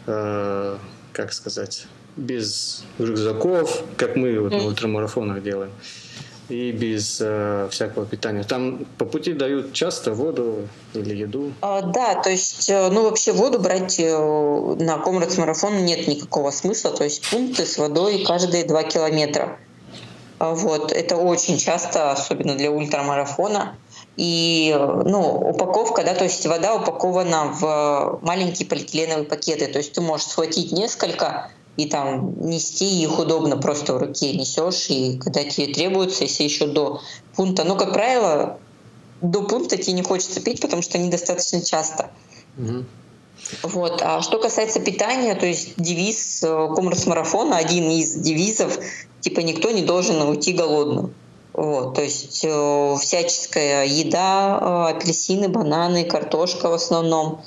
э, 0.07 0.77
как 1.13 1.33
сказать, 1.33 1.87
без 2.17 2.85
рюкзаков, 2.99 3.85
как 3.97 4.17
мы 4.17 4.39
вот 4.41 4.53
на 4.53 4.65
ультрамарафонах 4.65 5.43
делаем 5.43 5.71
и 6.49 6.71
без 6.71 7.19
э, 7.21 7.69
всякого 7.71 8.07
питания. 8.07 8.45
Там 8.45 8.87
по 8.99 9.05
пути 9.05 9.33
дают 9.33 9.73
часто 9.73 10.13
воду 10.13 10.69
или 10.95 11.15
еду? 11.15 11.53
А, 11.61 11.83
да, 11.83 12.15
то 12.15 12.31
есть, 12.31 12.71
э, 12.71 12.89
ну 12.91 13.03
вообще 13.03 13.33
воду 13.33 13.59
брать 13.59 13.99
э, 13.99 14.77
на 14.79 14.99
Комрадс 14.99 15.39
марафон 15.39 15.85
нет 15.85 16.07
никакого 16.07 16.51
смысла. 16.51 16.93
То 16.93 17.05
есть 17.05 17.29
пункты 17.31 17.67
с 17.67 17.79
водой 17.79 18.25
каждые 18.25 18.65
два 18.65 18.85
километра. 18.85 19.59
А, 20.39 20.55
вот, 20.55 20.93
это 20.93 21.17
очень 21.17 21.59
часто, 21.59 22.13
особенно 22.13 22.55
для 22.55 22.71
ультрамарафона. 22.71 23.77
И 24.17 24.75
ну, 25.05 25.51
упаковка, 25.51 26.03
да, 26.03 26.15
то 26.15 26.25
есть 26.25 26.47
вода 26.47 26.75
упакована 26.75 27.53
в 27.53 28.21
маленькие 28.23 28.67
полиэтиленовые 28.67 29.27
пакеты. 29.27 29.67
То 29.67 29.79
есть 29.79 29.93
ты 29.93 30.01
можешь 30.01 30.29
схватить 30.29 30.73
несколько 30.73 31.51
и 31.77 31.87
там 31.87 32.35
нести 32.41 33.03
их 33.03 33.19
удобно, 33.19 33.57
просто 33.57 33.95
в 33.95 33.99
руке 33.99 34.33
несешь, 34.33 34.87
и 34.89 35.19
когда 35.19 35.45
тебе 35.45 35.73
требуется, 35.73 36.25
если 36.25 36.45
еще 36.45 36.67
до 36.67 37.01
пункта. 37.35 37.65
Но, 37.65 37.77
как 37.77 37.93
правило, 37.93 38.59
до 39.21 39.43
пункта 39.43 39.77
тебе 39.77 39.93
не 39.93 40.03
хочется 40.03 40.41
пить, 40.41 40.61
потому 40.61 40.83
что 40.83 40.99
они 40.99 41.11
достаточно 41.11 41.61
часто. 41.63 42.11
Угу. 42.59 42.85
Вот. 43.63 44.03
А 44.03 44.23
что 44.23 44.39
касается 44.39 44.81
питания, 44.81 45.35
то 45.35 45.47
есть 45.47 45.75
девиз 45.77 46.43
э, 46.43 46.69
Комрас 46.75 47.07
марафона, 47.07 47.59
один 47.59 47.91
из 47.91 48.15
девизов, 48.15 48.79
типа 49.21 49.41
никто 49.41 49.71
не 49.71 49.83
должен 49.83 50.21
уйти 50.23 50.53
голодным. 50.53 51.15
Вот, 51.53 51.95
то 51.95 52.03
есть 52.03 52.45
э, 52.45 52.97
всяческая 53.01 53.87
еда, 53.87 54.59
э, 54.61 54.97
апельсины, 54.97 55.49
бананы, 55.49 56.05
картошка 56.05 56.69
в 56.69 56.75
основном. 56.75 57.41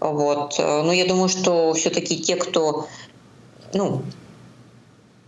Вот. 0.00 0.56
Э, 0.58 0.82
но 0.82 0.92
я 0.92 1.06
думаю, 1.06 1.28
что 1.28 1.72
все-таки 1.72 2.20
те, 2.20 2.36
кто 2.36 2.86
ну, 3.74 4.02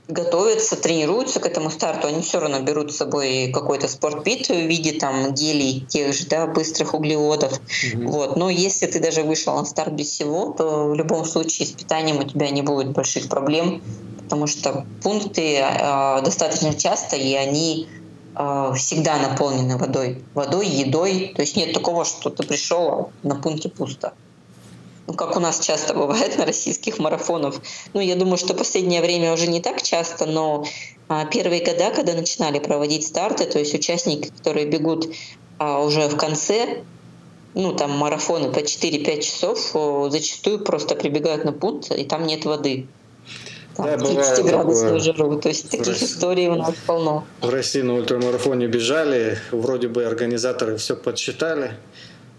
готовятся, 0.09 0.77
тренируются 0.77 1.39
к 1.39 1.47
этому 1.47 1.71
старту, 1.71 2.09
они 2.09 2.23
все 2.23 2.41
равно 2.41 2.61
берут 2.61 2.93
с 2.93 2.97
собой 2.97 3.51
какой-то 3.53 3.89
спортпит 3.89 4.49
в 4.49 4.55
виде 4.55 4.93
там 4.93 5.35
гелей 5.35 5.85
тех 5.87 6.15
же, 6.15 6.27
да, 6.27 6.47
быстрых 6.47 6.95
углеводов. 6.95 7.61
Mm-hmm. 7.61 8.07
Вот. 8.07 8.37
Но 8.37 8.49
если 8.49 8.87
ты 8.87 9.01
даже 9.01 9.23
вышел 9.23 9.55
на 9.55 9.65
старт 9.67 9.93
без 9.93 10.09
всего, 10.09 10.55
то 10.57 10.89
в 10.89 10.95
любом 10.95 11.27
случае 11.27 11.69
с 11.69 11.73
питанием 11.73 12.19
у 12.19 12.25
тебя 12.25 12.49
не 12.49 12.63
будет 12.63 12.91
больших 12.93 13.29
проблем, 13.29 13.83
потому 14.25 14.47
что 14.47 14.87
пункты 15.03 15.57
э, 15.57 16.23
достаточно 16.23 16.73
часто, 16.73 17.17
и 17.17 17.35
они 17.35 17.87
э, 18.35 18.73
всегда 18.77 19.19
наполнены 19.19 19.77
водой. 19.77 20.25
Водой, 20.33 20.69
едой. 20.69 21.35
То 21.37 21.43
есть 21.43 21.55
нет 21.55 21.75
такого, 21.75 22.07
что 22.07 22.31
ты 22.31 22.45
пришел, 22.45 22.89
а 22.89 23.11
на 23.27 23.35
пункте 23.35 23.69
пусто 23.69 24.15
ну, 25.09 25.15
как 25.15 25.37
у 25.37 25.41
нас 25.41 25.59
часто 25.61 25.95
бывает 25.95 26.39
на 26.39 26.45
российских 26.45 26.99
марафонах. 26.99 27.57
Ну, 27.95 28.01
я 28.01 28.15
думаю, 28.15 28.37
что 28.37 28.55
последнее 28.55 29.01
время 29.01 29.33
уже 29.33 29.49
не 29.49 29.61
так 29.61 29.83
часто, 29.83 30.27
но 30.27 30.65
а, 31.09 31.25
первые 31.25 31.65
года, 31.65 31.91
когда 31.91 32.13
начинали 32.13 32.59
проводить 32.59 33.07
старты, 33.07 33.47
то 33.47 33.59
есть 33.59 33.75
участники, 33.75 34.29
которые 34.29 34.67
бегут 34.67 35.09
а, 35.59 35.81
уже 35.81 36.09
в 36.09 36.17
конце, 36.17 36.83
ну, 37.55 37.73
там 37.73 37.93
марафоны 37.93 38.53
по 38.53 38.59
4-5 38.59 39.23
часов, 39.23 40.13
зачастую 40.13 40.61
просто 40.61 40.95
прибегают 40.95 41.45
на 41.45 41.53
пункт, 41.53 41.91
и 41.91 42.05
там 42.05 42.27
нет 42.27 42.45
воды. 42.45 42.87
Да, 43.79 43.97
30 43.97 44.45
градусную 44.45 45.01
жару. 45.01 45.41
То 45.41 45.49
есть 45.49 45.71
таких 45.71 45.87
России, 45.87 46.05
историй 46.05 46.49
у 46.49 46.57
нас 46.57 46.75
полно. 46.85 47.25
В 47.41 47.49
России 47.49 47.81
на 47.81 47.95
ультрамарафоне 47.95 48.67
бежали, 48.67 49.39
вроде 49.53 49.87
бы 49.87 50.05
организаторы 50.05 50.77
все 50.77 50.97
подсчитали, 50.97 51.75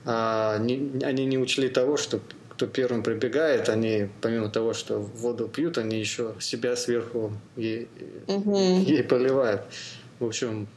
а 0.06 0.58
не, 0.58 1.02
они 1.02 1.26
не 1.26 1.38
учли 1.38 1.70
того, 1.70 1.96
что 1.96 2.20
кто 2.60 2.68
первым 2.68 3.04
прибегает, 3.04 3.70
они 3.70 4.10
помимо 4.20 4.50
того, 4.50 4.74
что 4.74 5.00
воду 5.00 5.48
пьют, 5.48 5.78
они 5.78 5.98
еще 5.98 6.36
себя 6.42 6.76
сверху 6.76 7.32
ей, 7.56 7.88
угу. 8.28 8.58
ей 8.58 9.02
поливают. 9.02 9.62
В 10.20 10.26
общем, 10.26 10.68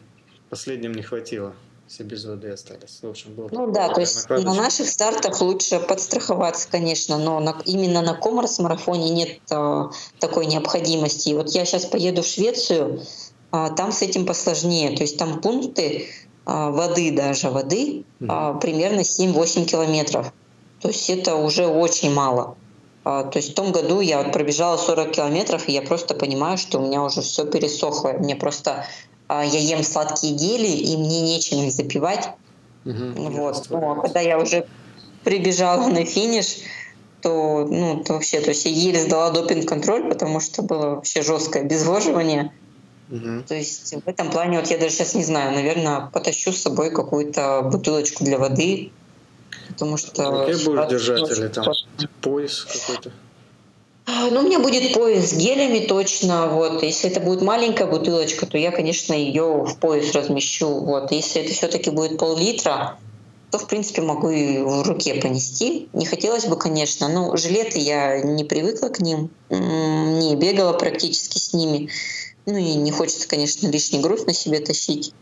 последним 0.49 0.93
не 0.93 1.03
хватило 1.03 1.55
все 1.89 2.05
без 2.05 2.25
воды 2.25 2.51
остались. 2.51 3.01
В 3.03 3.09
общем, 3.09 3.35
было 3.35 3.49
ну 3.51 3.73
да, 3.73 3.89
то 3.89 4.01
есть 4.01 4.31
на 4.31 4.55
наших 4.55 4.89
стартах 4.89 5.41
лучше 5.41 5.81
подстраховаться, 5.81 6.69
конечно, 6.71 7.19
но 7.19 7.41
на, 7.41 7.61
именно 7.67 8.01
на 8.01 8.15
коммерс-марафоне 8.15 9.11
нет 9.11 9.41
а, 9.51 9.91
такой 10.21 10.47
необходимости. 10.47 11.31
И 11.31 11.35
вот 11.35 11.51
я 11.51 11.65
сейчас 11.65 11.85
поеду 11.85 12.23
в 12.23 12.27
Швецию, 12.27 13.03
а, 13.51 13.71
там 13.71 13.91
с 13.91 14.03
этим 14.03 14.25
посложнее. 14.25 14.97
То 14.97 15.03
есть 15.03 15.19
там 15.19 15.41
пункты 15.41 16.07
а, 16.47 16.71
воды 16.71 17.11
даже, 17.11 17.51
воды 17.51 18.05
а, 18.27 18.55
примерно 18.55 19.01
7-8 19.01 19.65
километров. 19.65 20.33
То 20.83 20.89
есть 20.89 21.09
это 21.09 21.37
уже 21.37 21.67
очень 21.67 22.13
мало. 22.13 22.57
А, 23.05 23.25
то 23.25 23.39
есть 23.39 23.53
в 23.53 23.55
том 23.55 23.73
году 23.73 24.01
я 24.01 24.23
вот 24.23 24.33
пробежала 24.33 24.77
40 24.77 25.13
километров, 25.13 25.69
и 25.69 25.73
я 25.73 25.83
просто 25.83 26.15
понимаю, 26.15 26.59
что 26.59 26.79
у 26.79 26.87
меня 26.87 27.03
уже 27.03 27.23
все 27.23 27.47
пересохло. 27.47 28.13
Мне 28.19 28.37
просто 28.37 28.85
а, 29.29 29.45
я 29.45 29.59
ем 29.59 29.83
сладкие 29.83 30.35
гели, 30.35 30.69
и 30.69 30.97
мне 30.97 31.21
нечем 31.23 31.59
их 31.63 31.73
запивать. 31.73 32.31
Угу, 32.85 33.31
вот. 33.31 33.71
Но 33.71 34.03
когда 34.03 34.21
я 34.21 34.39
уже 34.39 34.67
прибежала 35.25 35.89
на 35.89 36.05
финиш, 36.05 36.59
то, 37.23 37.65
ну, 37.65 38.03
то 38.03 38.15
вообще, 38.15 38.41
то 38.41 38.49
есть 38.49 38.65
я 38.65 38.73
еле 38.73 39.01
сдала 39.01 39.31
допинг-контроль, 39.31 40.09
потому 40.09 40.41
что 40.41 40.63
было 40.63 40.97
вообще 40.97 41.23
жесткое 41.23 41.63
обезвоживание. 41.63 42.53
Угу. 43.11 43.45
То 43.47 43.55
есть 43.55 43.95
в 43.95 44.09
этом 44.09 44.31
плане 44.31 44.59
вот 44.59 44.69
я 44.69 44.79
даже 44.79 44.91
сейчас 44.91 45.15
не 45.15 45.23
знаю, 45.23 45.53
наверное, 45.53 46.11
потащу 46.13 46.53
с 46.53 46.63
собой 46.63 46.91
какую-то 46.91 47.63
бутылочку 47.63 48.25
для 48.25 48.39
воды, 48.39 48.91
потому 49.69 49.97
что... 49.97 50.47
Какие 50.47 50.65
будешь 50.65 50.89
держать 50.89 51.31
или 51.39 51.49
там 51.49 51.67
пояс 52.21 52.65
какой-то? 52.65 53.13
А, 54.05 54.31
ну, 54.31 54.41
у 54.41 54.43
меня 54.43 54.59
будет 54.59 54.95
пояс 54.95 55.31
с 55.31 55.33
гелями 55.35 55.87
точно. 55.87 56.49
Вот. 56.49 56.83
Если 56.83 57.11
это 57.11 57.21
будет 57.21 57.43
маленькая 57.43 57.87
бутылочка, 57.87 58.47
то 58.47 58.59
я, 58.59 58.73
конечно, 58.73 59.15
ее 59.15 59.65
в 59.65 59.77
пояс 59.79 60.13
размещу. 60.13 60.69
Вот. 60.69 61.13
Если 61.13 61.43
это 61.43 61.53
все-таки 61.53 61.91
будет 61.91 62.19
пол-литра, 62.19 62.99
то, 63.53 63.59
в 63.59 63.69
принципе, 63.69 64.03
могу 64.03 64.31
и 64.31 64.59
в 64.59 64.83
руке 64.83 65.15
понести. 65.15 65.89
Не 65.93 66.07
хотелось 66.07 66.47
бы, 66.47 66.57
конечно, 66.57 67.09
но 67.09 67.37
жилеты 67.37 67.79
я 67.79 68.21
не 68.21 68.45
привыкла 68.45 68.89
к 68.89 68.99
ним, 68.99 69.31
не 69.51 70.35
бегала 70.35 70.73
практически 70.73 71.39
с 71.39 71.53
ними. 71.53 71.89
Ну 72.47 72.57
и 72.57 72.75
не 72.75 72.91
хочется, 72.91 73.29
конечно, 73.29 73.69
лишний 73.69 74.01
груз 74.01 74.27
на 74.27 74.33
себе 74.33 74.59
тащить. 74.59 75.15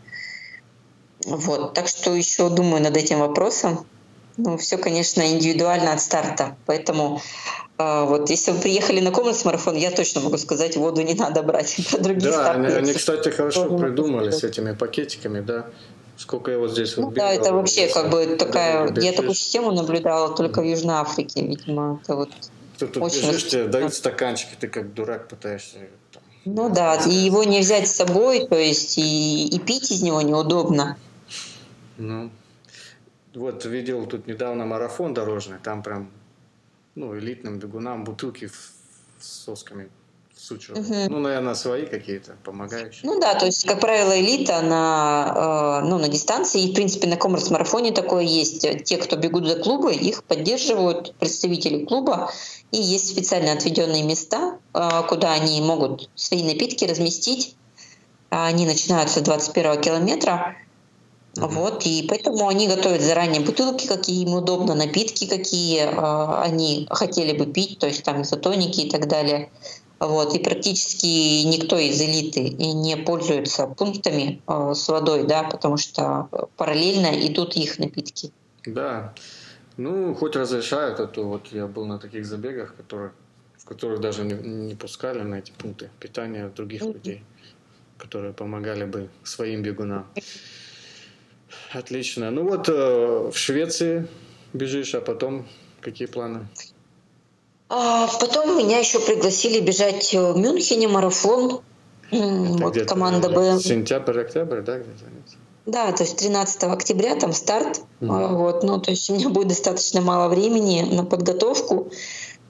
Вот. 1.25 1.73
Так 1.75 1.87
что 1.87 2.15
еще 2.15 2.49
думаю 2.49 2.81
над 2.81 2.97
этим 2.97 3.19
вопросом. 3.19 3.85
Ну, 4.43 4.57
все, 4.57 4.77
конечно, 4.77 5.21
индивидуально 5.21 5.93
от 5.93 6.01
старта. 6.01 6.55
Поэтому 6.65 7.21
а, 7.77 8.05
вот 8.05 8.29
если 8.29 8.51
вы 8.51 8.59
приехали 8.59 8.99
на 8.99 9.11
коммерс-марафон, 9.11 9.75
я 9.75 9.91
точно 9.91 10.21
могу 10.21 10.37
сказать, 10.37 10.75
воду 10.77 11.01
не 11.01 11.13
надо 11.13 11.43
брать 11.43 11.77
про 11.91 11.99
другие 11.99 12.31
Да, 12.31 12.51
они, 12.51 12.67
они, 12.67 12.93
кстати, 12.93 13.29
хорошо 13.29 13.77
придумали 13.77 14.31
с 14.31 14.43
этими 14.43 14.73
пакетиками, 14.73 15.41
да. 15.41 15.67
Сколько 16.17 16.51
я 16.51 16.57
вот 16.57 16.71
здесь 16.71 16.97
ну, 16.97 17.05
вот 17.05 17.13
Да, 17.13 17.31
это 17.31 17.53
вообще 17.53 17.87
как 17.87 18.09
бы 18.09 18.35
такая... 18.37 18.89
Да, 18.89 19.01
я 19.01 19.11
такую 19.11 19.33
систему 19.33 19.71
наблюдала 19.71 20.35
только 20.35 20.61
в 20.61 20.65
Южной 20.65 20.95
Африке, 20.95 21.41
видимо. 21.41 21.99
Это 22.03 22.15
вот 22.15 22.29
ты 22.77 22.87
тут 22.87 23.03
очень 23.03 23.27
бежишь, 23.27 23.47
тебе 23.47 23.67
дают 23.67 23.93
стаканчик, 23.93 24.53
и 24.53 24.55
ты 24.55 24.67
как 24.67 24.93
дурак 24.93 25.27
пытаешься 25.27 25.77
там, 26.11 26.23
ну 26.45 26.69
да, 26.69 26.95
и 26.95 27.11
его 27.11 27.43
не 27.43 27.59
взять 27.59 27.87
с 27.87 27.95
собой, 27.95 28.47
то 28.47 28.57
есть 28.57 28.97
и, 28.97 29.47
и 29.47 29.59
пить 29.59 29.91
из 29.91 30.01
него 30.01 30.21
неудобно. 30.21 30.97
Ну, 31.97 32.31
вот 33.33 33.65
видел 33.65 34.05
тут 34.05 34.27
недавно 34.27 34.65
марафон 34.65 35.13
дорожный, 35.13 35.57
там 35.63 35.83
прям 35.83 36.11
ну, 36.95 37.17
элитным 37.17 37.59
бегунам 37.59 38.03
бутылки 38.03 38.47
с 38.47 39.43
сосками 39.45 39.89
всучивают. 40.41 40.89
Угу. 40.89 40.95
Ну, 41.09 41.19
наверное, 41.19 41.53
свои 41.53 41.85
какие-то 41.85 42.35
помогающие. 42.43 43.01
Ну 43.03 43.19
да, 43.19 43.35
то 43.35 43.45
есть, 43.45 43.65
как 43.65 43.79
правило, 43.79 44.19
элита 44.19 44.61
на, 44.61 45.81
э, 45.83 45.87
ну, 45.87 45.99
на 45.99 46.07
дистанции, 46.07 46.63
и, 46.63 46.71
в 46.71 46.73
принципе, 46.73 47.07
на 47.07 47.15
коммерс-марафоне 47.15 47.91
такое 47.91 48.23
есть. 48.23 48.65
Те, 48.83 48.97
кто 48.97 49.17
бегут 49.17 49.47
за 49.47 49.57
клубы, 49.57 49.93
их 49.93 50.23
поддерживают 50.23 51.13
представители 51.15 51.85
клуба, 51.85 52.31
и 52.71 52.77
есть 52.77 53.09
специально 53.09 53.53
отведенные 53.53 54.03
места, 54.03 54.57
э, 54.73 54.89
куда 55.07 55.33
они 55.33 55.61
могут 55.61 56.09
свои 56.15 56.43
напитки 56.43 56.85
разместить. 56.85 57.55
Они 58.29 58.65
начинаются 58.65 59.19
с 59.19 59.23
21 59.23 59.81
километра, 59.81 60.55
Mm-hmm. 61.35 61.47
Вот, 61.47 61.85
и 61.85 62.05
поэтому 62.09 62.47
они 62.49 62.67
готовят 62.67 63.01
заранее 63.01 63.41
бутылки, 63.41 63.87
какие 63.87 64.23
им 64.23 64.33
удобно, 64.33 64.75
напитки, 64.75 65.27
какие 65.27 65.83
э, 65.83 66.43
они 66.43 66.87
хотели 66.89 67.37
бы 67.37 67.45
пить, 67.45 67.79
то 67.79 67.87
есть 67.87 68.03
там 68.03 68.23
изотоники 68.23 68.81
и 68.81 68.89
так 68.89 69.07
далее. 69.07 69.49
Вот, 69.99 70.35
и 70.35 70.39
практически 70.39 71.43
никто 71.43 71.77
из 71.77 72.01
элиты 72.01 72.49
не 72.49 72.97
пользуется 72.97 73.67
пунктами 73.67 74.41
э, 74.45 74.73
с 74.75 74.89
водой, 74.89 75.23
да, 75.23 75.43
потому 75.43 75.77
что 75.77 76.27
параллельно 76.57 77.07
идут 77.27 77.55
их 77.55 77.79
напитки. 77.79 78.31
Да, 78.65 79.13
ну, 79.77 80.13
хоть 80.15 80.35
разрешают, 80.35 80.99
а 80.99 81.07
то 81.07 81.23
вот 81.23 81.47
я 81.51 81.65
был 81.65 81.85
на 81.85 81.97
таких 81.97 82.25
забегах, 82.25 82.75
которые, 82.75 83.13
в 83.57 83.65
которых 83.65 84.01
даже 84.01 84.25
не, 84.25 84.33
не 84.33 84.75
пускали 84.75 85.21
на 85.21 85.35
эти 85.35 85.51
пункты 85.51 85.89
питания 85.99 86.49
других 86.49 86.81
mm-hmm. 86.81 86.93
людей, 86.93 87.23
которые 87.97 88.33
помогали 88.33 88.83
бы 88.83 89.09
своим 89.23 89.61
бегунам. 89.61 90.07
Отлично. 91.73 92.31
Ну 92.31 92.47
вот 92.47 92.69
э, 92.69 93.29
в 93.31 93.37
Швеции 93.37 94.07
бежишь, 94.53 94.95
а 94.95 95.01
потом 95.01 95.47
какие 95.81 96.07
планы? 96.07 96.47
А 97.69 98.07
потом 98.19 98.57
меня 98.57 98.79
еще 98.79 98.99
пригласили 98.99 99.59
бежать 99.61 100.13
в 100.13 100.37
Мюнхене 100.37 100.87
марафон. 100.87 101.61
Это 102.11 102.63
вот 102.63 102.81
команда 102.85 103.29
Б. 103.29 103.59
Сентябрь, 103.59 104.19
октябрь, 104.19 104.61
да, 104.61 104.79
где-то? 104.79 105.05
Да, 105.65 105.91
то 105.91 106.03
есть 106.03 106.17
13 106.17 106.63
октября 106.63 107.15
там 107.15 107.33
старт. 107.33 107.81
Угу. 108.01 108.13
Вот, 108.13 108.63
ну, 108.63 108.79
то 108.79 108.91
есть 108.91 109.09
у 109.09 109.13
меня 109.13 109.29
будет 109.29 109.49
достаточно 109.49 110.01
мало 110.01 110.27
времени 110.27 110.81
на 110.81 111.05
подготовку. 111.05 111.91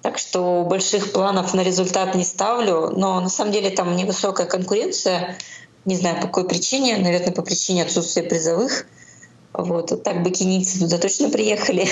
Так 0.02 0.18
что 0.18 0.64
больших 0.64 1.12
планов 1.12 1.54
на 1.54 1.62
результат 1.62 2.16
не 2.16 2.24
ставлю. 2.24 2.89
Но 2.89 3.20
на 3.20 3.30
самом 3.30 3.52
деле 3.52 3.70
там 3.70 3.95
невысокая 3.95 4.47
конкуренция. 4.47 5.38
Не 5.86 5.95
знаю, 5.95 6.17
по 6.17 6.27
какой 6.27 6.47
причине. 6.47 6.97
Наверное, 6.97 7.32
по 7.32 7.41
причине 7.41 7.84
отсутствия 7.84 8.23
призовых. 8.23 8.86
Вот, 9.53 10.03
так 10.03 10.23
бакинийцы 10.23 10.79
туда 10.79 10.97
точно 10.97 11.29
приехали. 11.29 11.88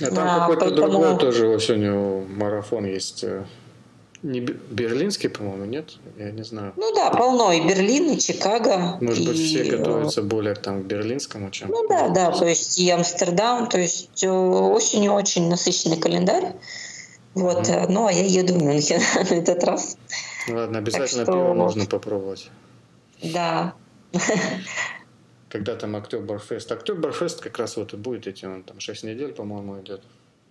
А 0.00 0.10
там 0.10 0.28
а, 0.28 0.40
какой-то 0.40 0.66
поэтому... 0.66 0.88
другой 0.90 1.18
тоже 1.18 1.48
осенью 1.48 2.26
марафон 2.28 2.86
есть. 2.86 3.24
Э, 3.24 3.44
не 4.22 4.40
берлинский, 4.40 5.28
по-моему, 5.28 5.64
нет? 5.64 5.94
Я 6.16 6.30
не 6.30 6.44
знаю. 6.44 6.72
Ну 6.76 6.94
да, 6.94 7.10
полно. 7.10 7.52
И 7.52 7.60
Берлин, 7.66 8.12
и 8.12 8.18
Чикаго. 8.18 8.98
Может 9.00 9.24
и... 9.24 9.26
быть, 9.28 9.36
все 9.38 9.64
готовятся 9.64 10.22
более 10.22 10.54
там, 10.54 10.82
к 10.82 10.86
берлинскому, 10.86 11.50
чем... 11.50 11.68
Ну 11.68 11.86
да, 11.88 12.08
да. 12.08 12.30
То 12.30 12.46
есть 12.46 12.78
и 12.78 12.88
Амстердам. 12.90 13.68
То 13.68 13.78
есть 13.78 14.22
э, 14.22 14.28
осенью 14.28 15.12
очень 15.12 15.48
насыщенный 15.48 15.98
календарь. 15.98 16.54
Вот. 17.34 17.68
Mm. 17.68 17.86
Ну, 17.88 18.06
а 18.06 18.12
я 18.12 18.24
еду 18.24 18.54
в 18.54 18.62
Мюнхен 18.62 19.00
на 19.30 19.34
этот 19.34 19.62
раз. 19.64 19.96
Ладно, 20.48 20.78
обязательно 20.78 21.24
что... 21.24 21.32
пиво 21.32 21.54
нужно 21.54 21.86
попробовать. 21.86 22.50
Да. 23.22 23.74
когда 25.48 25.76
там 25.76 25.96
Октоберфест. 25.96 26.70
Октоберфест 26.70 27.40
как 27.40 27.58
раз 27.58 27.76
вот 27.76 27.94
и 27.94 27.96
будет 27.96 28.26
идти, 28.26 28.46
он 28.46 28.62
там 28.62 28.80
6 28.80 29.04
недель, 29.04 29.32
по-моему, 29.32 29.80
идет. 29.80 30.02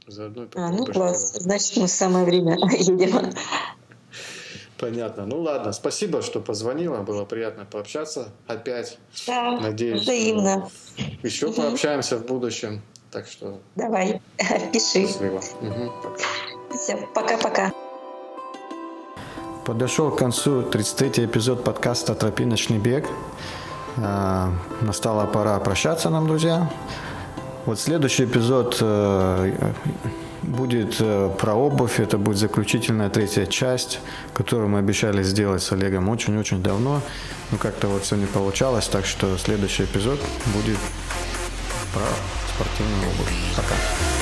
Заодно 0.08 0.48
а, 0.56 0.70
ну 0.72 0.86
класс, 0.86 1.34
его. 1.34 1.42
значит 1.44 1.76
мы 1.78 1.88
в 1.88 1.92
самое 1.92 2.24
время 2.26 2.58
едем. 2.72 3.34
Понятно. 4.78 5.26
Ну 5.26 5.42
ладно, 5.42 5.74
спасибо, 5.74 6.22
что 6.22 6.40
позвонила, 6.40 7.02
было 7.02 7.26
приятно 7.26 7.66
пообщаться 7.66 8.30
опять. 8.48 9.00
Да, 9.26 9.60
Надеюсь, 9.60 10.04
взаимно. 10.04 10.70
еще 11.24 11.52
пообщаемся 11.52 12.18
в 12.18 12.26
будущем. 12.26 12.82
Так 13.12 13.28
что... 13.28 13.60
Давай, 13.76 14.22
пиши. 14.72 15.08
Счастливо. 15.08 15.42
Угу. 15.62 15.94
Все, 16.78 16.98
пока-пока. 17.14 17.72
Подошел 19.68 20.12
к 20.12 20.18
концу 20.18 20.62
33-й 20.62 21.26
эпизод 21.26 21.62
подкаста 21.62 22.16
«Тропиночный 22.16 22.78
бег». 22.78 23.06
Э, 23.98 24.50
настала 24.80 25.26
пора 25.26 25.60
прощаться 25.60 26.10
нам, 26.10 26.26
друзья. 26.26 26.72
Вот 27.66 27.78
следующий 27.78 28.24
эпизод 28.24 28.78
э, 28.80 29.74
будет 30.42 30.96
э, 31.02 31.30
про 31.38 31.56
обувь. 31.56 32.00
Это 32.00 32.18
будет 32.18 32.38
заключительная 32.38 33.10
третья 33.10 33.46
часть, 33.46 34.00
которую 34.34 34.70
мы 34.70 34.80
обещали 34.80 35.22
сделать 35.22 35.62
с 35.62 35.74
Олегом 35.74 36.08
очень-очень 36.08 36.64
давно. 36.64 37.02
Но 37.52 37.58
как-то 37.58 37.90
вот 37.90 38.04
все 38.04 38.16
не 38.16 38.26
получалось, 38.26 38.88
так 38.88 39.06
что 39.06 39.38
следующий 39.38 39.84
эпизод 39.84 40.22
будет 40.56 40.78
про 41.94 42.06
спортивную 42.56 43.12
обувь. 43.12 43.34
Пока. 43.58 44.17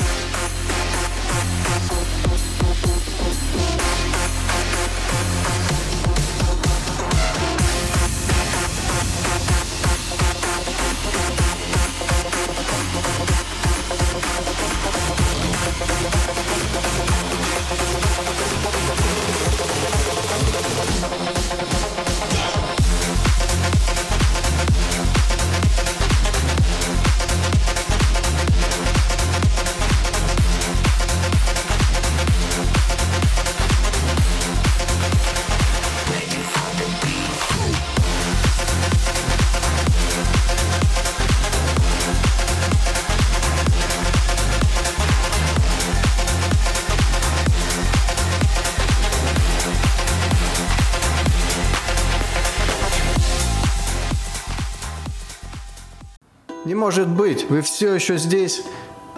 Может 56.86 57.08
быть, 57.08 57.50
вы 57.50 57.62
все 57.62 57.96
еще 57.96 58.16
здесь? 58.16 58.62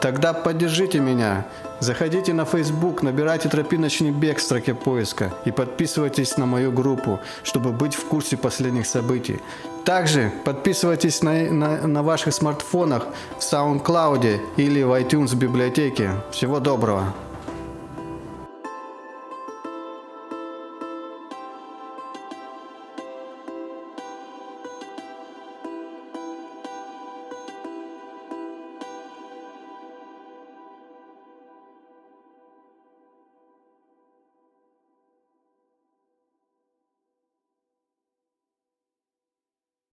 Тогда 0.01 0.33
поддержите 0.33 1.01
меня. 1.01 1.45
Заходите 1.81 2.33
на 2.33 2.47
Facebook, 2.47 3.03
набирайте 3.03 3.51
«Тропиночный 3.51 4.11
бег» 4.11 4.39
в 4.39 4.43
строке 4.43 4.73
поиска 4.73 5.35
и 5.45 5.51
подписывайтесь 5.51 6.39
на 6.39 6.47
мою 6.47 6.73
группу, 6.73 7.21
чтобы 7.43 7.73
быть 7.73 7.95
в 7.95 8.07
курсе 8.07 8.39
последних 8.39 8.87
событий. 8.87 9.41
Также 9.85 10.33
подписывайтесь 10.47 11.23
на, 11.23 11.53
на, 11.53 11.87
на 11.87 12.03
ваших 12.03 12.33
смартфонах 12.33 13.07
в 13.39 13.43
SoundCloud 13.43 14.41
или 14.57 14.83
в 14.83 14.99
iTunes 14.99 15.37
библиотеке. 15.37 16.13
Всего 16.31 16.61
доброго! 16.61 17.13